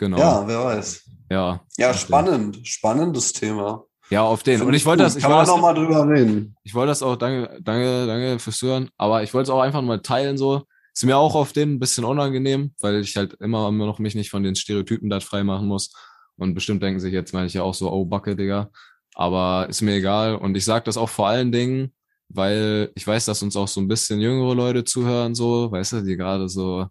genau. 0.00 0.18
Ja, 0.18 0.48
wer 0.48 0.64
weiß. 0.64 1.10
Ja. 1.30 1.60
Ja, 1.78 1.94
spannend, 1.94 2.66
spannendes 2.66 3.32
Thema. 3.32 3.84
Ja, 4.12 4.24
auf 4.24 4.42
den. 4.42 4.60
Und 4.60 4.74
ich 4.74 4.84
wollte 4.84 5.04
das, 5.04 5.16
ich 5.16 5.24
wollte 5.24 5.38
das, 5.38 5.48
noch 5.48 5.60
mal 5.62 5.72
drüber 5.72 6.06
reden. 6.06 6.54
Ich 6.64 6.74
wollte 6.74 6.88
das 6.88 7.02
auch, 7.02 7.16
danke, 7.16 7.58
danke, 7.62 8.06
danke 8.06 8.38
fürs 8.38 8.60
Hören. 8.60 8.90
Aber 8.98 9.22
ich 9.22 9.32
wollte 9.32 9.44
es 9.44 9.50
auch 9.50 9.62
einfach 9.62 9.80
mal 9.80 10.02
teilen, 10.02 10.36
so. 10.36 10.64
Ist 10.92 11.06
mir 11.06 11.16
auch 11.16 11.34
auf 11.34 11.54
den 11.54 11.76
ein 11.76 11.78
bisschen 11.78 12.04
unangenehm, 12.04 12.74
weil 12.82 13.00
ich 13.00 13.16
halt 13.16 13.32
immer, 13.40 13.68
immer 13.68 13.86
noch 13.86 13.98
mich 13.98 14.14
nicht 14.14 14.28
von 14.28 14.42
den 14.42 14.54
Stereotypen 14.54 15.08
da 15.08 15.20
frei 15.20 15.42
machen 15.44 15.66
muss. 15.66 15.94
Und 16.36 16.52
bestimmt 16.52 16.82
denken 16.82 17.00
sich 17.00 17.14
jetzt, 17.14 17.32
meine 17.32 17.46
ich 17.46 17.54
ja 17.54 17.62
auch 17.62 17.72
so, 17.72 17.90
oh, 17.90 18.04
Backe, 18.04 18.36
Digga. 18.36 18.68
Aber 19.14 19.66
ist 19.70 19.80
mir 19.80 19.94
egal. 19.94 20.36
Und 20.36 20.58
ich 20.58 20.66
sage 20.66 20.84
das 20.84 20.98
auch 20.98 21.08
vor 21.08 21.28
allen 21.28 21.50
Dingen, 21.50 21.94
weil 22.28 22.92
ich 22.94 23.06
weiß, 23.06 23.24
dass 23.24 23.42
uns 23.42 23.56
auch 23.56 23.68
so 23.68 23.80
ein 23.80 23.88
bisschen 23.88 24.20
jüngere 24.20 24.54
Leute 24.54 24.84
zuhören, 24.84 25.34
so, 25.34 25.72
weißt 25.72 25.94
du, 25.94 26.00
die 26.02 26.18
gerade 26.18 26.50
so 26.50 26.86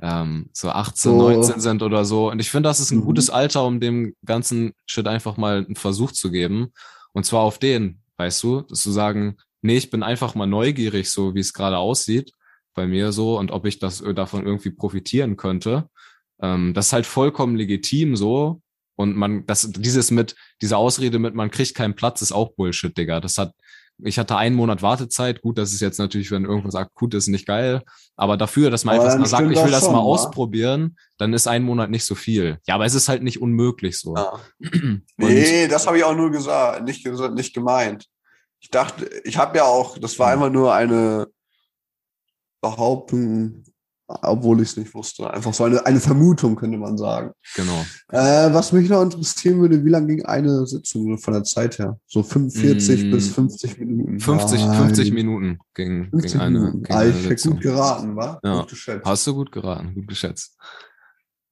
ähm, 0.00 0.50
so 0.52 0.70
18, 0.70 1.12
oh. 1.12 1.30
19 1.30 1.60
sind 1.60 1.82
oder 1.82 2.04
so. 2.04 2.30
Und 2.30 2.40
ich 2.40 2.50
finde, 2.50 2.68
das 2.68 2.80
ist 2.80 2.90
ein 2.90 2.98
mhm. 2.98 3.04
gutes 3.04 3.30
Alter, 3.30 3.64
um 3.64 3.80
dem 3.80 4.14
ganzen 4.24 4.72
Shit 4.86 5.06
einfach 5.06 5.36
mal 5.36 5.64
einen 5.64 5.76
Versuch 5.76 6.12
zu 6.12 6.30
geben. 6.30 6.72
Und 7.12 7.24
zwar 7.24 7.42
auf 7.42 7.58
den, 7.58 8.00
weißt 8.16 8.42
du, 8.42 8.62
dass 8.62 8.82
zu 8.82 8.90
sagen, 8.90 9.36
nee, 9.62 9.76
ich 9.76 9.90
bin 9.90 10.02
einfach 10.02 10.34
mal 10.34 10.46
neugierig, 10.46 11.10
so 11.10 11.34
wie 11.34 11.40
es 11.40 11.52
gerade 11.52 11.78
aussieht 11.78 12.32
bei 12.74 12.86
mir 12.86 13.12
so 13.12 13.38
und 13.38 13.52
ob 13.52 13.66
ich 13.66 13.78
das 13.78 14.00
äh, 14.00 14.14
davon 14.14 14.44
irgendwie 14.44 14.70
profitieren 14.70 15.36
könnte. 15.36 15.88
Ähm, 16.42 16.74
das 16.74 16.86
ist 16.86 16.92
halt 16.92 17.06
vollkommen 17.06 17.56
legitim 17.56 18.16
so. 18.16 18.60
Und 18.96 19.16
man, 19.16 19.46
das, 19.46 19.70
dieses 19.72 20.10
mit, 20.10 20.36
diese 20.60 20.76
Ausrede 20.76 21.18
mit, 21.18 21.34
man 21.34 21.50
kriegt 21.50 21.74
keinen 21.74 21.94
Platz, 21.94 22.22
ist 22.22 22.32
auch 22.32 22.52
Bullshit, 22.54 22.96
Digga. 22.96 23.20
Das 23.20 23.38
hat 23.38 23.52
Ich 24.02 24.18
hatte 24.18 24.36
einen 24.36 24.56
Monat 24.56 24.82
Wartezeit. 24.82 25.40
Gut, 25.40 25.56
das 25.56 25.72
ist 25.72 25.80
jetzt 25.80 25.98
natürlich, 25.98 26.30
wenn 26.30 26.44
irgendwas 26.44 26.74
akut 26.74 27.14
ist, 27.14 27.28
nicht 27.28 27.46
geil. 27.46 27.82
Aber 28.16 28.36
dafür, 28.36 28.70
dass 28.70 28.84
man 28.84 28.96
Aber 28.96 29.04
einfach 29.04 29.18
mal 29.20 29.26
sagt, 29.26 29.50
ich 29.50 29.56
will 29.56 29.70
das 29.70 29.82
mal 29.82 29.88
schon, 29.88 29.94
wa? 29.94 30.00
ausprobieren, 30.00 30.96
dann 31.16 31.32
ist 31.32 31.46
ein 31.46 31.62
Monat 31.62 31.90
nicht 31.90 32.04
so 32.04 32.14
viel. 32.14 32.58
Ja, 32.66 32.74
aber 32.74 32.86
es 32.86 32.94
ist 32.94 33.08
halt 33.08 33.22
nicht 33.22 33.40
unmöglich 33.40 33.98
so. 34.00 34.14
Ja. 34.16 34.40
Und- 34.60 35.02
Nee, 35.16 35.68
das 35.68 35.86
habe 35.86 35.96
ich 35.98 36.04
auch 36.04 36.16
nur 36.16 36.30
gesagt, 36.30 36.84
nicht, 36.84 37.04
gesagt, 37.04 37.34
nicht 37.34 37.54
gemeint. 37.54 38.06
Ich 38.60 38.70
dachte, 38.70 39.08
ich 39.24 39.36
habe 39.38 39.58
ja 39.58 39.64
auch, 39.64 39.96
das 39.98 40.18
war 40.18 40.32
einfach 40.32 40.50
nur 40.50 40.74
eine 40.74 41.28
Behauptung, 42.60 43.64
obwohl 44.06 44.60
ich 44.60 44.68
es 44.70 44.76
nicht 44.76 44.94
wusste. 44.94 45.32
Einfach 45.32 45.54
so 45.54 45.64
eine, 45.64 45.84
eine 45.86 45.98
Vermutung, 46.00 46.56
könnte 46.56 46.76
man 46.78 46.98
sagen. 46.98 47.30
Genau. 47.54 47.84
Äh, 48.12 48.52
was 48.52 48.72
mich 48.72 48.88
noch 48.90 49.02
interessieren 49.02 49.60
würde, 49.60 49.84
wie 49.84 49.88
lange 49.90 50.08
ging 50.08 50.24
eine 50.24 50.66
Sitzung 50.66 51.16
von 51.18 51.34
der 51.34 51.44
Zeit 51.44 51.78
her? 51.78 51.98
So 52.06 52.22
45 52.22 53.04
Mm, 53.06 53.10
bis 53.10 53.28
50 53.30 53.78
Minuten. 53.78 54.20
50, 54.20 54.60
Nein. 54.66 54.76
50 54.88 55.12
Minuten 55.12 55.58
ging, 55.74 56.10
50 56.10 56.32
ging 56.32 56.40
eine, 56.40 56.58
Minuten. 56.58 56.82
ging 56.82 56.96
Ah, 56.96 57.04
ich 57.04 57.28
hätte 57.28 57.48
gut 57.50 57.60
geraten, 57.60 58.16
wa? 58.16 58.38
Ja. 58.44 58.60
Gut 58.60 58.68
geschätzt. 58.70 59.06
Hast 59.06 59.26
du 59.26 59.34
gut 59.34 59.50
geraten, 59.52 59.94
gut 59.94 60.06
geschätzt. 60.08 60.56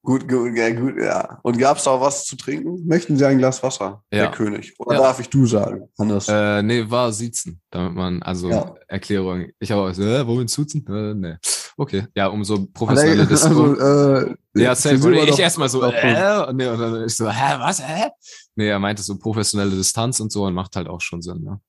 Gut, 0.04 0.28
gut, 0.28 0.56
ja, 0.56 0.68
gut, 0.74 0.94
ja. 1.00 1.38
Und 1.44 1.58
gab 1.58 1.76
es 1.76 1.84
da 1.84 1.92
auch 1.92 2.00
was 2.00 2.24
zu 2.24 2.34
trinken? 2.36 2.84
Möchten 2.88 3.16
Sie 3.16 3.24
ein 3.24 3.38
Glas 3.38 3.62
Wasser, 3.62 4.02
Ja. 4.12 4.22
der 4.22 4.30
König? 4.32 4.74
Oder 4.80 4.96
Ja. 4.96 5.02
darf 5.02 5.20
ich 5.20 5.28
du 5.28 5.46
sagen? 5.46 5.88
Anders. 5.96 6.26
Äh, 6.28 6.60
nee, 6.64 6.84
war 6.90 7.12
Siezen, 7.12 7.60
damit 7.70 7.94
man, 7.94 8.20
also. 8.22 8.74
Erklärung. 8.88 9.46
Ich 9.60 9.70
habe 9.70 9.82
auch 9.82 9.94
so, 9.94 10.02
äh, 10.02 10.26
wollen 10.26 10.40
wir 10.40 10.48
Siezen? 10.48 10.84
Äh, 10.88 11.14
nee. 11.14 11.36
Okay, 11.76 12.06
ja, 12.14 12.26
umso 12.26 12.66
professioneller 12.66 13.26
das. 13.26 13.44
also, 13.44 13.74
äh, 13.78 14.34
ja, 14.54 14.74
safe. 14.74 14.96
Und 14.96 15.12
wir 15.12 15.28
ich 15.28 15.38
erstmal 15.38 15.68
so, 15.68 15.82
äh, 15.82 16.52
nee, 16.52 16.66
und 16.66 16.78
dann 16.78 17.04
ich 17.06 17.16
so, 17.16 17.30
hä, 17.30 17.54
was, 17.58 17.82
hä? 17.86 18.10
Nee, 18.54 18.68
er 18.68 18.78
meinte 18.78 19.02
so 19.02 19.18
professionelle 19.18 19.74
Distanz 19.74 20.20
und 20.20 20.30
so 20.30 20.44
und 20.44 20.54
macht 20.54 20.76
halt 20.76 20.88
auch 20.88 21.00
schon 21.00 21.22
Sinn, 21.22 21.42
ne? 21.42 21.60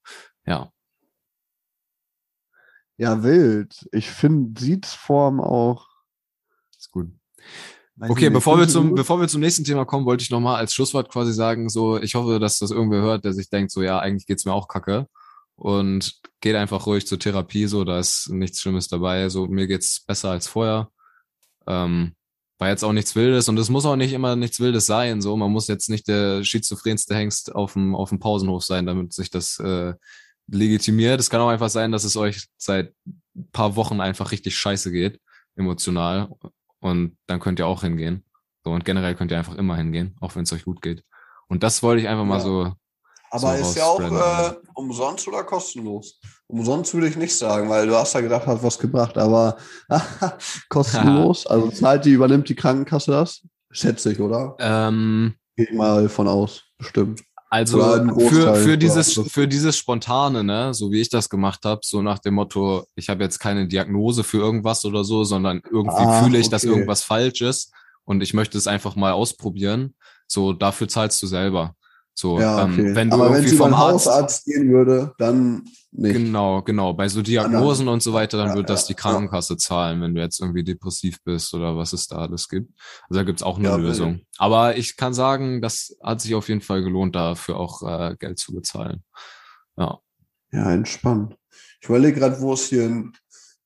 Ja. 0.46 0.70
Ja, 2.98 3.24
wild. 3.24 3.88
Ich 3.92 4.10
finde 4.10 4.60
Sitzform 4.60 5.40
auch. 5.42 5.88
Ist 6.78 6.92
gut. 6.92 7.08
weiß 7.96 8.10
Okay, 8.10 8.26
nicht, 8.26 8.34
bevor 8.34 8.60
wir 8.60 8.68
zum, 8.68 8.90
gut? 8.90 8.98
bevor 8.98 9.20
wir 9.20 9.28
zum 9.28 9.42
nächsten 9.42 9.64
Thema 9.64 9.86
kommen, 9.86 10.06
wollte 10.06 10.24
ich 10.24 10.30
nochmal 10.30 10.58
als 10.58 10.74
Schlusswort 10.74 11.10
quasi 11.10 11.34
sagen, 11.34 11.70
so, 11.70 12.00
ich 12.00 12.16
hoffe, 12.16 12.40
dass 12.40 12.60
das 12.60 12.72
irgendwer 12.72 13.02
hört, 13.02 13.26
der 13.26 13.34
sich 13.34 13.50
denkt, 13.50 13.72
so, 13.72 13.82
ja, 13.82 14.00
eigentlich 14.00 14.26
geht's 14.26 14.46
mir 14.46 14.54
auch 14.54 14.68
kacke. 14.68 15.08
Und 15.56 16.20
geht 16.42 16.56
einfach 16.56 16.86
ruhig 16.88 17.06
zur 17.08 17.20
Therapie, 17.20 17.68
so, 17.68 17.84
da 17.84 18.00
ist 18.00 18.30
nichts 18.30 18.62
Schlimmes 18.62 18.88
dabei. 18.88 19.30
So, 19.30 19.48
mir 19.48 19.68
geht's 19.68 20.02
besser 20.06 20.32
als 20.32 20.48
vorher. 20.48 20.90
Ähm, 21.68 22.16
war 22.60 22.70
jetzt 22.70 22.84
auch 22.84 22.94
nichts 22.94 23.16
Wildes 23.16 23.50
und 23.50 23.58
es 23.58 23.70
muss 23.70 23.86
auch 23.86 23.96
nicht 23.96 24.14
immer 24.14 24.36
nichts 24.36 24.60
Wildes 24.60 24.86
sein. 24.86 25.22
So, 25.22 25.36
man 25.38 25.52
muss 25.52 25.68
jetzt 25.68 25.90
nicht 25.90 26.08
der 26.08 26.44
schizophrenste 26.44 27.16
Hengst 27.16 27.54
auf 27.54 27.74
dem, 27.74 27.96
auf 27.96 28.10
dem 28.10 28.20
Pausenhof 28.20 28.64
sein, 28.64 28.86
damit 28.86 29.14
sich 29.14 29.30
das 29.30 29.60
äh, 29.60 29.94
legitimiert. 30.48 31.20
Es 31.20 31.30
kann 31.30 31.42
auch 31.42 31.50
einfach 31.50 31.70
sein, 31.70 31.92
dass 31.92 32.04
es 32.04 32.18
euch 32.18 32.48
seit 32.58 32.94
ein 33.06 33.50
paar 33.52 33.76
Wochen 33.76 34.02
einfach 34.02 34.32
richtig 34.32 34.56
scheiße 34.58 34.92
geht, 34.92 35.20
emotional. 35.56 36.30
Und 36.80 37.18
dann 37.28 37.40
könnt 37.40 37.60
ihr 37.60 37.68
auch 37.68 37.82
hingehen. 37.82 38.26
So, 38.64 38.72
und 38.72 38.86
generell 38.86 39.16
könnt 39.16 39.32
ihr 39.32 39.38
einfach 39.38 39.56
immer 39.56 39.76
hingehen, 39.78 40.16
auch 40.20 40.36
wenn 40.36 40.44
es 40.44 40.54
euch 40.54 40.64
gut 40.66 40.82
geht. 40.82 41.04
Und 41.48 41.64
das 41.64 41.84
wollte 41.84 42.02
ich 42.02 42.08
einfach 42.08 42.26
mal 42.26 42.38
Ja. 42.38 42.44
so. 42.44 42.74
Aber 43.34 43.58
so 43.58 43.64
ist 43.64 43.76
ja 43.76 43.86
auch 43.86 44.00
äh, 44.00 44.54
umsonst 44.76 45.28
oder 45.28 45.44
kostenlos? 45.44 46.20
Umsonst 46.46 46.94
würde 46.94 47.08
ich 47.08 47.16
nicht 47.16 47.36
sagen, 47.36 47.68
weil 47.68 47.88
du 47.88 47.96
hast 47.96 48.14
ja 48.14 48.22
gedacht, 48.22 48.46
hat 48.46 48.62
was 48.62 48.78
gebracht, 48.78 49.18
aber 49.18 49.58
kostenlos. 50.70 51.48
also 51.48 51.72
zahlt 51.72 52.06
die, 52.06 52.12
übernimmt 52.12 52.48
die 52.48 52.54
Krankenkasse 52.54 53.10
das? 53.10 53.42
Schätze 53.72 54.12
ich, 54.12 54.20
oder? 54.20 54.56
Ähm, 54.60 55.34
Gehe 55.56 55.66
ich 55.66 55.74
mal 55.74 56.08
von 56.10 56.28
aus, 56.28 56.62
bestimmt. 56.78 57.22
Also 57.50 57.82
für, 58.30 58.56
für 58.56 58.78
dieses 58.78 59.14
für 59.14 59.48
dieses 59.48 59.78
spontane, 59.78 60.44
ne, 60.44 60.74
so 60.74 60.92
wie 60.92 61.02
ich 61.02 61.10
das 61.10 61.28
gemacht 61.28 61.66
habe, 61.66 61.82
so 61.84 62.04
nach 62.04 62.20
dem 62.20 62.36
Motto, 62.36 62.86
ich 62.96 63.10
habe 63.10 63.24
jetzt 63.24 63.40
keine 63.40 63.68
Diagnose 63.68 64.24
für 64.24 64.38
irgendwas 64.38 64.86
oder 64.86 65.04
so, 65.04 65.24
sondern 65.24 65.62
irgendwie 65.72 66.04
Ah, 66.04 66.24
fühle 66.24 66.38
ich, 66.38 66.50
dass 66.50 66.64
okay. 66.64 66.74
irgendwas 66.74 67.04
falsch 67.04 67.42
ist 67.42 67.72
und 68.06 68.22
ich 68.22 68.34
möchte 68.36 68.58
es 68.60 68.68
einfach 68.68 68.96
mal 68.96 69.12
ausprobieren. 69.12 69.96
So 70.28 70.54
dafür 70.54 70.88
zahlst 70.88 71.22
du 71.22 71.28
selber. 71.28 71.76
So 72.16 72.40
Ja, 72.40 72.64
ähm, 72.64 72.74
okay. 72.74 72.96
wenn 72.96 73.10
du 73.10 73.16
aber 73.16 73.26
wenn 73.26 73.34
irgendwie 73.34 73.50
sie 73.50 73.58
vom 73.58 73.72
beim 73.72 73.80
Arzt 73.80 74.06
Hausarzt 74.06 74.46
gehen 74.46 74.72
würde, 74.72 75.14
dann 75.18 75.64
nicht. 75.92 76.14
Genau, 76.14 76.62
genau. 76.62 76.94
Bei 76.94 77.08
so 77.08 77.22
Diagnosen 77.22 77.88
und 77.88 78.02
so 78.02 78.14
weiter, 78.14 78.38
dann 78.38 78.50
Ja, 78.50 78.56
wird 78.56 78.70
das 78.70 78.82
ja, 78.82 78.88
die 78.88 78.94
ja. 78.94 79.00
Krankenkasse 79.00 79.58
zahlen, 79.58 80.02
wenn 80.02 80.16
du 80.16 80.22
jetzt 80.22 80.40
irgendwie 80.40 80.64
depressiv 80.64 81.24
bist 81.24 81.54
oder 81.54 81.76
was 81.78 81.94
es 81.94 82.08
da 82.08 82.18
alles 82.18 82.50
gibt. 82.50 82.72
Also 83.10 83.20
da 83.20 83.24
gibt's 83.24 83.44
auch 83.44 83.58
eine 83.58 83.70
Ja, 83.70 83.76
Lösung. 83.76 84.22
Aber 84.38 84.76
ich 84.78 84.96
kann 84.96 85.14
sagen, 85.14 85.62
das 85.62 85.96
hat 86.04 86.22
sich 86.22 86.36
auf 86.36 86.50
jeden 86.50 86.62
Fall 86.62 86.84
gelohnt, 86.84 87.16
dafür 87.16 87.58
auch 87.58 87.82
äh, 87.84 88.16
Geld 88.18 88.40
zu 88.40 88.54
bezahlen. 88.54 89.04
Ja. 89.78 90.00
Ja, 90.52 90.72
entspannt. 90.72 91.36
Ich 91.82 91.90
überlege 91.90 92.20
gerade, 92.20 92.40
wo 92.42 92.54
es 92.54 92.68
hier 92.68 92.86
in, 92.86 93.14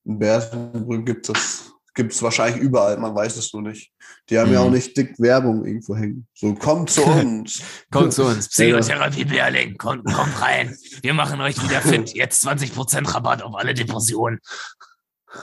in 0.04 0.18
Bersenbrück 0.18 1.04
gibt. 1.06 1.28
Das 1.28 1.70
gibt 1.98 2.12
es 2.12 2.22
wahrscheinlich 2.22 2.62
überall, 2.62 2.96
man 2.96 3.12
weiß 3.12 3.36
es 3.38 3.52
nur 3.52 3.62
nicht. 3.62 3.92
Die 4.30 4.38
haben 4.38 4.52
ja 4.52 4.60
Mhm. 4.60 4.66
auch 4.68 4.70
nicht 4.70 4.96
dick 4.96 5.18
Werbung 5.18 5.64
irgendwo 5.66 5.96
hängen. 5.96 6.28
So, 6.32 6.54
kommt 6.54 6.90
zu 6.96 7.02
uns. 7.04 7.60
Kommt 7.90 8.12
zu 8.12 8.24
uns. 8.24 8.48
Psychotherapie 8.48 9.24
Berling, 9.24 9.76
kommt, 9.76 10.04
kommt 10.04 10.40
rein. 10.40 10.76
Wir 11.02 11.12
machen 11.12 11.40
euch 11.40 11.60
wieder 11.60 11.80
fit. 11.90 12.14
Jetzt 12.14 12.46
20% 12.46 13.12
Rabatt 13.12 13.42
auf 13.42 13.56
alle 13.56 13.74
Depressionen. 13.74 14.38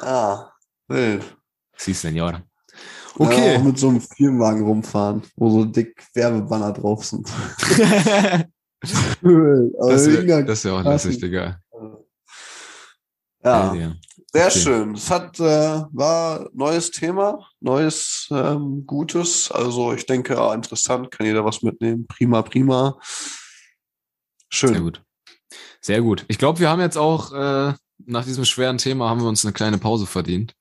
ah, 0.01 0.49
wild. 0.87 1.23
Sie, 1.77 1.91
Senor. 1.93 2.31
Ja, 2.31 2.41
Okay. 3.17 3.57
auch 3.57 3.63
mit 3.63 3.77
so 3.77 3.89
einem 3.89 3.99
Firmenwagen 4.01 4.63
rumfahren, 4.63 5.23
wo 5.35 5.49
so 5.49 5.65
dick 5.65 6.01
Werbebanner 6.13 6.71
drauf 6.71 7.03
sind. 7.05 7.29
Das 8.81 9.23
wäre 9.23 10.27
wär 10.27 10.73
auch 10.73 10.83
lustig, 10.83 11.19
Digga. 11.19 11.59
ja, 13.43 13.73
Ja. 13.75 13.93
Sehr 14.35 14.47
okay. 14.47 14.59
schön. 14.59 14.95
Es 14.95 15.09
hat, 15.09 15.39
äh, 15.39 15.43
war 15.93 16.49
neues 16.53 16.91
Thema, 16.91 17.47
neues 17.61 18.27
ähm, 18.31 18.85
Gutes. 18.85 19.49
Also 19.49 19.93
ich 19.93 20.05
denke, 20.05 20.33
ja, 20.33 20.53
interessant, 20.53 21.09
kann 21.09 21.25
jeder 21.25 21.45
was 21.45 21.61
mitnehmen. 21.61 22.05
Prima, 22.05 22.41
prima. 22.41 22.99
Schön. 24.49 24.73
Sehr 24.73 24.81
gut. 24.81 25.01
Sehr 25.79 26.01
gut. 26.01 26.25
Ich 26.27 26.37
glaube, 26.37 26.59
wir 26.59 26.69
haben 26.69 26.81
jetzt 26.81 26.97
auch 26.97 27.31
äh, 27.31 27.73
nach 28.05 28.25
diesem 28.25 28.43
schweren 28.43 28.77
Thema 28.77 29.09
haben 29.09 29.21
wir 29.21 29.29
uns 29.29 29.45
eine 29.45 29.53
kleine 29.53 29.77
Pause 29.77 30.05
verdient. 30.05 30.53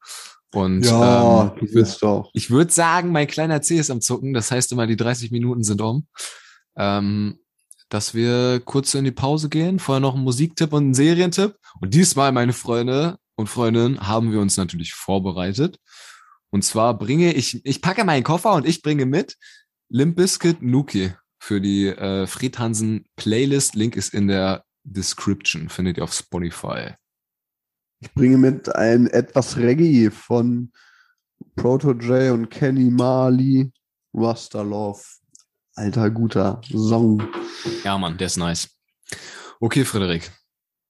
Und 0.52 0.84
Ja, 0.84 1.42
ähm, 1.46 1.52
du 1.58 1.64
ich 1.66 1.74
würde 1.74 2.50
würd 2.50 2.72
sagen, 2.72 3.10
mein 3.10 3.26
kleiner 3.26 3.60
C 3.60 3.76
ist 3.76 3.90
am 3.90 4.00
Zucken. 4.00 4.34
Das 4.34 4.52
heißt 4.52 4.70
immer, 4.70 4.86
die 4.86 4.96
30 4.96 5.32
Minuten 5.32 5.64
sind 5.64 5.80
um. 5.80 6.06
Ähm, 6.76 7.40
dass 7.88 8.14
wir 8.14 8.60
kurz 8.64 8.94
in 8.94 9.04
die 9.04 9.10
Pause 9.10 9.48
gehen. 9.48 9.80
Vorher 9.80 10.00
noch 10.00 10.14
einen 10.14 10.22
Musiktipp 10.22 10.72
und 10.72 10.84
einen 10.84 10.94
Serientipp. 10.94 11.56
Und 11.80 11.92
diesmal, 11.92 12.30
meine 12.30 12.52
Freunde 12.52 13.18
und 13.36 13.48
Freundinnen, 13.48 14.06
haben 14.06 14.32
wir 14.32 14.40
uns 14.40 14.56
natürlich 14.56 14.94
vorbereitet. 14.94 15.78
Und 16.50 16.62
zwar 16.62 16.96
bringe 16.96 17.32
ich, 17.32 17.64
ich 17.64 17.82
packe 17.82 18.04
meinen 18.04 18.22
Koffer 18.22 18.52
und 18.54 18.66
ich 18.66 18.82
bringe 18.82 19.06
mit 19.06 19.36
Limp 19.88 20.16
Bizkit 20.16 20.62
Nuki 20.62 21.12
für 21.38 21.60
die 21.60 21.88
äh, 21.88 22.26
Fried 22.26 22.58
Hansen 22.58 23.06
Playlist. 23.16 23.74
Link 23.74 23.96
ist 23.96 24.14
in 24.14 24.28
der 24.28 24.64
Description, 24.84 25.68
findet 25.68 25.98
ihr 25.98 26.04
auf 26.04 26.12
Spotify. 26.12 26.94
Ich 28.00 28.12
bringe 28.12 28.38
mit 28.38 28.74
ein 28.74 29.06
etwas 29.08 29.56
Reggae 29.56 30.10
von 30.10 30.72
Proto 31.56 31.92
J 31.92 32.32
und 32.32 32.50
Kenny 32.50 32.90
Marley. 32.90 33.72
Rasta 34.12 34.62
Love. 34.62 35.02
Alter, 35.74 36.10
guter 36.10 36.60
Song. 36.70 37.22
Ja, 37.82 37.98
Mann, 37.98 38.16
der 38.16 38.28
ist 38.28 38.36
nice. 38.36 38.68
Okay, 39.58 39.84
Frederik. 39.84 40.30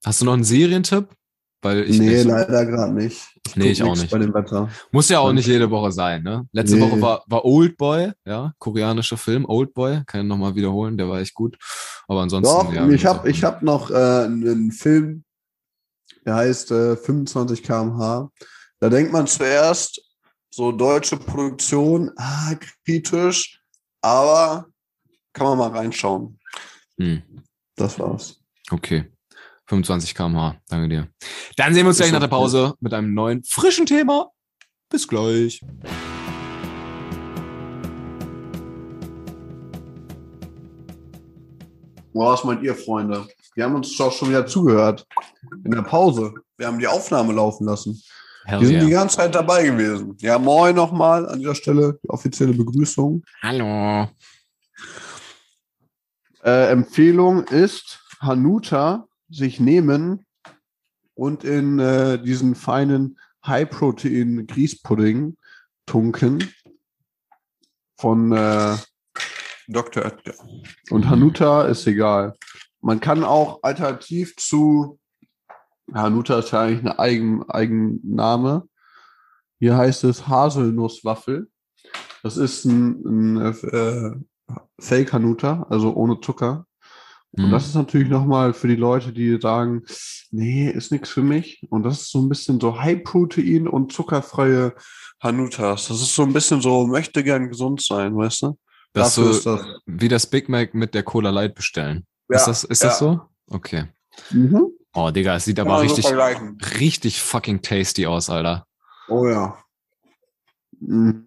Hast 0.04 0.20
du 0.20 0.26
noch 0.26 0.35
einen 0.35 0.44
Serientipp? 0.44 1.09
Weil 1.64 1.85
ich 1.88 1.98
nee, 1.98 2.11
nicht 2.11 2.24
leider 2.27 2.66
gerade 2.66 2.92
nicht. 2.92 3.27
Nee, 3.57 3.62
guck 3.64 3.72
ich 3.72 3.83
auch 3.83 3.96
nicht. 3.96 4.11
Bei 4.11 4.18
dem 4.18 4.35
Wetter. 4.35 4.68
Muss 4.92 5.09
ja 5.09 5.20
auch 5.20 5.33
nicht 5.33 5.46
jede 5.46 5.70
Woche 5.70 5.92
sein, 5.92 6.22
ne? 6.22 6.46
Letzte 6.53 6.77
Nee. 6.77 6.83
Woche 6.83 7.00
war, 7.00 7.24
war 7.27 7.44
Old 7.44 7.77
Boy, 7.79 8.12
ja, 8.27 8.53
koreanischer 8.59 9.16
Film, 9.16 9.46
Old 9.46 9.72
Boy, 9.72 10.03
kann 10.07 10.20
ich 10.20 10.27
nochmal 10.27 10.55
wiederholen, 10.55 10.98
der 10.98 11.09
war 11.09 11.20
echt 11.20 11.33
gut. 11.35 11.57
Aber 12.07 12.20
ansonsten, 12.20 12.53
Doch, 12.53 12.72
ja. 12.72 12.87
ich 12.88 13.07
habe 13.07 13.31
ich 13.31 13.42
hab 13.44 13.62
noch 13.62 13.90
äh, 13.90 13.94
einen 13.94 14.72
Film, 14.72 15.24
der 16.27 16.35
heißt 16.37 16.70
äh, 16.70 16.96
25 16.96 17.62
km/h. 17.62 18.31
Da 18.81 18.88
denkt 18.90 19.12
man 19.12 19.27
zuerst, 19.27 20.03
so 20.50 20.70
deutsche 20.70 21.16
Produktion, 21.16 22.11
ah, 22.16 22.53
kritisch, 22.85 23.59
aber 24.03 24.66
kann 25.33 25.46
man 25.46 25.59
mal 25.59 25.70
reinschauen. 25.79 26.38
Hm, 27.00 27.22
Das 27.77 27.98
war's. 27.98 28.38
okay. 28.70 29.06
25 29.67 30.15
km/h, 30.15 30.56
danke 30.69 30.88
dir. 30.88 31.08
Dann 31.56 31.73
sehen 31.73 31.85
wir 31.85 31.88
uns 31.88 31.98
gleich 31.98 32.12
nach 32.12 32.21
der. 32.21 32.29
Pause 32.29 32.75
mit 32.81 32.92
einem 32.92 33.15
neuen, 33.15 33.42
frischen 33.44 33.87
Thema. 33.87 34.31
Bis 34.90 35.08
gleich. 35.08 35.60
Was 42.12 42.44
meint 42.44 42.62
ihr, 42.62 42.75
Freunde? 42.75 43.27
Wir 43.54 43.65
haben 43.65 43.75
uns 43.75 43.96
doch 43.96 44.12
schon 44.12 44.29
wieder 44.29 44.46
zugehört. 44.46 45.06
In 45.65 45.71
der 45.71 45.83
Pause. 45.83 46.35
Wir 46.56 46.67
haben 46.67 46.79
die 46.79 46.87
Aufnahme 46.87 47.33
laufen 47.33 47.67
lassen. 47.67 48.00
Hell 48.44 48.60
Wir 48.60 48.69
sind 48.69 48.81
die 48.81 48.88
yeah. 48.88 49.00
ganze 49.00 49.17
Zeit 49.17 49.35
dabei 49.35 49.65
gewesen. 49.65 50.17
Ja, 50.21 50.38
moin 50.38 50.75
nochmal 50.75 51.27
an 51.29 51.38
dieser 51.38 51.54
Stelle. 51.54 51.98
Die 52.02 52.10
offizielle 52.10 52.52
Begrüßung. 52.52 53.23
Hallo. 53.42 54.08
Äh, 56.44 56.71
Empfehlung 56.71 57.44
ist 57.44 58.00
Hanuta 58.21 59.06
sich 59.35 59.60
nehmen 59.60 60.24
und 61.14 61.44
in 61.44 61.78
äh, 61.78 62.22
diesen 62.22 62.54
feinen 62.54 63.18
High-Protein-Grießpudding 63.46 65.37
tunken 65.87 66.50
von 67.98 68.32
äh, 68.32 68.76
Dr. 69.68 70.04
Oetker. 70.04 70.35
Und 70.90 71.08
Hanuta 71.08 71.64
ist 71.64 71.87
egal. 71.87 72.35
Man 72.80 73.00
kann 73.00 73.24
auch 73.24 73.62
alternativ 73.62 74.37
zu 74.37 74.98
Hanuta 75.92 76.38
ist 76.38 76.52
ja 76.52 76.62
eigentlich 76.62 76.85
ein 76.85 76.98
Eigen, 76.98 77.50
Eigenname. 77.50 78.68
Hier 79.58 79.76
heißt 79.76 80.04
es 80.04 80.26
Haselnusswaffel. 80.26 81.50
Das 82.22 82.37
ist 82.37 82.64
ein, 82.64 83.37
ein 83.37 83.54
äh, 83.70 84.12
Fake 84.80 85.12
Hanuta, 85.12 85.66
also 85.68 85.94
ohne 85.94 86.20
Zucker. 86.20 86.66
Und 87.37 87.46
Mhm. 87.46 87.50
das 87.50 87.66
ist 87.66 87.74
natürlich 87.74 88.08
nochmal 88.08 88.54
für 88.54 88.68
die 88.68 88.76
Leute, 88.76 89.12
die 89.12 89.38
sagen, 89.40 89.82
nee, 90.30 90.70
ist 90.70 90.92
nichts 90.92 91.10
für 91.10 91.22
mich. 91.22 91.66
Und 91.68 91.82
das 91.82 92.02
ist 92.02 92.10
so 92.10 92.20
ein 92.20 92.28
bisschen 92.28 92.60
so 92.60 92.80
High-Protein 92.80 93.66
und 93.66 93.92
zuckerfreie 93.92 94.74
Hanutas. 95.20 95.88
Das 95.88 96.00
ist 96.00 96.14
so 96.14 96.22
ein 96.22 96.32
bisschen 96.32 96.60
so, 96.60 96.87
möchte 96.87 97.24
gern 97.24 97.48
gesund 97.48 97.82
sein, 97.82 98.16
weißt 98.16 98.42
du? 98.42 98.58
Das 98.92 99.16
Dafür 99.16 99.32
so 99.32 99.38
ist 99.38 99.46
das. 99.46 99.66
wie 99.87 100.08
das 100.08 100.26
Big 100.28 100.48
Mac 100.48 100.74
mit 100.74 100.94
der 100.94 101.02
Cola 101.02 101.30
Light 101.30 101.54
bestellen. 101.56 102.06
Ja, 102.28 102.37
ist 102.37 102.46
das, 102.46 102.64
ist 102.64 102.85
das 102.85 102.98
so? 103.00 103.20
Okay. 103.48 103.87
Mhm. 104.30 104.68
Oh, 104.94 105.10
Digga, 105.10 105.35
es 105.35 105.44
sieht 105.44 105.58
aber 105.58 105.70
man 105.70 105.88
so 105.88 105.94
richtig, 105.96 106.78
richtig 106.78 107.20
fucking 107.20 107.60
tasty 107.62 108.06
aus, 108.06 108.30
Alter. 108.30 108.64
Oh 109.08 109.26
ja. 109.26 109.58
Mhm. 110.78 111.26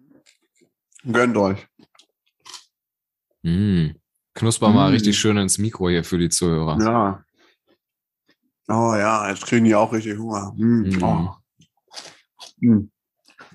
Gönnt 1.12 1.36
euch. 1.36 1.66
Mm. 3.42 3.90
Knusper 4.38 4.68
mal 4.70 4.90
Mm. 4.90 4.92
richtig 4.92 5.18
schön 5.18 5.36
ins 5.36 5.58
Mikro 5.58 5.88
hier 5.88 6.04
für 6.04 6.16
die 6.18 6.28
Zuhörer. 6.28 6.78
Ja. 6.80 7.24
Oh 8.68 8.94
ja, 8.94 9.28
jetzt 9.28 9.44
kriegen 9.46 9.64
die 9.64 9.74
auch 9.74 9.92
richtig 9.92 10.16
Hunger. 10.18 10.52
Mhm. 10.56 11.36
Mhm. 12.60 12.90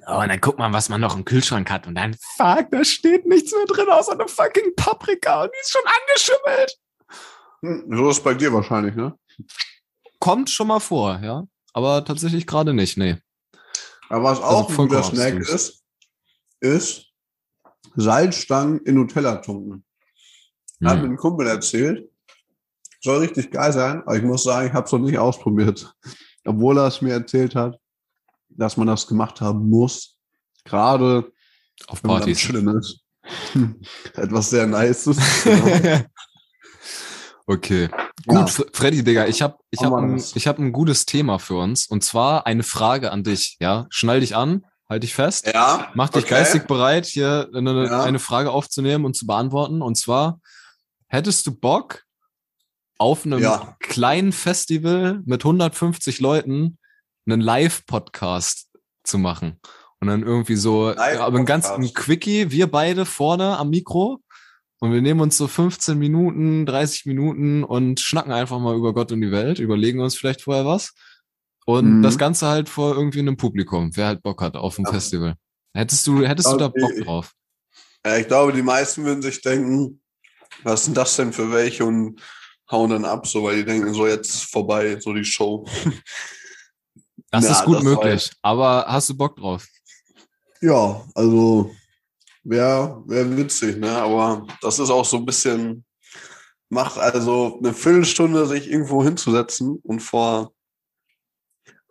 Oh. 0.05 0.19
Und 0.19 0.27
dann 0.29 0.41
guckt 0.41 0.59
man, 0.59 0.73
was 0.73 0.89
man 0.89 0.99
noch 0.99 1.15
im 1.15 1.23
Kühlschrank 1.23 1.69
hat 1.71 1.87
und 1.87 1.95
dann 1.95 2.15
Fuck, 2.35 2.67
da 2.71 2.83
steht 2.83 3.25
nichts 3.25 3.53
mehr 3.53 3.65
drin 3.65 3.87
außer 3.89 4.11
eine 4.13 4.27
fucking 4.27 4.75
Paprika 4.75 5.43
und 5.43 5.51
die 5.53 5.59
ist 5.61 5.71
schon 5.71 5.81
angeschimmelt. 5.85 6.77
Hm, 7.61 7.97
So 7.97 8.09
ist 8.09 8.17
es 8.17 8.23
bei 8.23 8.33
dir 8.33 8.51
wahrscheinlich, 8.51 8.95
ne? 8.95 9.17
Kommt 10.19 10.49
schon 10.49 10.67
mal 10.67 10.79
vor, 10.81 11.19
ja. 11.23 11.45
Aber 11.73 12.03
tatsächlich 12.03 12.45
gerade 12.45 12.73
nicht, 12.73 12.97
nee. 12.97 13.17
Aber 14.09 14.23
was 14.23 14.41
Also 14.41 14.57
auch 14.57 14.69
ein 14.69 14.75
guter 14.75 15.03
Snack 15.03 15.35
ist, 15.35 15.83
ist 16.59 17.05
Salzstangen 17.95 18.79
in 18.81 18.95
Nutella 18.95 19.37
tunken. 19.37 19.85
Hat 20.83 20.97
mir 20.97 21.03
Hm. 21.03 21.11
ein 21.11 21.17
Kumpel 21.17 21.47
erzählt. 21.47 22.09
Soll 23.01 23.19
richtig 23.19 23.51
geil 23.51 23.73
sein, 23.73 24.01
aber 24.01 24.15
ich 24.15 24.23
muss 24.23 24.43
sagen, 24.43 24.67
ich 24.67 24.73
habe 24.73 24.85
es 24.85 24.91
noch 24.91 24.99
nicht 24.99 25.17
ausprobiert. 25.17 25.93
Obwohl 26.45 26.77
er 26.77 26.87
es 26.87 27.01
mir 27.01 27.13
erzählt 27.13 27.55
hat, 27.55 27.77
dass 28.49 28.77
man 28.77 28.87
das 28.87 29.07
gemacht 29.07 29.41
haben 29.41 29.69
muss. 29.69 30.17
Gerade 30.65 31.31
Auf 31.87 32.01
Partys. 32.01 32.37
Chillen 32.39 32.67
ist. 32.77 32.99
Etwas 34.15 34.49
sehr 34.49 34.67
Nices. 34.67 35.17
Genau. 35.43 36.01
okay. 37.47 37.89
Gut, 38.25 38.57
Ja. 38.57 38.65
Freddy, 38.73 39.03
Digga, 39.03 39.27
ich 39.27 39.41
habe 39.41 39.57
ich 39.69 39.81
hab 39.83 39.93
ein, 39.93 40.15
ich 40.35 40.47
hab 40.47 40.59
ein 40.59 40.71
gutes 40.71 41.05
Thema 41.05 41.39
für 41.39 41.55
uns. 41.55 41.87
Und 41.87 42.03
zwar 42.03 42.45
eine 42.45 42.63
Frage 42.63 43.11
an 43.11 43.23
dich, 43.23 43.57
ja. 43.59 43.85
Schnall 43.89 44.21
dich 44.21 44.35
an, 44.35 44.65
halt 44.89 45.03
dich 45.03 45.13
fest. 45.13 45.47
Ja. 45.53 45.91
Mach 45.93 46.09
dich 46.09 46.23
okay. 46.25 46.35
geistig 46.35 46.67
bereit, 46.67 47.05
hier 47.05 47.49
eine, 47.53 47.85
Ja. 47.85 48.03
eine 48.03 48.19
Frage 48.19 48.51
aufzunehmen 48.51 49.03
und 49.05 49.15
zu 49.15 49.25
beantworten. 49.25 49.81
Und 49.81 49.97
zwar, 49.97 50.39
hättest 51.13 51.45
du 51.47 51.55
Bock, 51.57 52.03
auf 52.97 53.25
einem 53.25 53.39
Ja. 53.41 53.75
kleinen 53.79 54.31
Festival 54.31 55.21
mit 55.25 55.43
150 55.43 56.19
Leuten 56.19 56.77
einen 57.25 57.41
Live-Podcast 57.41 58.71
zu 59.03 59.17
machen? 59.17 59.59
Und 59.99 60.07
dann 60.07 60.23
irgendwie 60.23 60.55
so, 60.57 60.89
aber 60.95 61.37
ein 61.39 61.45
ganz 61.45 61.67
ein 61.69 61.93
Quickie, 61.93 62.51
wir 62.51 62.69
beide 62.69 63.05
vorne 63.05 63.57
am 63.57 63.69
Mikro. 63.69 64.21
Und 64.79 64.91
wir 64.91 65.01
nehmen 65.01 65.21
uns 65.21 65.37
so 65.37 65.47
15 65.47 65.97
Minuten, 65.97 66.65
30 66.65 67.05
Minuten 67.05 67.63
und 67.63 68.01
schnacken 68.01 68.33
einfach 68.33 68.59
mal 68.59 68.75
über 68.75 68.93
Gott 68.93 69.13
und 69.13 69.21
die 69.21 69.31
Welt, 69.31 69.59
überlegen 69.59 70.01
uns 70.01 70.15
vielleicht 70.17 70.41
vorher 70.41 70.65
was. 70.65 70.93
Und 71.65 71.99
Mhm. 71.99 72.01
das 72.01 72.17
Ganze 72.17 72.47
halt 72.47 72.67
vor 72.67 72.93
irgendwie 72.95 73.19
einem 73.19 73.37
Publikum, 73.37 73.95
wer 73.95 74.07
halt 74.07 74.23
Bock 74.23 74.41
hat 74.41 74.57
auf 74.57 74.77
ein 74.77 74.83
Ja. 74.85 74.91
Festival. 74.91 75.35
Hättest 75.73 76.05
du, 76.05 76.25
hättest 76.25 76.51
du 76.51 76.57
da. 76.57 76.67
Bock 76.67 76.91
drauf? 77.01 77.33
Ja, 78.05 78.17
ich 78.17 78.27
glaube, 78.27 78.51
die 78.51 78.61
meisten 78.61 79.05
würden 79.05 79.21
sich 79.21 79.41
denken, 79.41 80.01
was 80.65 80.85
sind 80.85 80.97
das 80.97 81.15
denn 81.15 81.33
für 81.33 81.51
welche 81.51 81.85
und 81.85 82.21
hauen 82.71 82.89
dann 82.89 83.05
ab, 83.05 83.27
so 83.27 83.43
weil 83.43 83.57
die 83.57 83.65
denken, 83.65 83.93
so 83.93 84.07
jetzt 84.07 84.29
ist 84.29 84.51
vorbei, 84.51 84.99
so 84.99 85.13
die 85.13 85.25
Show. 85.25 85.65
Das 87.29 87.45
Ja, 87.45 87.51
ist 87.51 87.65
gut 87.65 87.77
das 87.77 87.83
möglich. 87.83 88.31
Aber 88.43 88.85
hast 88.87 89.09
du 89.09 89.17
Bock 89.17 89.35
drauf? 89.35 89.65
Ja, 90.61 91.03
also 91.15 91.71
wäre 92.43 93.01
wär 93.07 93.37
witzig, 93.37 93.77
ne? 93.77 93.89
Aber 93.89 94.45
das 94.61 94.77
ist 94.77 94.91
auch 94.91 95.03
so 95.03 95.17
ein 95.17 95.25
bisschen, 95.25 95.83
macht 96.69 96.99
also 96.99 97.57
eine 97.57 97.73
Viertelstunde 97.73 98.45
sich 98.45 98.69
irgendwo 98.69 99.03
hinzusetzen 99.03 99.79
und 99.81 100.01
vor 100.01 100.53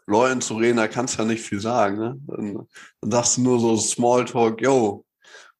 Leuten 0.06 0.40
zu 0.40 0.56
reden, 0.56 0.76
da 0.76 0.86
kannst 0.86 1.18
du 1.18 1.22
ja 1.22 1.28
nicht 1.28 1.42
viel 1.42 1.60
sagen, 1.60 1.96
ne? 1.98 2.16
Dann, 2.28 2.68
dann 3.00 3.10
sagst 3.10 3.36
du 3.36 3.42
nur 3.42 3.58
so 3.58 3.76
Smalltalk, 3.76 4.60
yo, 4.62 5.04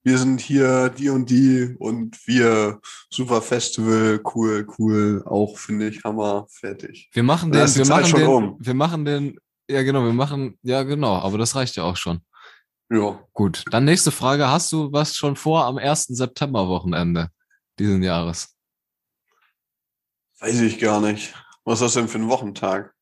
wir 0.05 0.18
sind 0.18 0.40
hier 0.40 0.88
die 0.88 1.09
und 1.11 1.30
die 1.30 1.76
und 1.78 2.26
wir, 2.26 2.80
super 3.09 3.40
Festival, 3.40 4.20
cool, 4.34 4.66
cool, 4.78 5.22
auch 5.26 5.57
finde 5.59 5.88
ich 5.88 6.03
Hammer, 6.03 6.46
fertig. 6.50 7.09
Wir 7.12 7.22
machen 7.22 7.53
den, 7.53 7.74
wir 7.74 7.86
machen 7.86 8.12
den, 8.14 8.26
rum. 8.26 8.57
wir 8.59 8.74
machen 8.74 9.05
den, 9.05 9.38
ja 9.68 9.82
genau, 9.82 10.05
wir 10.05 10.12
machen, 10.12 10.59
ja 10.62 10.82
genau, 10.82 11.16
aber 11.16 11.38
das 11.38 11.55
reicht 11.55 11.76
ja 11.76 11.84
auch 11.84 11.96
schon. 11.96 12.20
Ja. 12.90 13.18
Gut, 13.32 13.64
dann 13.70 13.86
nächste 13.86 14.11
Frage. 14.11 14.48
Hast 14.48 14.70
du 14.70 14.92
was 14.92 15.16
schon 15.16 15.36
vor 15.36 15.64
am 15.64 15.78
1. 15.78 16.09
September-Wochenende 16.09 17.30
diesen 17.78 18.03
Jahres? 18.03 18.55
Weiß 20.40 20.61
ich 20.61 20.78
gar 20.78 21.00
nicht. 21.00 21.32
Was 21.64 21.80
ist 21.80 21.86
das 21.86 21.94
denn 21.94 22.09
für 22.09 22.18
ein 22.18 22.28
Wochentag? 22.28 22.92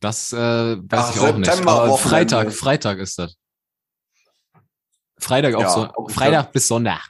Das 0.00 0.32
äh, 0.32 0.36
weiß 0.36 0.84
Ach, 0.90 1.14
ich 1.14 1.20
auch 1.20 1.36
nicht. 1.36 1.48
Aber 1.48 1.56
September-Wochenende. 1.56 2.08
Freitag, 2.08 2.52
Freitag 2.52 2.98
ist 2.98 3.18
das. 3.18 3.37
Freitag 5.20 5.54
auf 5.54 5.62
Ja, 5.62 5.68
so, 5.70 5.88
ob 5.94 6.10
ich 6.10 6.14
Freitag 6.16 6.52
bis 6.52 6.68
Sonntag. 6.68 7.08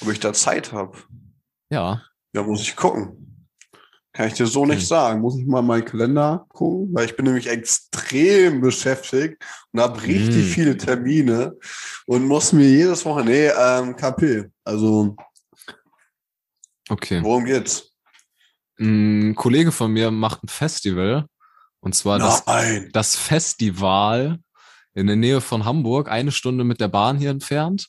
Ob 0.00 0.10
ich 0.10 0.20
da 0.20 0.32
Zeit 0.32 0.72
habe? 0.72 0.98
Ja. 1.70 2.02
Ja, 2.32 2.42
muss 2.42 2.62
ich 2.62 2.76
gucken. 2.76 3.46
Kann 4.12 4.28
ich 4.28 4.34
dir 4.34 4.46
so 4.46 4.64
nicht 4.64 4.80
Hm. 4.80 4.86
sagen. 4.86 5.20
Muss 5.20 5.36
ich 5.38 5.46
mal 5.46 5.60
in 5.60 5.66
meinen 5.66 5.84
Kalender 5.84 6.46
gucken, 6.50 6.94
weil 6.94 7.06
ich 7.06 7.16
bin 7.16 7.24
nämlich 7.26 7.48
extrem 7.48 8.60
beschäftigt 8.60 9.42
und 9.72 9.80
habe 9.80 10.00
richtig 10.02 10.46
Hm. 10.46 10.52
viele 10.52 10.76
Termine 10.76 11.56
und 12.06 12.26
muss 12.26 12.52
mir 12.52 12.68
jedes 12.68 13.04
Woche, 13.04 13.24
nee, 13.24 13.48
ähm, 13.48 13.96
KP. 13.96 14.50
Also, 14.64 15.16
Okay. 16.88 17.22
worum 17.22 17.44
geht's? 17.44 17.90
Ein 18.78 19.34
Kollege 19.34 19.72
von 19.72 19.90
mir 19.92 20.10
macht 20.10 20.44
ein 20.44 20.48
Festival. 20.48 21.26
Und 21.80 21.94
zwar 21.94 22.18
das, 22.18 22.44
das 22.92 23.16
Festival 23.16 24.38
in 24.94 25.06
der 25.06 25.16
Nähe 25.16 25.40
von 25.40 25.64
Hamburg, 25.64 26.10
eine 26.10 26.32
Stunde 26.32 26.64
mit 26.64 26.80
der 26.80 26.88
Bahn 26.88 27.18
hier 27.18 27.30
entfernt. 27.30 27.88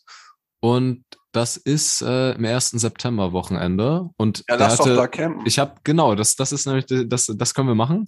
Und 0.59 1.03
das 1.31 1.57
ist 1.57 2.01
äh, 2.01 2.31
im 2.31 2.45
1. 2.45 2.71
September-Wochenende. 2.71 4.09
Und 4.17 4.43
Ja, 4.49 4.55
lass 4.55 4.77
doch 4.77 4.85
hatte, 4.85 4.95
da 4.95 5.07
campen. 5.07 5.45
Ich 5.45 5.59
habe 5.59 5.75
genau, 5.83 6.15
das 6.15 6.35
das 6.35 6.51
ist 6.51 6.65
nämlich 6.65 6.85
das 6.87 7.25
das 7.27 7.53
können 7.53 7.67
wir 7.67 7.75
machen. 7.75 8.07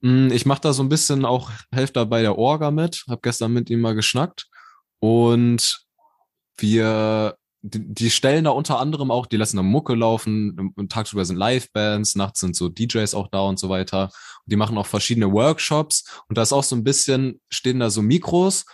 Mm, 0.00 0.30
Ich 0.32 0.46
mache 0.46 0.62
da 0.62 0.72
so 0.72 0.82
ein 0.82 0.88
bisschen 0.88 1.24
auch 1.24 1.50
helfe 1.70 1.92
da 1.92 2.04
bei 2.04 2.22
der 2.22 2.38
Orga 2.38 2.70
mit. 2.70 3.04
Habe 3.08 3.20
gestern 3.22 3.52
mit 3.52 3.70
ihm 3.70 3.80
mal 3.80 3.94
geschnackt 3.94 4.46
und 5.00 5.84
wir 6.58 7.36
die, 7.62 7.94
die 7.94 8.10
stellen 8.10 8.44
da 8.44 8.50
unter 8.50 8.78
anderem 8.78 9.10
auch, 9.10 9.26
die 9.26 9.36
lassen 9.36 9.56
da 9.56 9.62
Mucke 9.62 9.94
laufen. 9.94 10.74
Tagsüber 10.88 11.24
sind 11.24 11.36
Livebands, 11.36 12.16
nachts 12.16 12.40
sind 12.40 12.56
so 12.56 12.68
DJs 12.68 13.14
auch 13.14 13.28
da 13.28 13.40
und 13.40 13.58
so 13.58 13.68
weiter. 13.68 14.04
Und 14.04 14.52
die 14.52 14.56
machen 14.56 14.76
auch 14.78 14.86
verschiedene 14.86 15.32
Workshops 15.32 16.04
und 16.28 16.36
da 16.36 16.42
ist 16.42 16.52
auch 16.52 16.64
so 16.64 16.76
ein 16.76 16.84
bisschen 16.84 17.40
stehen 17.48 17.80
da 17.80 17.90
so 17.90 18.02
Mikros 18.02 18.64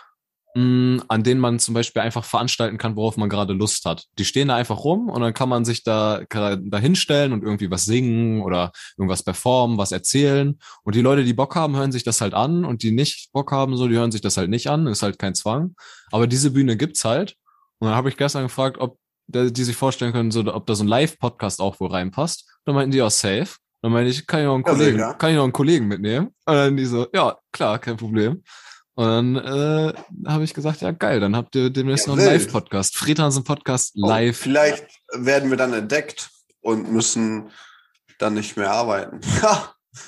mh, 0.55 1.03
an 1.07 1.23
denen 1.23 1.39
man 1.39 1.59
zum 1.59 1.73
Beispiel 1.73 2.01
einfach 2.01 2.23
veranstalten 2.23 2.77
kann, 2.77 2.95
worauf 2.95 3.17
man 3.17 3.29
gerade 3.29 3.53
Lust 3.53 3.85
hat. 3.85 4.05
Die 4.17 4.25
stehen 4.25 4.49
da 4.49 4.55
einfach 4.55 4.83
rum 4.83 5.09
und 5.09 5.21
dann 5.21 5.33
kann 5.33 5.49
man 5.49 5.65
sich 5.65 5.83
da, 5.83 6.21
da 6.29 6.77
hinstellen 6.77 7.33
und 7.33 7.43
irgendwie 7.43 7.71
was 7.71 7.85
singen 7.85 8.41
oder 8.41 8.71
irgendwas 8.97 9.23
performen, 9.23 9.77
was 9.77 9.91
erzählen. 9.91 10.59
Und 10.83 10.95
die 10.95 11.01
Leute, 11.01 11.23
die 11.23 11.33
Bock 11.33 11.55
haben, 11.55 11.75
hören 11.75 11.91
sich 11.91 12.03
das 12.03 12.21
halt 12.21 12.33
an 12.33 12.65
und 12.65 12.83
die 12.83 12.91
nicht 12.91 13.31
Bock 13.31 13.51
haben, 13.51 13.77
so, 13.77 13.87
die 13.87 13.95
hören 13.95 14.11
sich 14.11 14.21
das 14.21 14.37
halt 14.37 14.49
nicht 14.49 14.67
an. 14.67 14.87
Ist 14.87 15.03
halt 15.03 15.19
kein 15.19 15.35
Zwang. 15.35 15.75
Aber 16.11 16.27
diese 16.27 16.51
Bühne 16.51 16.77
gibt's 16.77 17.05
halt. 17.05 17.35
Und 17.79 17.87
dann 17.87 17.95
habe 17.95 18.09
ich 18.09 18.17
gestern 18.17 18.43
gefragt, 18.43 18.77
ob 18.79 18.97
die 19.27 19.63
sich 19.63 19.75
vorstellen 19.75 20.11
können, 20.11 20.31
so, 20.31 20.41
ob 20.53 20.65
da 20.65 20.75
so 20.75 20.83
ein 20.83 20.87
Live-Podcast 20.87 21.61
auch 21.61 21.79
wohl 21.79 21.91
reinpasst. 21.91 22.45
Dann 22.65 22.75
meinten 22.75 22.91
die, 22.91 22.97
ja, 22.97 23.09
safe. 23.09 23.49
Dann 23.81 23.91
meinte 23.91 24.09
ich, 24.11 24.25
kann 24.27 24.41
ich 24.41 24.45
noch 24.45 24.55
einen 24.55 24.63
Ja, 24.65 24.71
Kollegen, 24.73 24.97
sicher. 24.97 25.13
kann 25.13 25.29
ich 25.29 25.35
noch 25.37 25.43
einen 25.43 25.53
Kollegen 25.53 25.87
mitnehmen? 25.87 26.27
Und 26.45 26.53
dann 26.55 26.75
die 26.77 26.85
so, 26.85 27.07
ja, 27.13 27.37
klar, 27.51 27.79
kein 27.79 27.95
Problem. 27.95 28.43
Und 28.95 29.05
dann 29.05 29.35
äh, 29.37 29.93
habe 30.27 30.43
ich 30.43 30.53
gesagt, 30.53 30.81
ja 30.81 30.91
geil, 30.91 31.21
dann 31.21 31.35
habt 31.35 31.55
ihr 31.55 31.69
demnächst 31.69 32.07
Ja, 32.07 32.13
noch 32.15 32.19
einen. 32.21 32.27
Live-Podcast. 32.31 32.97
Friedhansen 32.97 33.43
Podcast 33.45 33.93
Oh, 34.01 34.07
live. 34.09 34.37
Vielleicht 34.37 34.85
werden 35.13 35.49
wir 35.49 35.57
dann 35.57 35.71
entdeckt 35.73 36.29
und 36.61 36.91
müssen 36.91 37.51
dann 38.17 38.33
nicht 38.33 38.57
mehr 38.57 38.71
arbeiten. 38.71 39.21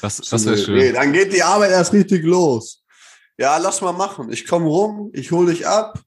Das, 0.01 0.17
das 0.17 0.45
wäre 0.45 0.57
schön. 0.57 0.77
Nee, 0.77 0.91
dann 0.91 1.11
geht 1.11 1.33
die 1.33 1.41
Arbeit 1.41 1.71
erst 1.71 1.91
richtig 1.91 2.23
los. 2.23 2.83
Ja, 3.37 3.57
lass 3.57 3.81
mal 3.81 3.91
machen. 3.93 4.31
Ich 4.31 4.45
komme 4.47 4.67
rum, 4.67 5.09
ich 5.11 5.31
hole 5.31 5.51
dich 5.51 5.67
ab. 5.67 5.99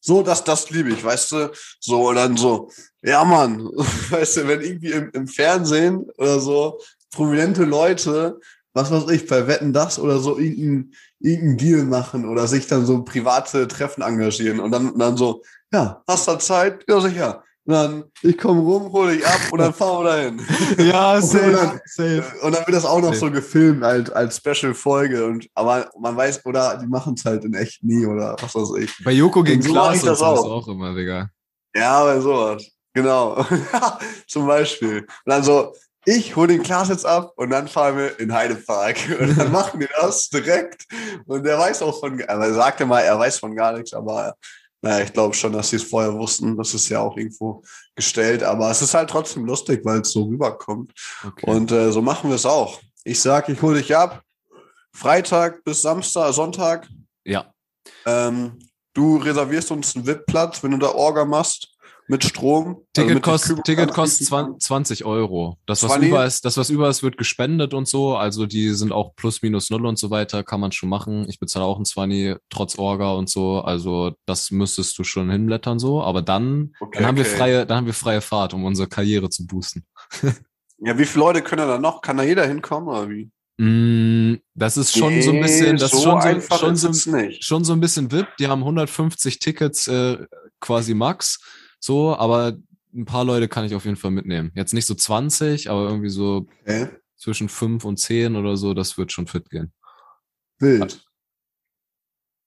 So, 0.00 0.22
das, 0.22 0.44
das 0.44 0.70
liebe 0.70 0.90
ich, 0.90 1.02
weißt 1.02 1.32
du? 1.32 1.52
So, 1.80 2.08
und 2.08 2.16
dann 2.16 2.36
so, 2.36 2.70
ja, 3.02 3.24
Mann, 3.24 3.64
weißt 4.10 4.38
du, 4.38 4.48
wenn 4.48 4.60
irgendwie 4.60 4.92
im, 4.92 5.10
im 5.12 5.28
Fernsehen 5.28 6.06
oder 6.16 6.40
so 6.40 6.78
prominente 7.12 7.64
Leute, 7.64 8.38
was 8.74 8.90
weiß 8.90 9.10
ich, 9.10 9.26
bei 9.26 9.46
Wetten 9.46 9.72
das 9.72 9.98
oder 9.98 10.18
so 10.18 10.38
irgendein, 10.38 10.92
irgendein 11.20 11.56
Deal 11.56 11.84
machen 11.84 12.28
oder 12.28 12.46
sich 12.46 12.66
dann 12.66 12.86
so 12.86 13.02
private 13.02 13.66
Treffen 13.66 14.02
engagieren 14.02 14.60
und 14.60 14.70
dann, 14.70 14.96
dann 14.98 15.16
so, 15.16 15.42
ja, 15.72 16.02
hast 16.06 16.28
du 16.28 16.36
Zeit? 16.38 16.84
Ja, 16.88 17.00
sicher. 17.00 17.44
Dann, 17.70 18.04
ich 18.22 18.38
komme 18.38 18.62
rum, 18.62 18.90
hole 18.92 19.14
dich 19.14 19.26
ab 19.26 19.40
und 19.52 19.58
dann 19.58 19.74
fahren 19.74 20.02
wir 20.02 20.10
dahin. 20.10 20.40
Ja, 20.88 21.16
Und 21.16 21.34
dann, 21.34 21.80
safe. 21.84 22.24
und 22.40 22.54
dann 22.54 22.66
wird 22.66 22.74
das 22.76 22.86
auch 22.86 22.98
noch 23.00 23.08
Safe. 23.12 23.18
so 23.26 23.30
gefilmt 23.30 23.84
als, 23.84 24.10
als 24.10 24.38
Special-Folge. 24.38 25.26
Und 25.26 25.46
aber 25.54 25.90
man 26.00 26.16
weiß, 26.16 26.46
oder 26.46 26.78
die 26.78 26.86
machen 26.86 27.12
es 27.18 27.26
halt 27.26 27.44
in 27.44 27.52
echt 27.52 27.84
nie 27.84 28.06
oder 28.06 28.36
was 28.40 28.54
weiß 28.54 28.70
ich. 28.82 29.04
Bei 29.04 29.10
Joko 29.12 29.42
gegen 29.42 29.60
so 29.60 29.72
Klaas 29.72 30.00
das 30.00 30.22
auch. 30.22 30.48
auch 30.50 30.68
immer, 30.68 30.94
Digga. 30.94 31.28
Ja, 31.74 32.04
bei 32.04 32.18
sowas. 32.20 32.66
Genau. 32.94 33.44
Zum 34.26 34.46
Beispiel. 34.46 35.00
Und 35.00 35.06
dann 35.26 35.42
so, 35.42 35.74
ich 36.06 36.34
hole 36.36 36.48
den 36.48 36.62
Klaas 36.62 36.88
jetzt 36.88 37.04
ab 37.04 37.32
und 37.36 37.50
dann 37.50 37.68
fahren 37.68 37.98
wir 37.98 38.18
in 38.18 38.32
Heidepark. 38.32 38.96
Und 39.20 39.36
dann 39.38 39.52
machen 39.52 39.78
wir 39.78 39.90
das 40.00 40.30
direkt. 40.30 40.86
Und 41.26 41.44
der 41.44 41.58
weiß 41.58 41.82
auch 41.82 42.00
von, 42.00 42.22
aber 42.26 42.46
er 42.46 42.54
sagte 42.54 42.86
mal, 42.86 43.00
er 43.02 43.18
weiß 43.18 43.38
von 43.40 43.54
gar 43.54 43.74
nichts, 43.74 43.92
aber 43.92 44.34
naja, 44.88 45.04
ich 45.04 45.12
glaube 45.12 45.34
schon, 45.34 45.52
dass 45.52 45.68
sie 45.68 45.76
es 45.76 45.82
vorher 45.82 46.14
wussten. 46.14 46.56
Das 46.56 46.72
ist 46.72 46.88
ja 46.88 47.00
auch 47.00 47.14
irgendwo 47.14 47.62
gestellt. 47.94 48.42
Aber 48.42 48.70
es 48.70 48.80
ist 48.80 48.94
halt 48.94 49.10
trotzdem 49.10 49.44
lustig, 49.44 49.84
weil 49.84 50.00
es 50.00 50.12
so 50.12 50.24
rüberkommt. 50.24 50.94
Okay. 51.26 51.50
Und 51.50 51.70
äh, 51.72 51.92
so 51.92 52.00
machen 52.00 52.30
wir 52.30 52.36
es 52.36 52.46
auch. 52.46 52.80
Ich 53.04 53.20
sag, 53.20 53.50
ich 53.50 53.60
hole 53.60 53.76
dich 53.76 53.94
ab. 53.94 54.22
Freitag 54.94 55.62
bis 55.62 55.82
Samstag, 55.82 56.32
Sonntag. 56.32 56.88
ja, 57.24 57.52
Ähm, 58.06 58.58
du 58.94 59.18
reservierst 59.18 59.70
uns 59.72 59.94
einen 59.94 60.06
VIP-Platz, 60.06 60.62
wenn 60.62 60.70
du 60.70 60.78
da 60.78 60.88
Orga 60.88 61.26
machst 61.26 61.76
mit 62.08 62.24
Strom. 62.24 62.84
Ticket, 62.92 63.24
also 63.26 63.54
kost, 63.54 63.64
Ticket 63.64 63.92
kostet 63.92 64.30
kann. 64.30 64.58
20, 64.58 65.00
20 65.00 65.04
Euro. 65.04 65.58
Das 65.66 65.82
was, 65.82 65.92
20? 65.92 66.08
über 66.08 66.24
ist, 66.26 66.44
das, 66.44 66.56
was 66.56 66.70
über 66.70 66.88
ist, 66.88 67.02
wird 67.02 67.18
gespendet 67.18 67.74
und 67.74 67.86
so. 67.86 68.16
Also 68.16 68.46
die 68.46 68.70
sind 68.70 68.92
auch 68.92 69.14
plus 69.14 69.42
minus 69.42 69.70
null 69.70 69.86
und 69.86 69.98
so 69.98 70.10
weiter, 70.10 70.42
kann 70.42 70.60
man 70.60 70.72
schon 70.72 70.88
machen. 70.88 71.26
Ich 71.28 71.38
bezahle 71.38 71.66
auch 71.66 71.78
ein 71.78 71.84
20 71.84 72.36
trotz 72.50 72.78
Orga 72.78 73.12
und 73.12 73.28
so. 73.28 73.60
Also 73.60 74.12
das 74.26 74.50
müsstest 74.50 74.98
du 74.98 75.04
schon 75.04 75.30
hinblättern 75.30 75.78
so. 75.78 76.02
Aber 76.02 76.22
dann, 76.22 76.72
Okay, 76.80 76.98
dann 76.98 77.06
haben 77.06 77.16
wir 77.16 77.24
okay. 77.24 77.36
freie, 77.36 77.66
dann 77.66 77.78
haben 77.78 77.86
wir 77.86 77.94
freie 77.94 78.20
Fahrt, 78.20 78.54
um 78.54 78.64
unsere 78.64 78.88
Karriere 78.88 79.30
zu 79.30 79.46
boosten. 79.46 79.84
Ja, 80.80 80.96
wie 80.96 81.06
viele 81.06 81.24
Leute 81.24 81.42
können 81.42 81.66
da 81.66 81.78
noch? 81.78 82.02
Kann 82.02 82.18
da 82.18 82.22
jeder 82.22 82.46
hinkommen 82.46 82.88
oder 82.88 83.10
wie? 83.10 83.30
Mm, 83.58 84.36
das 84.54 84.76
ist 84.76 84.96
schon 84.96 85.20
so 85.20 85.32
ein 85.32 85.40
bisschen, 85.40 85.76
das 85.76 85.92
ist 85.92 86.02
schon 86.02 86.20
so, 86.20 86.28
einfach 86.28 86.60
schon 86.60 86.76
so, 86.76 86.92
schon 87.40 87.64
so 87.64 87.72
ein 87.72 87.80
bisschen 87.80 88.12
VIP. 88.12 88.28
Die 88.38 88.46
haben 88.46 88.60
150 88.60 89.40
Tickets 89.40 89.88
äh, 89.88 90.18
quasi 90.60 90.94
max. 90.94 91.40
So, 91.80 92.16
aber 92.16 92.56
ein 92.94 93.04
paar 93.04 93.24
Leute 93.24 93.48
kann 93.48 93.64
ich 93.64 93.74
auf 93.74 93.84
jeden 93.84 93.96
Fall 93.96 94.10
mitnehmen. 94.10 94.50
Jetzt 94.54 94.72
nicht 94.74 94.86
so 94.86 94.94
20, 94.94 95.70
aber 95.70 95.82
irgendwie 95.88 96.08
so 96.08 96.46
Okay. 96.62 96.88
zwischen 97.16 97.48
5 97.48 97.84
und 97.84 97.98
10 97.98 98.36
oder 98.36 98.56
so, 98.56 98.74
das 98.74 98.96
wird 98.98 99.12
schon 99.12 99.26
fit 99.26 99.48
gehen. 99.50 99.72
Wild. 100.58 101.04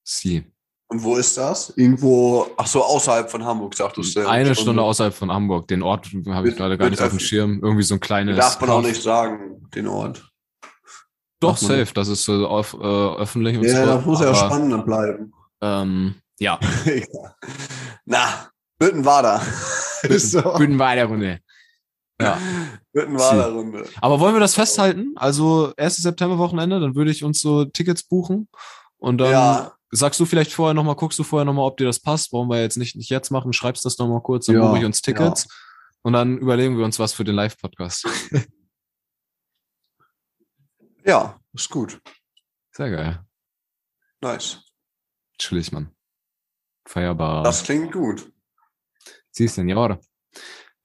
Sie. 0.04 0.44
Und 0.88 1.04
wo 1.04 1.16
ist 1.16 1.38
das? 1.38 1.70
Irgendwo, 1.78 2.48
ach 2.58 2.68
so, 2.68 2.84
außerhalb 2.84 3.30
von 3.32 3.46
Hamburg, 3.46 3.76
sagtest 3.76 4.16
du. 4.16 4.28
Eine 4.28 4.54
Stunde 4.56 4.82
außerhalb 4.82 5.14
von 5.14 5.32
Hamburg. 5.32 5.68
Den 5.70 5.84
Ort 5.84 6.10
habe 6.28 6.50
ich 6.50 6.58
leider 6.60 6.76
gar 6.78 6.90
nicht 6.90 7.02
auf 7.02 7.12
dem 7.12 7.20
Schirm. 7.20 7.62
Irgendwie 7.64 7.84
so 7.84 7.94
ein 7.96 8.02
kleines. 8.02 8.36
Darf 8.36 8.60
man 8.60 8.70
auch 8.72 8.82
nicht 8.82 9.02
sagen, 9.02 9.70
den 9.74 9.88
Ort. 9.88 10.28
Doch, 11.40 11.56
safe. 11.56 11.88
Das 11.94 12.10
ist 12.10 12.26
so 12.26 12.46
auf, 12.48 12.74
äh, 12.74 12.78
öffentlich 12.78 13.58
und 13.58 13.64
Ja, 13.64 13.80
so. 13.80 13.86
das 13.86 14.06
muss 14.06 14.20
ja 14.20 14.28
aber, 14.28 14.36
spannend 14.36 14.86
bleiben. 14.86 15.34
Ähm, 15.62 16.16
ja. 16.40 16.60
Ja. 16.86 17.36
Na, 18.06 18.51
Büttenwader. 18.82 19.40
Weiter 20.04 21.06
Runde. 21.06 21.40
Ja. 22.20 22.40
Büttenwader 22.92 23.52
Runde. 23.52 23.88
Aber 24.02 24.20
wollen 24.20 24.34
wir 24.36 24.40
das 24.40 24.56
festhalten? 24.56 25.14
Also 25.16 25.72
1. 25.78 25.98
September-Wochenende, 25.98 26.80
dann 26.80 26.96
würde 26.96 27.12
ich 27.12 27.24
uns 27.24 27.40
so 27.42 27.66
Tickets 27.66 28.02
buchen. 28.04 28.50
Und 28.98 29.20
dann 29.20 29.32
Ja. 29.32 29.76
sagst 29.92 30.20
du 30.20 30.26
vielleicht 30.26 30.52
vorher 30.52 30.74
nochmal, 30.74 30.96
guckst 30.96 31.20
du 31.20 31.24
vorher 31.24 31.46
nochmal, 31.46 31.66
ob 31.66 31.78
dir 31.78 31.86
das 31.86 32.00
passt. 32.00 32.34
Wollen 32.34 32.50
wir 32.50 32.60
jetzt 32.60 32.78
nicht, 32.78 32.96
nicht 32.96 33.10
jetzt 33.12 33.30
machen, 33.30 33.54
schreibst 33.54 33.86
das 33.86 34.00
nochmal 34.00 34.22
kurz, 34.22 34.48
dann 34.48 34.56
Ja, 34.56 34.68
buche 34.68 34.80
ich 34.80 34.86
uns 34.86 35.02
Tickets. 35.02 35.48
Und 36.02 36.14
dann 36.14 36.40
überlegen 36.40 36.78
wir 36.78 36.86
uns 36.86 36.98
was 36.98 37.14
für 37.14 37.24
den 37.24 37.36
Live-Podcast. 37.36 38.08
Ja, 41.04 41.40
ist 41.54 41.70
gut. 41.70 42.00
Sehr 42.72 42.92
geil. 42.92 43.26
Nice. 44.22 44.62
Chillig, 45.40 45.72
Mann. 45.72 45.90
Feierbar. 46.88 47.44
Das 47.44 47.64
klingt 47.64 47.92
gut. 47.92 48.32
Sie, 49.32 49.48
Senor. 49.48 50.00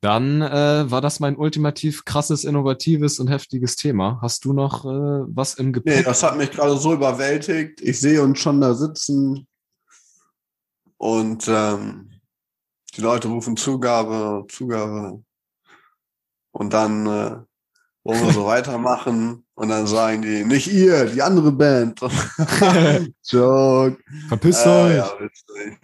Dann 0.00 0.42
äh, 0.42 0.90
war 0.90 1.00
das 1.00 1.20
mein 1.20 1.36
ultimativ 1.36 2.04
krasses, 2.04 2.44
innovatives 2.44 3.18
und 3.18 3.28
heftiges 3.28 3.76
Thema. 3.76 4.18
Hast 4.22 4.44
du 4.44 4.52
noch 4.52 4.84
äh, 4.84 4.88
was 5.28 5.54
im 5.54 5.66
Nee, 5.66 5.72
Gepäck? 5.72 6.04
das 6.04 6.22
hat 6.22 6.36
mich 6.36 6.50
gerade 6.50 6.76
so 6.76 6.92
überwältigt. 6.92 7.80
Ich 7.80 7.98
sehe 8.00 8.22
uns 8.22 8.38
schon 8.38 8.60
da 8.60 8.74
sitzen 8.74 9.46
und 10.98 11.46
ähm, 11.48 12.10
die 12.96 13.00
Leute 13.00 13.28
rufen 13.28 13.56
Zugabe, 13.56 14.46
Zugabe. 14.48 15.22
Und 16.52 16.72
dann 16.72 17.06
äh, 17.06 17.36
wollen 18.04 18.22
wir 18.26 18.32
so 18.32 18.46
weitermachen 18.46 19.44
und 19.54 19.68
dann 19.68 19.86
sagen 19.86 20.22
die, 20.22 20.44
nicht 20.44 20.68
ihr, 20.68 21.06
die 21.06 21.22
andere 21.22 21.52
Band. 21.52 22.00
Joke. 23.26 23.98
Verpisst 24.28 24.64
Äh, 24.66 24.68
euch! 24.68 24.96
ja, 24.96 25.10
witzig. 25.20 25.78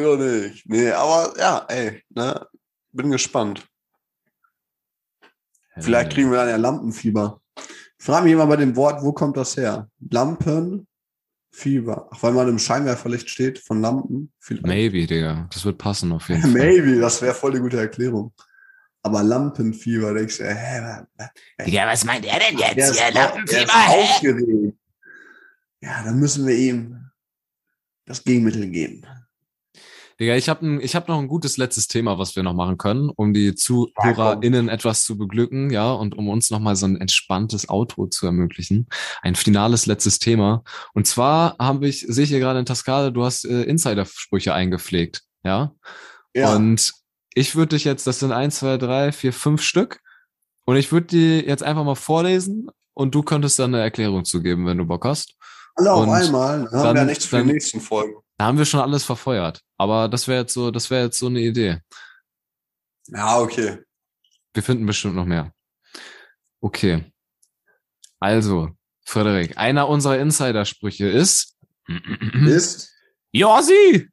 Ja, 0.00 0.16
nicht. 0.16 0.68
Nee, 0.68 0.90
aber 0.90 1.32
ja, 1.38 1.64
ey, 1.68 2.02
ne, 2.10 2.46
bin 2.92 3.10
gespannt. 3.10 3.66
Vielleicht 5.78 6.12
kriegen 6.12 6.30
wir 6.30 6.38
dann 6.38 6.48
ja 6.48 6.56
Lampenfieber. 6.56 7.40
Ich 7.98 8.04
frage 8.04 8.24
mich 8.24 8.32
immer 8.32 8.46
bei 8.46 8.56
dem 8.56 8.74
Wort, 8.76 9.02
wo 9.02 9.12
kommt 9.12 9.36
das 9.36 9.56
her? 9.56 9.88
Lampenfieber. 10.10 10.86
Ach, 12.10 12.22
weil 12.22 12.32
man 12.32 12.48
im 12.48 12.58
Scheinwerferlicht 12.58 13.28
steht 13.28 13.58
von 13.58 13.80
Lampen. 13.82 14.32
Vielleicht. 14.38 14.66
Maybe, 14.66 15.06
Digga. 15.06 15.48
Das 15.52 15.64
wird 15.64 15.76
passen 15.78 16.12
auf 16.12 16.28
jeden 16.28 16.40
Fall. 16.42 16.50
Maybe, 16.50 16.98
das 16.98 17.20
wäre 17.20 17.34
voll 17.34 17.52
die 17.52 17.58
gute 17.60 17.78
Erklärung. 17.78 18.32
Aber 19.02 19.22
Lampenfieber, 19.22 20.14
denkst 20.14 20.38
du, 20.38 20.44
hä, 20.44 21.04
Digga, 21.64 21.86
was 21.86 22.04
meint 22.04 22.24
er 22.24 22.38
denn 22.40 22.58
jetzt 22.58 22.76
der 22.76 22.90
ist, 22.90 22.98
hier? 22.98 23.06
au- 23.08 23.12
der 23.12 23.22
Lampenfieber, 23.22 23.62
ist 23.62 23.74
aufgeregt. 24.14 24.78
Ja, 25.80 26.02
dann 26.04 26.18
müssen 26.18 26.46
wir 26.46 26.56
ihm 26.56 27.10
das 28.06 28.24
Gegenmittel 28.24 28.66
geben. 28.68 29.06
Digga, 30.18 30.34
ich 30.34 30.48
habe 30.48 30.80
ich 30.82 30.96
hab 30.96 31.08
noch 31.08 31.18
ein 31.18 31.28
gutes 31.28 31.58
letztes 31.58 31.88
Thema, 31.88 32.18
was 32.18 32.36
wir 32.36 32.42
noch 32.42 32.54
machen 32.54 32.78
können, 32.78 33.10
um 33.10 33.34
die 33.34 33.54
ZuhörerInnen 33.54 34.68
etwas 34.70 35.04
zu 35.04 35.18
beglücken, 35.18 35.68
ja, 35.70 35.92
und 35.92 36.16
um 36.16 36.28
uns 36.28 36.50
nochmal 36.50 36.74
so 36.74 36.86
ein 36.86 36.98
entspanntes 36.98 37.68
Outro 37.68 38.06
zu 38.06 38.24
ermöglichen. 38.24 38.86
Ein 39.20 39.34
finales 39.34 39.84
letztes 39.84 40.18
Thema. 40.18 40.64
Und 40.94 41.06
zwar 41.06 41.56
habe 41.58 41.86
ich, 41.86 42.06
sehe 42.08 42.24
ich 42.24 42.30
hier 42.30 42.40
gerade 42.40 42.58
in 42.58 42.64
Tascade, 42.66 43.12
du 43.12 43.24
hast 43.24 43.44
äh, 43.44 43.62
Insider-Sprüche 43.64 44.54
eingepflegt, 44.54 45.22
ja. 45.44 45.74
Ja, 46.34 46.54
Und 46.54 46.92
ich 47.34 47.54
würde 47.54 47.76
dich 47.76 47.84
jetzt, 47.84 48.06
das 48.06 48.20
sind 48.20 48.32
eins, 48.32 48.58
zwei, 48.60 48.78
drei, 48.78 49.12
vier, 49.12 49.32
fünf 49.32 49.62
Stück. 49.62 50.00
Und 50.64 50.76
ich 50.76 50.92
würde 50.92 51.06
die 51.06 51.46
jetzt 51.46 51.62
einfach 51.62 51.84
mal 51.84 51.94
vorlesen 51.94 52.68
und 52.94 53.14
du 53.14 53.22
könntest 53.22 53.58
dann 53.58 53.74
eine 53.74 53.82
Erklärung 53.82 54.24
zu 54.24 54.42
geben, 54.42 54.66
wenn 54.66 54.78
du 54.78 54.86
Bock 54.86 55.04
hast. 55.04 55.34
alle 55.76 55.92
auf 55.92 56.06
und 56.06 56.10
einmal. 56.14 56.68
Dann 56.70 56.80
haben 56.80 56.94
wir 56.94 57.02
ja 57.02 57.04
nichts 57.04 57.26
für 57.26 57.42
die 57.42 57.52
nächsten 57.52 57.80
Folgen. 57.80 58.14
Da 58.38 58.46
haben 58.46 58.58
wir 58.58 58.64
schon 58.64 58.80
alles 58.80 59.04
verfeuert. 59.04 59.60
Aber 59.78 60.08
das 60.08 60.28
wäre 60.28 60.42
jetzt 60.42 60.54
so, 60.54 60.70
das 60.70 60.90
wäre 60.90 61.04
jetzt 61.04 61.18
so 61.18 61.26
eine 61.26 61.40
Idee. 61.40 61.80
Ja, 63.08 63.38
okay. 63.38 63.78
Wir 64.52 64.62
finden 64.62 64.86
bestimmt 64.86 65.14
noch 65.14 65.24
mehr. 65.24 65.52
Okay. 66.60 67.12
Also, 68.18 68.70
Frederik, 69.04 69.56
einer 69.56 69.88
unserer 69.88 70.18
Insider-Sprüche 70.18 71.08
ist. 71.08 71.56
Ist? 72.46 72.92
Josi! 73.30 74.08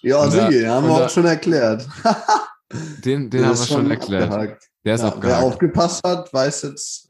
Sie, 0.00 0.12
haben 0.12 0.86
wir 0.86 1.04
auch 1.04 1.10
schon 1.10 1.26
erklärt. 1.26 1.86
Den, 3.04 3.30
den 3.30 3.46
haben 3.46 3.58
wir 3.58 3.66
schon 3.66 3.90
erklärt. 3.90 4.30
abgehakt. 4.30 4.68
Der 4.84 4.94
ist 4.94 5.00
ja, 5.00 5.06
wer 5.06 5.14
abgehakt. 5.14 5.42
aufgepasst 5.42 6.04
hat, 6.04 6.32
weiß 6.32 6.62
jetzt. 6.62 7.08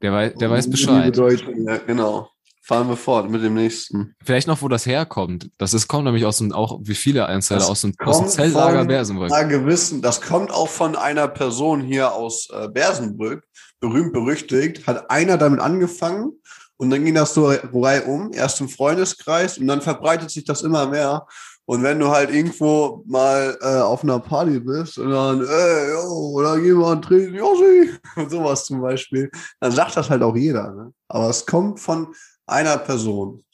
Der, 0.00 0.12
wei 0.12 0.30
der 0.30 0.50
weiß 0.50 0.64
die 0.64 0.70
Bescheid. 0.70 1.12
Bedeutung. 1.12 1.66
Ja, 1.66 1.76
genau. 1.76 2.30
Fahren 2.70 2.88
wir 2.88 2.96
fort 2.96 3.28
mit 3.28 3.42
dem 3.42 3.54
nächsten. 3.54 4.14
Vielleicht 4.22 4.46
noch, 4.46 4.62
wo 4.62 4.68
das 4.68 4.86
herkommt. 4.86 5.50
Das 5.58 5.74
ist, 5.74 5.88
kommt 5.88 6.04
nämlich 6.04 6.24
aus 6.24 6.38
dem, 6.38 6.52
auch 6.52 6.78
wie 6.84 6.94
viele 6.94 7.26
Das 7.26 7.68
aus 7.68 7.80
dem, 7.80 7.94
aus 7.98 8.18
dem 8.18 8.28
Zelllager 8.28 8.84
Bersenbrück. 8.84 9.28
gewissen, 9.48 10.02
das 10.02 10.20
kommt 10.20 10.52
auch 10.52 10.68
von 10.68 10.94
einer 10.94 11.26
Person 11.26 11.80
hier 11.80 12.12
aus 12.12 12.48
äh, 12.52 12.68
Bersenbrück, 12.68 13.42
berühmt 13.80 14.12
berüchtigt, 14.12 14.86
hat 14.86 15.10
einer 15.10 15.36
damit 15.36 15.58
angefangen 15.58 16.30
und 16.76 16.90
dann 16.90 17.04
ging 17.04 17.16
das 17.16 17.34
so 17.34 17.46
reihum, 17.72 18.30
erst 18.34 18.60
im 18.60 18.68
Freundeskreis 18.68 19.58
und 19.58 19.66
dann 19.66 19.80
verbreitet 19.80 20.30
sich 20.30 20.44
das 20.44 20.62
immer 20.62 20.86
mehr 20.86 21.26
Und 21.66 21.82
wenn 21.82 21.98
du 21.98 22.08
halt 22.08 22.30
irgendwo 22.30 23.02
mal 23.06 23.58
äh, 23.60 23.80
auf 23.80 24.04
einer 24.04 24.20
Party 24.20 24.60
bist 24.60 24.96
und 24.98 25.10
dann, 25.10 25.40
ey, 25.40 25.90
yo, 25.90 26.32
oder 26.34 26.52
an 26.52 27.02
Treten, 27.02 27.34
Josi, 27.34 27.90
und 28.14 28.30
sowas 28.30 28.64
zum 28.64 28.80
Beispiel, 28.80 29.28
dann 29.58 29.72
sagt 29.72 29.96
das 29.96 30.08
halt 30.08 30.22
auch 30.22 30.36
jeder. 30.36 30.72
Ne? 30.72 30.92
Aber 31.08 31.30
es 31.30 31.46
kommt 31.46 31.80
von 31.80 32.14
einer 32.50 32.78
Person. 32.78 33.44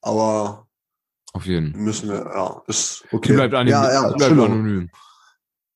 Aber 0.00 0.66
Auf 1.32 1.46
jeden. 1.46 1.72
müssen 1.72 2.08
wir, 2.08 2.18
ja, 2.18 2.62
ist 2.66 3.04
Die 3.10 3.16
okay. 3.16 3.32
bleibt, 3.34 3.54
anim 3.54 3.70
ja, 3.72 3.92
ja, 3.92 4.08
die 4.10 4.16
bleibt 4.16 4.32
anonym. 4.32 4.90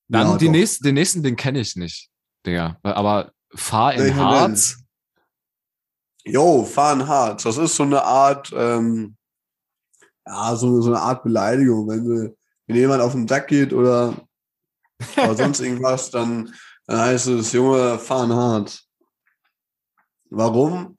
Dann 0.09 0.27
Ja, 0.29 0.37
die 0.37 0.45
doch. 0.47 0.53
nächsten, 0.53 0.85
den 0.85 0.95
nächsten, 0.95 1.22
den 1.22 1.37
kenne 1.37 1.61
ich 1.61 1.77
nicht, 1.77 2.11
Digga. 2.45 2.79
Aber 2.83 3.33
fahr 3.55 3.95
in 3.95 4.01
Welchen 4.03 4.18
Harz. 4.18 4.79
Jo, 6.24 6.64
fahren 6.64 7.07
hart. 7.07 7.45
Das 7.45 7.57
ist 7.57 7.77
so 7.77 7.85
eine 7.85 8.03
Art, 8.03 8.53
ähm, 8.53 9.16
ja, 10.27 10.57
so, 10.57 10.81
so 10.81 10.91
eine 10.93 11.01
Art 11.01 11.22
Beleidigung. 11.22 11.89
Wenn, 11.89 12.05
du, 12.05 12.37
wenn 12.66 12.77
jemand 12.77 13.01
auf 13.01 13.12
den 13.12 13.29
Sack 13.29 13.47
geht 13.47 13.72
oder, 13.72 14.12
oder 15.16 15.35
sonst 15.37 15.61
irgendwas, 15.61 16.11
dann, 16.11 16.53
dann 16.87 16.99
heißt 16.99 17.29
es, 17.29 17.53
Junge, 17.53 17.99
fahren 18.01 18.33
hart. 18.35 18.83
Warum? 20.31 20.95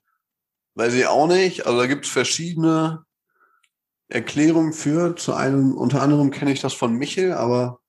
Weiß 0.78 0.94
ich 0.94 1.08
auch 1.08 1.26
nicht. 1.26 1.66
Also 1.66 1.76
da 1.76 1.88
gibt 1.88 2.06
es 2.06 2.10
verschiedene 2.12 3.04
Erklärungen 4.08 4.72
für. 4.72 5.16
Zu 5.16 5.34
einem, 5.34 5.72
unter 5.72 6.00
anderem 6.00 6.30
kenne 6.30 6.52
ich 6.52 6.60
das 6.60 6.72
von 6.72 6.94
Michel, 6.94 7.32
aber 7.32 7.80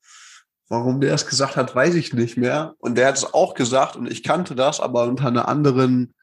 warum 0.70 1.00
der 1.00 1.14
es 1.14 1.28
gesagt 1.28 1.56
hat, 1.56 1.76
weiß 1.76 1.94
ich 1.94 2.14
nicht 2.14 2.36
mehr. 2.36 2.74
Und 2.80 2.98
der 2.98 3.10
hat 3.10 3.18
es 3.18 3.32
auch 3.32 3.54
gesagt 3.54 3.96
und 3.96 4.12
ich 4.12 4.24
kannte 4.24 4.56
das, 4.56 4.80
aber 4.80 5.04
unter 5.04 5.28
einer 5.28 5.48
anderen 5.48 6.16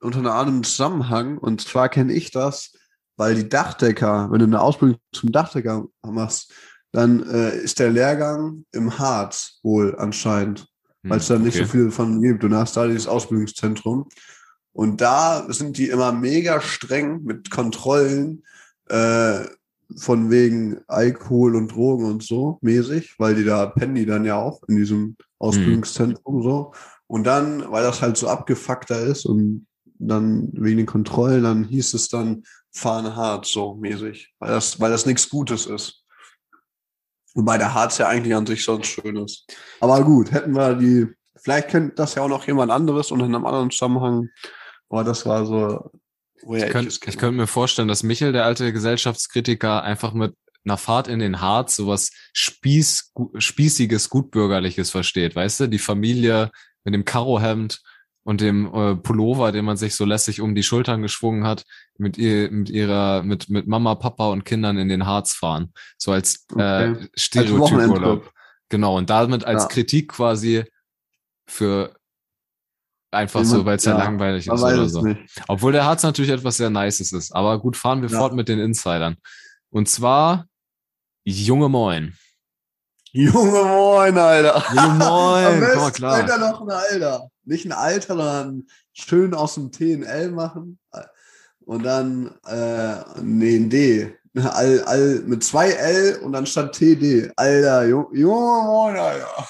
unter 0.00 0.20
einem 0.20 0.28
anderen 0.28 0.64
Zusammenhang. 0.64 1.36
Und 1.36 1.60
zwar 1.60 1.90
kenne 1.90 2.14
ich 2.14 2.30
das, 2.30 2.72
weil 3.18 3.34
die 3.34 3.48
Dachdecker, 3.50 4.30
wenn 4.30 4.38
du 4.38 4.46
eine 4.46 4.62
Ausbildung 4.62 4.98
zum 5.12 5.32
Dachdecker 5.32 5.84
machst, 6.02 6.50
dann 6.92 7.28
äh, 7.28 7.58
ist 7.58 7.78
der 7.78 7.90
Lehrgang 7.90 8.64
im 8.72 8.98
Harz 8.98 9.58
wohl 9.62 9.96
anscheinend, 9.98 10.66
weil 11.02 11.18
es 11.18 11.26
da 11.26 11.38
nicht 11.38 11.56
so 11.56 11.60
Hm, 11.60 11.68
okay. 11.68 11.78
viel 11.78 11.90
von 11.90 12.22
gibt. 12.22 12.42
Da 12.42 12.48
hast 12.56 12.74
da 12.78 12.86
dieses 12.86 13.06
Ausbildungszentrum. 13.06 14.08
Und 14.74 15.00
da 15.00 15.46
sind 15.48 15.78
die 15.78 15.88
immer 15.88 16.12
mega 16.12 16.60
streng 16.60 17.22
mit 17.22 17.50
Kontrollen 17.50 18.42
äh, 18.88 19.44
von 19.96 20.30
wegen 20.30 20.80
Alkohol 20.88 21.54
und 21.54 21.72
Drogen 21.72 22.06
und 22.06 22.22
so 22.22 22.58
mäßig, 22.60 23.14
weil 23.18 23.36
die 23.36 23.44
da 23.44 23.66
pennen 23.66 23.94
die 23.94 24.04
dann 24.04 24.24
ja 24.24 24.36
auch 24.36 24.62
in 24.68 24.76
diesem 24.76 25.16
Ausbildungszentrum 25.38 26.42
so. 26.42 26.72
Und 27.06 27.24
dann, 27.24 27.70
weil 27.70 27.84
das 27.84 28.02
halt 28.02 28.16
so 28.16 28.28
abgefuckter 28.28 29.00
ist 29.00 29.26
und 29.26 29.66
dann 29.98 30.50
wegen 30.52 30.78
den 30.78 30.86
Kontrollen, 30.86 31.44
dann 31.44 31.64
hieß 31.64 31.94
es 31.94 32.08
dann 32.08 32.42
fahren 32.72 33.14
hart 33.14 33.46
so 33.46 33.74
mäßig, 33.74 34.34
weil 34.40 34.50
das, 34.50 34.80
weil 34.80 34.90
das 34.90 35.06
nichts 35.06 35.30
Gutes 35.30 35.66
ist. 35.66 36.02
Wobei 37.34 37.58
der 37.58 37.74
Harz 37.74 37.98
ja 37.98 38.08
eigentlich 38.08 38.34
an 38.34 38.46
sich 38.46 38.64
sonst 38.64 38.88
schön 38.88 39.16
ist. 39.16 39.46
Aber 39.80 40.02
gut, 40.02 40.32
hätten 40.32 40.52
wir 40.52 40.74
die, 40.74 41.06
vielleicht 41.36 41.68
kennt 41.68 41.98
das 41.98 42.16
ja 42.16 42.22
auch 42.22 42.28
noch 42.28 42.46
jemand 42.46 42.72
anderes 42.72 43.12
und 43.12 43.20
in 43.20 43.26
einem 43.26 43.46
anderen 43.46 43.70
Zusammenhang. 43.70 44.30
Aber 44.88 45.04
das 45.04 45.26
war 45.26 45.44
so, 45.46 45.90
woher 46.42 46.66
Ich 46.66 46.72
könnte 46.72 46.98
ich 47.06 47.18
könnt 47.18 47.36
mir 47.36 47.46
vorstellen, 47.46 47.88
dass 47.88 48.02
Michel, 48.02 48.32
der 48.32 48.44
alte 48.44 48.72
Gesellschaftskritiker, 48.72 49.82
einfach 49.82 50.12
mit 50.12 50.34
einer 50.64 50.78
Fahrt 50.78 51.08
in 51.08 51.18
den 51.18 51.40
Harz 51.40 51.76
sowas 51.76 52.10
Spieß, 52.32 53.12
Spießiges, 53.36 54.08
Gutbürgerliches 54.08 54.90
versteht. 54.90 55.36
Weißt 55.36 55.60
du, 55.60 55.66
die 55.68 55.78
Familie 55.78 56.50
mit 56.84 56.94
dem 56.94 57.04
Karohemd 57.04 57.82
und 58.22 58.40
dem 58.40 58.72
äh, 58.74 58.96
Pullover, 58.96 59.52
den 59.52 59.66
man 59.66 59.76
sich 59.76 59.94
so 59.94 60.06
lässig 60.06 60.40
um 60.40 60.54
die 60.54 60.62
Schultern 60.62 61.02
geschwungen 61.02 61.44
hat, 61.46 61.64
mit 61.98 62.16
ihr, 62.16 62.50
mit 62.50 62.70
ihrer, 62.70 63.22
mit, 63.22 63.50
mit 63.50 63.66
Mama, 63.66 63.94
Papa 63.96 64.28
und 64.28 64.44
Kindern 64.44 64.78
in 64.78 64.88
den 64.88 65.04
Harz 65.04 65.34
fahren. 65.34 65.72
So 65.98 66.12
als 66.12 66.46
äh, 66.56 66.90
Okay. 66.90 67.08
Stereotypurlaub. 67.14 67.90
Wochenendtrip. 67.90 68.30
Genau, 68.70 68.96
und 68.96 69.10
damit 69.10 69.44
als 69.44 69.64
Ja. 69.64 69.68
Kritik 69.68 70.12
quasi 70.12 70.64
für 71.46 71.94
einfach 73.14 73.40
Jemand- 73.40 73.56
so, 73.60 73.64
weil 73.64 73.76
es 73.76 73.84
ja, 73.84 73.92
ja, 73.96 74.04
langweilig 74.04 74.46
ist 74.46 74.52
oder 74.62 74.88
so. 74.88 75.02
nicht. 75.02 75.20
Obwohl 75.48 75.72
der 75.72 75.84
Harz 75.84 76.02
natürlich 76.02 76.30
etwas 76.30 76.56
sehr 76.58 76.70
Nices 76.70 77.12
ist. 77.12 77.34
Aber 77.34 77.58
gut, 77.58 77.76
fahren 77.76 78.02
wir 78.02 78.08
Ja. 78.10 78.18
fort 78.18 78.34
mit 78.34 78.48
den 78.48 78.58
Insidern. 78.58 79.16
Und 79.70 79.88
zwar 79.88 80.46
Junge 81.24 81.68
Moin. 81.68 82.14
Junge 83.12 83.62
Moin, 83.64 84.18
Alter. 84.18 84.62
Junge 84.74 84.88
Moin, 85.04 85.64
komm 85.72 85.80
mal 85.82 85.90
klar. 85.92 86.14
Alter, 86.14 86.38
noch 86.38 86.60
ein 86.62 86.70
Alter. 86.70 87.28
Nicht 87.44 87.64
ein 87.64 87.72
Alter, 87.72 88.08
sondern 88.16 88.66
schön 88.92 89.34
aus 89.34 89.54
dem 89.54 89.70
TNL 89.70 90.30
machen. 90.32 90.78
Und 91.60 91.82
dann, 91.84 92.34
äh, 92.46 92.96
nee, 93.22 93.56
ein 93.56 93.70
D. 93.70 94.14
All, 94.36 94.82
all, 94.84 95.22
mit 95.26 95.44
zwei 95.44 95.70
L 95.70 96.18
und 96.24 96.32
dann 96.32 96.44
statt 96.44 96.72
TD. 96.74 97.30
Alter, 97.36 97.82
Ju- 97.82 98.12
Junge 98.14 98.64
Moin, 98.64 98.96
Alter. 98.96 99.48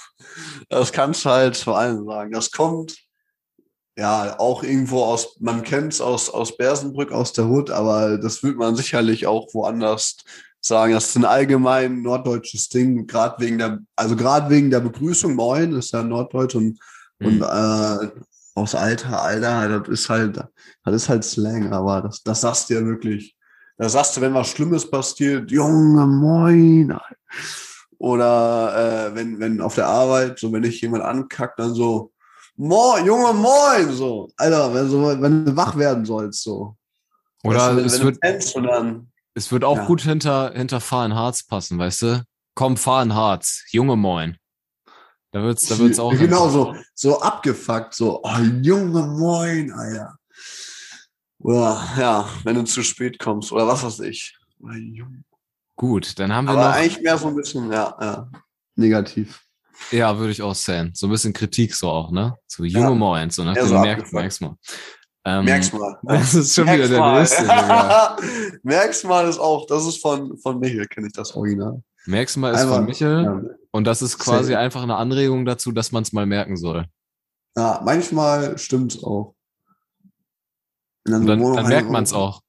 Das 0.69 0.93
kannst 0.93 1.25
du 1.25 1.31
halt 1.31 1.57
vor 1.57 1.79
allem 1.79 2.05
sagen. 2.05 2.33
Das 2.33 2.51
kommt, 2.51 2.95
ja, 3.97 4.39
auch 4.39 4.63
irgendwo 4.63 5.05
aus, 5.05 5.37
man 5.41 5.63
kennt 5.63 5.93
es 5.93 6.01
aus, 6.01 6.29
aus 6.31 6.57
Bersenbrück, 6.57 7.13
aus 7.13 7.33
der 7.33 7.47
Hut, 7.47 7.71
aber 7.71 8.19
das 8.19 8.43
wird 8.43 8.57
man 8.57 8.75
sicherlich 8.77 9.27
auch 9.27 9.53
woanders 9.55 10.17
sagen. 10.61 10.95
Das 10.95 11.09
ist 11.09 11.17
ein 11.17 11.25
allgemein 11.25 12.03
norddeutsches 12.03 12.69
Ding, 12.69 13.07
gerade 13.07 13.37
wegen 13.45 13.59
der, 13.59 13.79
also 13.97 14.17
gerade 14.17 14.51
wegen 14.51 14.71
der 14.71 14.81
Begrüßung, 14.81 15.35
moin, 15.35 15.73
ist 15.75 15.93
ja 15.93 16.03
norddeutsch 16.03 16.55
und, 16.57 16.79
und 17.21 17.37
Mhm. 17.37 17.43
äh, 17.43 18.09
aus 18.57 18.75
Alter, 18.75 19.23
Alter, 19.23 19.81
das 19.81 19.89
ist 19.89 20.09
halt, 20.09 20.37
das 20.85 20.95
ist 20.95 21.09
halt 21.09 21.25
Slang, 21.25 21.73
aber 21.73 22.03
das, 22.03 22.23
das 22.23 22.41
sagst 22.41 22.71
du 22.71 22.75
ja 22.75 22.85
wirklich. 22.85 23.37
Das 23.77 23.93
sagst 23.93 24.17
du, 24.17 24.21
wenn 24.21 24.35
was 24.35 24.49
Schlimmes 24.49 24.89
passiert, 24.89 25.51
Junge, 25.51 26.07
moin. 26.07 26.97
Oder 27.99 29.09
äh, 29.11 29.15
wenn, 29.15 29.41
wenn 29.41 29.61
auf 29.61 29.75
der 29.75 29.87
Arbeit, 29.87 30.39
so 30.39 30.53
wenn 30.53 30.63
ich 30.65 30.81
jemand 30.81 31.03
ankackt, 31.05 31.59
dann 31.59 31.75
so, 31.75 32.13
moin, 32.57 33.05
Junge, 33.07 33.33
moin, 33.33 33.93
so. 33.93 34.31
Alter, 34.37 34.73
wenn, 34.75 34.89
so, 34.89 35.21
wenn 35.21 35.45
du 35.47 35.57
wach 35.57 35.77
werden 35.77 36.05
sollst, 36.05 36.43
so. 36.43 36.77
Oder 37.43 37.59
weißt 37.59 37.71
du, 37.73 37.77
wenn, 37.77 37.85
es, 37.87 38.03
wird, 38.03 38.21
pennst 38.21 38.57
es 39.35 39.53
wird 39.53 39.65
auch 39.65 39.77
Ja. 39.77 39.85
gut 39.87 40.03
hinter, 40.03 40.53
hinter 40.55 40.81
Fahr 40.81 41.07
in 41.07 41.15
Harz 41.15 41.43
passen, 41.43 41.79
weißt 41.79 42.03
du? 42.03 42.25
Komm, 42.55 42.77
fahr 42.77 43.03
in 43.03 43.15
Harz. 43.15 43.65
Junge 43.71 43.97
Moin. 43.97 44.39
Da 45.33 45.43
wird's, 45.43 45.67
da 45.67 45.77
wird's 45.79 45.99
auch. 45.99 46.13
Genau 46.13 46.49
so, 46.49 46.77
so 46.95 47.21
abgefuckt, 47.21 47.95
so, 47.95 48.21
oh, 48.23 48.39
Junge, 48.63 49.03
moin, 49.03 49.73
Alter. 49.73 50.17
Oder, 51.41 51.85
ja, 51.99 52.29
wenn 52.45 52.55
du 52.55 52.65
zu 52.65 52.83
spät 52.83 53.19
kommst, 53.19 53.51
oder 53.53 53.67
was 53.67 53.83
weiß 53.83 54.01
ich. 54.01 54.37
Oh, 54.63 54.71
Junge. 54.71 55.25
Gut, 55.77 56.19
dann 56.21 56.33
haben 56.33 56.45
wir 56.47 56.53
Aber 56.53 56.69
noch. 56.69 56.75
eigentlich 56.77 57.01
mehr 57.03 57.19
so 57.19 57.27
ein 57.27 57.35
bisschen, 57.35 57.71
ja, 57.73 57.97
ja. 58.01 58.31
Negativ. 58.77 59.43
Ja, 59.91 60.19
würde 60.19 60.33
ich 60.33 60.43
auch 60.43 60.55
sehen. 60.55 60.93
So 60.95 61.07
ein 61.07 61.11
bisschen 61.11 61.33
Kritik 61.33 61.75
so 61.75 61.89
auch, 61.91 62.11
ne? 62.11 62.37
So 62.47 62.65
Junge 62.65 62.87
Ja. 62.89 62.95
Moin. 62.95 63.31
So 63.31 63.45
nach 63.45 63.57
Ja, 63.57 63.67
so 63.67 63.75
merk, 63.79 63.99
abgefuckt. 63.99 64.13
merkst 64.15 64.41
mal. 64.41 64.57
Ähm, 65.27 65.45
Merk's 65.47 65.73
mal. 65.73 65.99
Das 66.05 66.35
ist 66.35 66.55
schon 66.55 66.65
Merk's 66.67 66.89
wieder 66.91 67.01
der 67.01 67.19
nächste. 67.19 67.43
Digga. 67.43 68.17
Merk's 68.63 69.05
mal 69.05 69.29
ist 69.29 69.39
auch, 69.39 69.67
das 69.67 69.87
ist 69.87 70.01
von, 70.03 70.37
von 70.39 70.59
Michael, 70.61 70.87
kenne 70.87 71.07
ich 71.07 71.13
das 71.13 71.35
Original. 71.35 71.83
Merkst 72.07 72.37
mal 72.37 72.53
ist 72.55 72.61
Einmal- 72.61 72.77
von 72.79 72.85
Michel. 72.87 73.23
Ja. 73.25 73.41
Und 73.71 73.85
das 73.85 74.03
ist 74.03 74.19
quasi 74.19 74.53
Safe. 74.53 74.59
einfach 74.59 74.83
eine 74.83 74.97
Anregung 74.97 75.45
dazu, 75.47 75.73
dass 75.73 75.91
man 75.93 76.03
es 76.03 76.13
mal 76.13 76.27
merken 76.27 76.57
soll. 76.57 76.85
ja, 77.57 77.81
manchmal 77.85 78.57
stimmt's 78.59 79.03
auch. 79.03 79.35
Und 81.07 81.15
Und 81.15 81.27
dann, 81.27 81.41
dann 81.41 81.55
rein- 81.59 81.69
merkt 81.69 81.91
man 81.91 82.05
es 82.05 82.13
auch. 82.13 82.41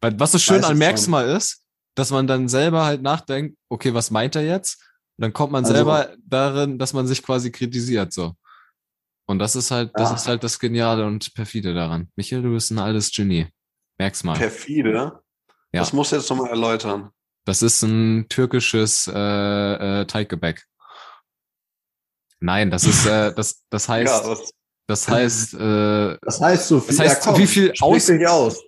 Weil 0.00 0.18
was 0.18 0.32
so 0.32 0.38
schön 0.38 0.64
an 0.64 0.72
es 0.72 0.78
Merk's 0.78 1.02
schon. 1.04 1.10
mal 1.12 1.28
ist, 1.28 1.62
dass 1.94 2.10
man 2.10 2.26
dann 2.26 2.48
selber 2.48 2.84
halt 2.84 3.02
nachdenkt, 3.02 3.56
okay, 3.68 3.94
was 3.94 4.10
meint 4.10 4.36
er 4.36 4.42
jetzt? 4.44 4.82
Und 5.18 5.22
dann 5.22 5.32
kommt 5.32 5.52
man 5.52 5.64
Also- 5.64 5.74
selber 5.74 6.14
darin, 6.26 6.78
dass 6.78 6.92
man 6.92 7.06
sich 7.06 7.22
quasi 7.22 7.50
kritisiert, 7.50 8.12
so. 8.12 8.34
Und 9.28 9.38
das 9.40 9.56
ist 9.56 9.70
halt, 9.70 9.90
das 9.94 10.10
Ja. 10.10 10.16
ist 10.16 10.28
halt 10.28 10.44
das 10.44 10.58
Geniale 10.58 11.04
und 11.06 11.34
perfide 11.34 11.74
daran. 11.74 12.10
Michael, 12.16 12.42
du 12.42 12.52
bist 12.52 12.70
ein 12.70 12.78
altes 12.78 13.10
Genie. 13.10 13.48
Merk's 13.98 14.22
mal. 14.22 14.36
Perfide. 14.36 15.20
Ja. 15.72 15.80
Das 15.80 15.92
musst 15.92 16.12
du 16.12 16.16
jetzt 16.16 16.28
nochmal 16.30 16.50
erläutern. 16.50 17.10
Das 17.44 17.62
ist 17.62 17.82
ein 17.82 18.26
türkisches 18.28 19.08
äh, 19.12 19.12
äh, 20.00 20.04
Teiggebäck. 20.06 20.64
Nein, 22.40 22.70
das 22.70 22.84
ist, 22.84 23.06
äh, 23.06 23.32
das, 23.36 23.64
das 23.70 23.88
heißt, 23.88 24.24
ja, 24.26 24.36
das 24.86 25.08
heißt, 25.08 25.54
äh, 25.54 26.18
das 26.22 26.40
heißt 26.40 26.68
so 26.68 26.80
viel. 26.80 26.96
Das 26.96 27.26
heißt, 27.26 27.38
wie 27.38 27.46
viel 27.46 27.72
aus- 27.80 28.10
aus. 28.10 28.62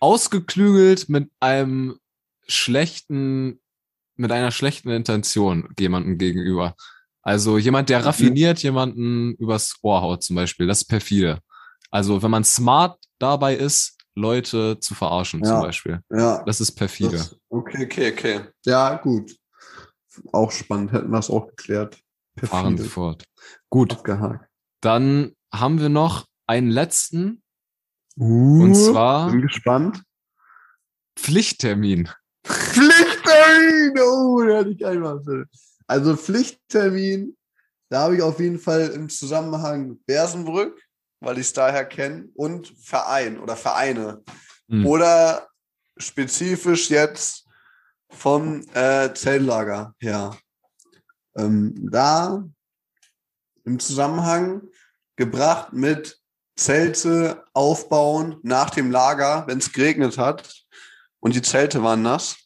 ausgeklügelt 0.00 1.08
mit 1.08 1.30
einem 1.40 1.98
schlechten, 2.46 3.60
mit 4.16 4.30
einer 4.32 4.50
schlechten 4.50 4.90
Intention 4.90 5.68
jemandem 5.78 6.18
gegenüber. 6.18 6.74
Also 7.22 7.56
jemand, 7.58 7.88
der 7.88 8.00
Mhm. 8.00 8.04
raffiniert 8.04 8.62
jemanden 8.62 9.34
übers 9.36 9.76
Ohr 9.82 10.02
haut 10.02 10.22
zum 10.22 10.36
Beispiel, 10.36 10.66
das 10.66 10.78
ist 10.82 10.84
perfide. 10.88 11.38
Also 11.90 12.22
wenn 12.22 12.30
man 12.30 12.44
smart 12.44 12.98
dabei 13.18 13.54
ist, 13.54 13.96
Leute 14.14 14.78
zu 14.80 14.94
verarschen 14.94 15.42
zum 15.44 15.54
Ja. 15.54 15.60
Beispiel, 15.60 16.00
Ja. 16.10 16.42
das 16.44 16.60
ist 16.60 16.72
perfide. 16.72 17.12
Das, 17.16 17.36
okay, 17.48 17.84
okay, 17.86 18.12
okay. 18.12 18.40
Ja, 18.66 18.96
gut. 18.96 19.34
Auch 20.32 20.50
spannend, 20.50 20.92
hätten 20.92 21.10
wir 21.10 21.18
es 21.18 21.30
auch 21.30 21.46
geklärt. 21.48 21.98
Fahren 22.38 22.72
wir 22.72 22.76
Perfide. 22.76 22.88
fort. 22.88 23.24
Gut, 23.70 23.92
Abgehakt. 23.92 24.48
dann 24.82 25.32
haben 25.54 25.80
wir 25.80 25.88
noch 25.88 26.26
einen 26.46 26.70
letzten, 26.70 27.38
Uh, 28.18 28.62
und 28.64 28.74
zwar 28.74 29.30
bin 29.30 29.40
gespannt. 29.40 30.02
Pflichttermin. 31.18 32.10
Pflichttermin! 33.32 34.70
ich 34.70 34.78
gar 34.78 34.90
nicht 34.90 35.00
mal. 35.00 35.46
Also 35.86 36.16
Pflichttermin, 36.16 37.36
da 37.88 38.02
habe 38.02 38.16
ich 38.16 38.22
auf 38.22 38.40
jeden 38.40 38.58
Fall 38.58 38.88
im 38.88 39.08
Zusammenhang 39.08 39.98
Bersenbrück, 40.06 40.80
weil 41.20 41.38
ich 41.38 41.46
es 41.48 41.52
daher 41.52 41.84
kenne, 41.84 42.28
und 42.34 42.72
Verein 42.78 43.38
oder 43.38 43.56
Vereine. 43.56 44.22
Hm. 44.68 44.86
Oder 44.86 45.48
spezifisch 45.96 46.90
jetzt 46.90 47.46
vom 48.10 48.62
äh, 48.74 49.12
Zeltlager 49.14 49.94
her. 49.98 50.36
Ähm, 51.36 51.88
da 51.90 52.44
im 53.64 53.78
Zusammenhang 53.78 54.62
gebracht 55.16 55.72
mit 55.72 56.20
Zelte 56.56 57.44
aufbauen 57.54 58.38
nach 58.42 58.70
dem 58.70 58.90
Lager, 58.90 59.46
wenn 59.46 59.58
es 59.58 59.72
geregnet 59.72 60.18
hat 60.18 60.64
und 61.20 61.34
die 61.34 61.42
Zelte 61.42 61.82
waren 61.82 62.02
nass, 62.02 62.36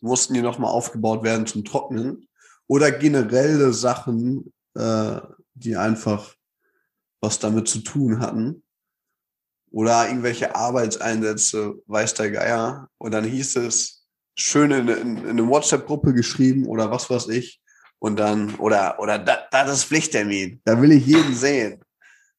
mussten 0.00 0.34
die 0.34 0.42
nochmal 0.42 0.70
aufgebaut 0.70 1.22
werden 1.22 1.46
zum 1.46 1.64
Trocknen. 1.64 2.28
Oder 2.66 2.92
generelle 2.92 3.72
Sachen, 3.72 4.52
äh, 4.74 5.20
die 5.54 5.76
einfach 5.76 6.34
was 7.20 7.38
damit 7.38 7.68
zu 7.68 7.80
tun 7.80 8.20
hatten. 8.20 8.62
Oder 9.70 10.08
irgendwelche 10.08 10.54
Arbeitseinsätze, 10.54 11.74
weiß 11.86 12.14
der 12.14 12.30
Geier. 12.30 12.88
Und 12.98 13.12
dann 13.12 13.24
hieß 13.24 13.56
es, 13.56 13.98
schön 14.38 14.70
in, 14.70 14.88
in, 14.88 15.16
in 15.18 15.28
eine 15.28 15.48
WhatsApp-Gruppe 15.48 16.14
geschrieben 16.14 16.66
oder 16.66 16.90
was 16.90 17.10
weiß 17.10 17.28
ich. 17.28 17.60
Und 17.98 18.18
dann, 18.18 18.54
oder, 18.56 19.00
oder 19.00 19.18
das 19.18 19.38
da 19.50 19.62
ist 19.70 19.84
Pflichttermin. 19.84 20.60
Da 20.64 20.80
will 20.80 20.92
ich 20.92 21.06
jeden 21.06 21.34
sehen. 21.34 21.82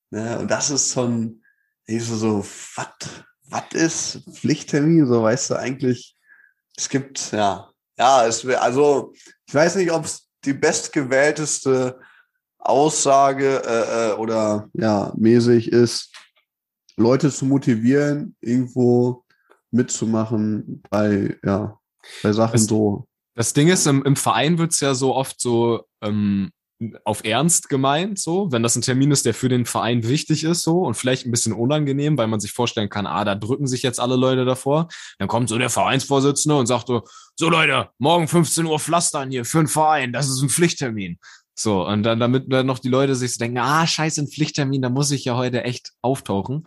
Ne? 0.09 0.39
Und 0.39 0.49
das 0.49 0.69
ist 0.69 0.97
ein, 0.97 1.43
ich 1.85 2.05
so, 2.05 2.15
so 2.15 2.45
was, 2.75 2.87
was 3.49 3.63
ist 3.73 4.21
Pflichttermin? 4.31 5.05
So 5.05 5.23
weißt 5.23 5.49
du 5.49 5.55
eigentlich, 5.55 6.15
es 6.79 6.87
gibt, 6.87 7.33
ja, 7.33 7.69
ja, 7.97 8.25
es 8.25 8.45
also, 8.45 9.11
ich 9.45 9.53
weiß 9.53 9.75
nicht, 9.75 9.91
ob 9.91 10.05
es 10.05 10.29
die 10.45 10.53
bestgewählteste 10.53 11.99
Aussage 12.57 13.61
äh, 13.65 14.11
äh, 14.11 14.13
oder 14.13 14.69
ja, 14.73 15.11
mäßig 15.17 15.73
ist, 15.73 16.15
Leute 16.95 17.31
zu 17.31 17.45
motivieren, 17.45 18.37
irgendwo 18.39 19.25
mitzumachen 19.71 20.81
bei, 20.89 21.37
ja, 21.43 21.77
bei 22.23 22.31
Sachen 22.31 22.55
Es- 22.55 22.65
so. 22.67 23.05
Das 23.35 23.53
Ding 23.53 23.67
ist, 23.67 23.85
im, 23.85 24.03
im 24.03 24.15
Verein 24.15 24.57
wird's 24.57 24.79
ja 24.79 24.93
so 24.93 25.15
oft 25.15 25.39
so 25.39 25.85
ähm, 26.01 26.49
auf 27.03 27.25
Ernst 27.25 27.67
gemeint, 27.67 28.19
so, 28.19 28.51
wenn 28.51 28.63
das 28.63 28.75
ein 28.75 28.81
Termin 28.81 29.11
ist, 29.11 29.25
der 29.25 29.33
für 29.33 29.49
den 29.49 29.65
Verein 29.65 30.07
wichtig 30.07 30.45
ist, 30.45 30.61
so, 30.61 30.79
und 30.79 30.95
vielleicht 30.95 31.25
ein 31.25 31.31
bisschen 31.31 31.51
unangenehm, 31.51 32.17
weil 32.17 32.27
man 32.27 32.39
sich 32.39 32.53
vorstellen 32.53 32.89
kann, 32.89 33.05
ah, 33.05 33.25
da 33.25 33.35
drücken 33.35 33.67
sich 33.67 33.83
jetzt 33.83 33.99
alle 33.99 34.15
Leute 34.15 34.45
davor. 34.45 34.87
Dann 35.17 35.27
kommt 35.27 35.49
so 35.49 35.57
der 35.57 35.69
Vereinsvorsitzende 35.69 36.57
und 36.57 36.67
sagt 36.67 36.87
so, 36.87 37.03
so 37.35 37.49
Leute, 37.49 37.89
morgen 37.97 38.27
15 38.27 38.65
Uhr 38.65 38.79
pflastern 38.79 39.29
hier 39.29 39.43
für 39.43 39.57
den 39.57 39.67
Verein, 39.67 40.13
das 40.13 40.29
ist 40.29 40.41
ein 40.41 40.49
Pflichttermin. 40.49 41.19
So, 41.53 41.85
und 41.85 42.03
dann, 42.03 42.21
damit 42.21 42.45
dann 42.47 42.65
noch 42.65 42.79
die 42.79 42.87
Leute 42.87 43.15
sich 43.15 43.33
so 43.33 43.39
denken, 43.39 43.57
ah, 43.57 43.85
scheiße, 43.85 44.21
ein 44.21 44.27
Pflichttermin, 44.29 44.81
da 44.81 44.89
muss 44.89 45.11
ich 45.11 45.25
ja 45.25 45.35
heute 45.35 45.63
echt 45.65 45.91
auftauchen. 46.01 46.63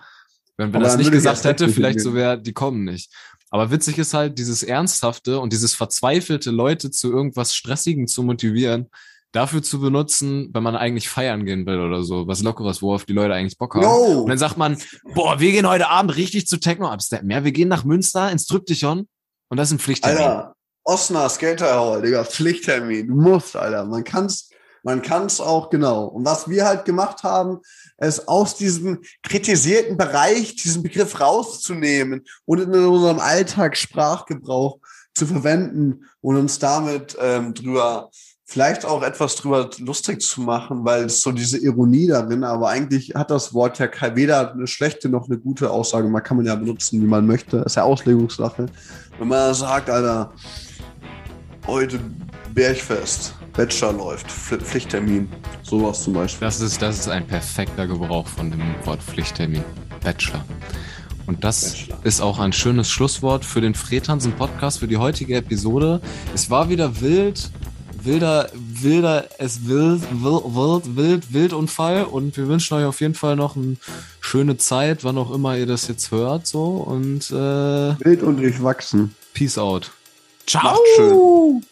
Wenn, 0.59 0.75
Aber 0.75 0.85
das 0.85 0.99
nicht 0.99 1.11
gesagt 1.11 1.45
hätte, 1.45 1.71
vielleicht 1.71 2.01
so 2.01 2.13
wäre, 2.13 2.41
die 2.41 2.53
kommen 2.53 2.85
nicht. 2.85 3.11
Aber 3.49 3.71
witzig 3.71 3.97
ist 3.97 4.13
halt, 4.13 4.39
dieses 4.39 4.63
Ernsthafte 4.63 5.41
und 5.41 5.53
dieses 5.55 5.75
verzweifelte 5.75 6.51
Leute 6.51 6.91
zu 6.91 7.11
irgendwas 7.11 7.55
Stressigem 7.55 8.07
zu 8.07 8.23
motivieren, 8.23 8.91
dafür 9.33 9.63
zu 9.63 9.81
benutzen, 9.81 10.51
wenn 10.53 10.63
man 10.63 10.77
eigentlich 10.77 11.09
feiern 11.09 11.45
gehen 11.45 11.67
will 11.67 11.81
oder 11.81 12.03
so, 12.03 12.27
was 12.27 12.43
Lockeres, 12.43 12.83
worauf 12.83 13.05
die 13.05 13.15
Leute 13.15 13.35
eigentlich 13.35 13.59
Bock 13.59 13.75
haben. 13.75 13.83
No! 13.83 14.23
Und 14.23 14.29
dann 14.29 14.39
sagt 14.39 14.59
man, 14.59 14.77
boah, 15.15 15.41
wir 15.41 15.53
gehen 15.53 15.67
heute 15.67 15.89
Abend 15.89 16.15
richtig 16.17 16.47
zu 16.47 16.61
Techno 16.61 16.89
absteppen. 16.89 17.31
Ja, 17.31 17.43
wir 17.43 17.53
gehen 17.53 17.69
nach 17.69 17.85
Münster 17.85 18.31
ins 18.31 18.47
Tryptychon 18.47 19.09
und 19.49 19.57
das 19.57 19.69
ist 19.69 19.75
ein 19.75 19.79
Pflichttermin. 19.79 20.19
Alter, 20.19 20.55
Osnar, 20.85 21.29
Skaterhauer, 21.31 22.03
Digga, 22.03 22.25
Pflichttermin. 22.25 23.09
Du 23.09 23.15
musst, 23.15 23.57
Alter. 23.57 23.85
Man 23.87 24.05
kann's, 24.05 24.51
man 24.83 25.01
kann's 25.01 25.41
auch 25.41 25.71
genau. 25.71 26.07
Und 26.07 26.27
was 26.27 26.49
wir 26.49 26.67
halt 26.67 26.85
gemacht 26.85 27.23
haben, 27.23 27.61
ist 27.99 28.29
aus 28.29 28.57
diesem 28.57 29.01
kritisierten 29.23 29.97
Bereich 29.97 30.57
diesen 30.57 30.83
Begriff 30.83 31.21
rauszunehmen 31.21 32.25
und 32.45 32.61
in 32.61 32.75
unserem 32.75 33.21
Alltagssprachgebrauch 33.21 34.79
zu 35.15 35.27
verwenden 35.27 36.07
und 36.21 36.37
uns 36.37 36.59
damit 36.59 37.17
ähm, 37.21 37.55
drüber 37.55 38.11
vielleicht 38.53 38.85
auch 38.85 39.03
etwas 39.03 39.37
drüber 39.37 39.71
lustig 39.79 40.21
zu 40.21 40.43
machen, 40.43 40.85
weil 40.85 41.05
es 41.07 41.23
so 41.23 41.33
diese 41.33 41.57
Ironie 41.57 42.07
darin, 42.07 42.45
aber 42.45 42.69
eigentlich 42.69 43.15
hat 43.15 43.31
das 43.31 43.55
Wort 43.55 43.79
ja 43.79 43.89
weder 44.15 44.53
eine 44.53 44.67
schlechte 44.67 45.09
noch 45.09 45.27
eine 45.27 45.39
gute 45.39 45.71
Aussage. 45.71 46.07
Man 46.09 46.23
kann 46.23 46.37
man 46.37 46.45
ja 46.45 46.55
benutzen, 46.55 47.01
wie 47.01 47.07
man 47.07 47.27
möchte. 47.27 47.59
ist 47.59 47.77
ja 47.77 47.85
Auslegungssache. 47.85 48.67
Wenn 49.19 49.29
man 49.29 49.55
sagt, 49.55 49.89
Alter, 49.89 50.31
heute 51.67 51.99
Bergfest, 52.53 53.35
Bachelor 53.55 53.95
läuft, 53.95 54.27
Pf- 54.27 54.59
Pflichttermin, 54.61 55.31
sowas 55.63 56.03
zum 56.03 56.13
Beispiel. 56.13 56.47
Das 56.47 56.61
ist, 56.61 56.83
das 56.83 56.99
ist 56.99 57.09
ein 57.09 57.27
perfekter 57.27 57.87
Gebrauch 57.87 58.27
von 58.27 58.51
dem 58.51 58.61
Wort 58.85 59.03
Pflichttermin. 59.03 59.65
Bachelor. 60.03 60.45
Und 61.27 61.43
das 61.43 61.73
Bachelor. 61.73 61.99
ist 62.05 62.21
auch 62.21 62.39
ein 62.39 62.53
schönes 62.53 62.91
Schlusswort 62.91 63.47
für 63.47 63.63
den 63.63 63.75
Fredhansen 63.75 64.33
Podcast, 64.33 64.81
für 64.81 64.89
die 64.89 64.99
heutige 64.99 65.37
Episode. 65.37 66.03
Es 66.35 66.51
war 66.51 66.69
wieder 66.69 67.01
wild, 67.01 67.51
wilder, 68.05 68.51
wilder, 68.55 69.27
es 69.39 69.67
wild, 69.67 70.03
wild, 70.11 70.45
wild, 70.45 70.97
wild, 70.97 71.33
Wildunfall 71.33 72.05
und 72.05 72.37
wir 72.37 72.49
wünschen 72.49 72.77
euch 72.77 72.85
auf 72.85 73.01
jeden 73.01 73.15
Fall 73.15 73.37
noch 73.37 73.57
eine 73.57 73.77
schöne 74.21 74.57
Zeit, 74.57 75.05
wann 75.05 75.19
auch 75.19 75.33
immer 75.33 75.57
ihr 75.57 75.67
das 75.67 75.89
jetzt 75.89 76.11
hört, 76.11 76.47
so 76.47 76.77
und 76.77 77.31
äh, 77.31 77.35
Wild 77.35 78.23
und 78.23 78.39
durchwachsen. 78.39 79.15
Peace 79.35 79.59
out. 79.59 79.91
Ciao. 80.47 80.73
Macht 80.73 80.81
schön. 80.97 81.63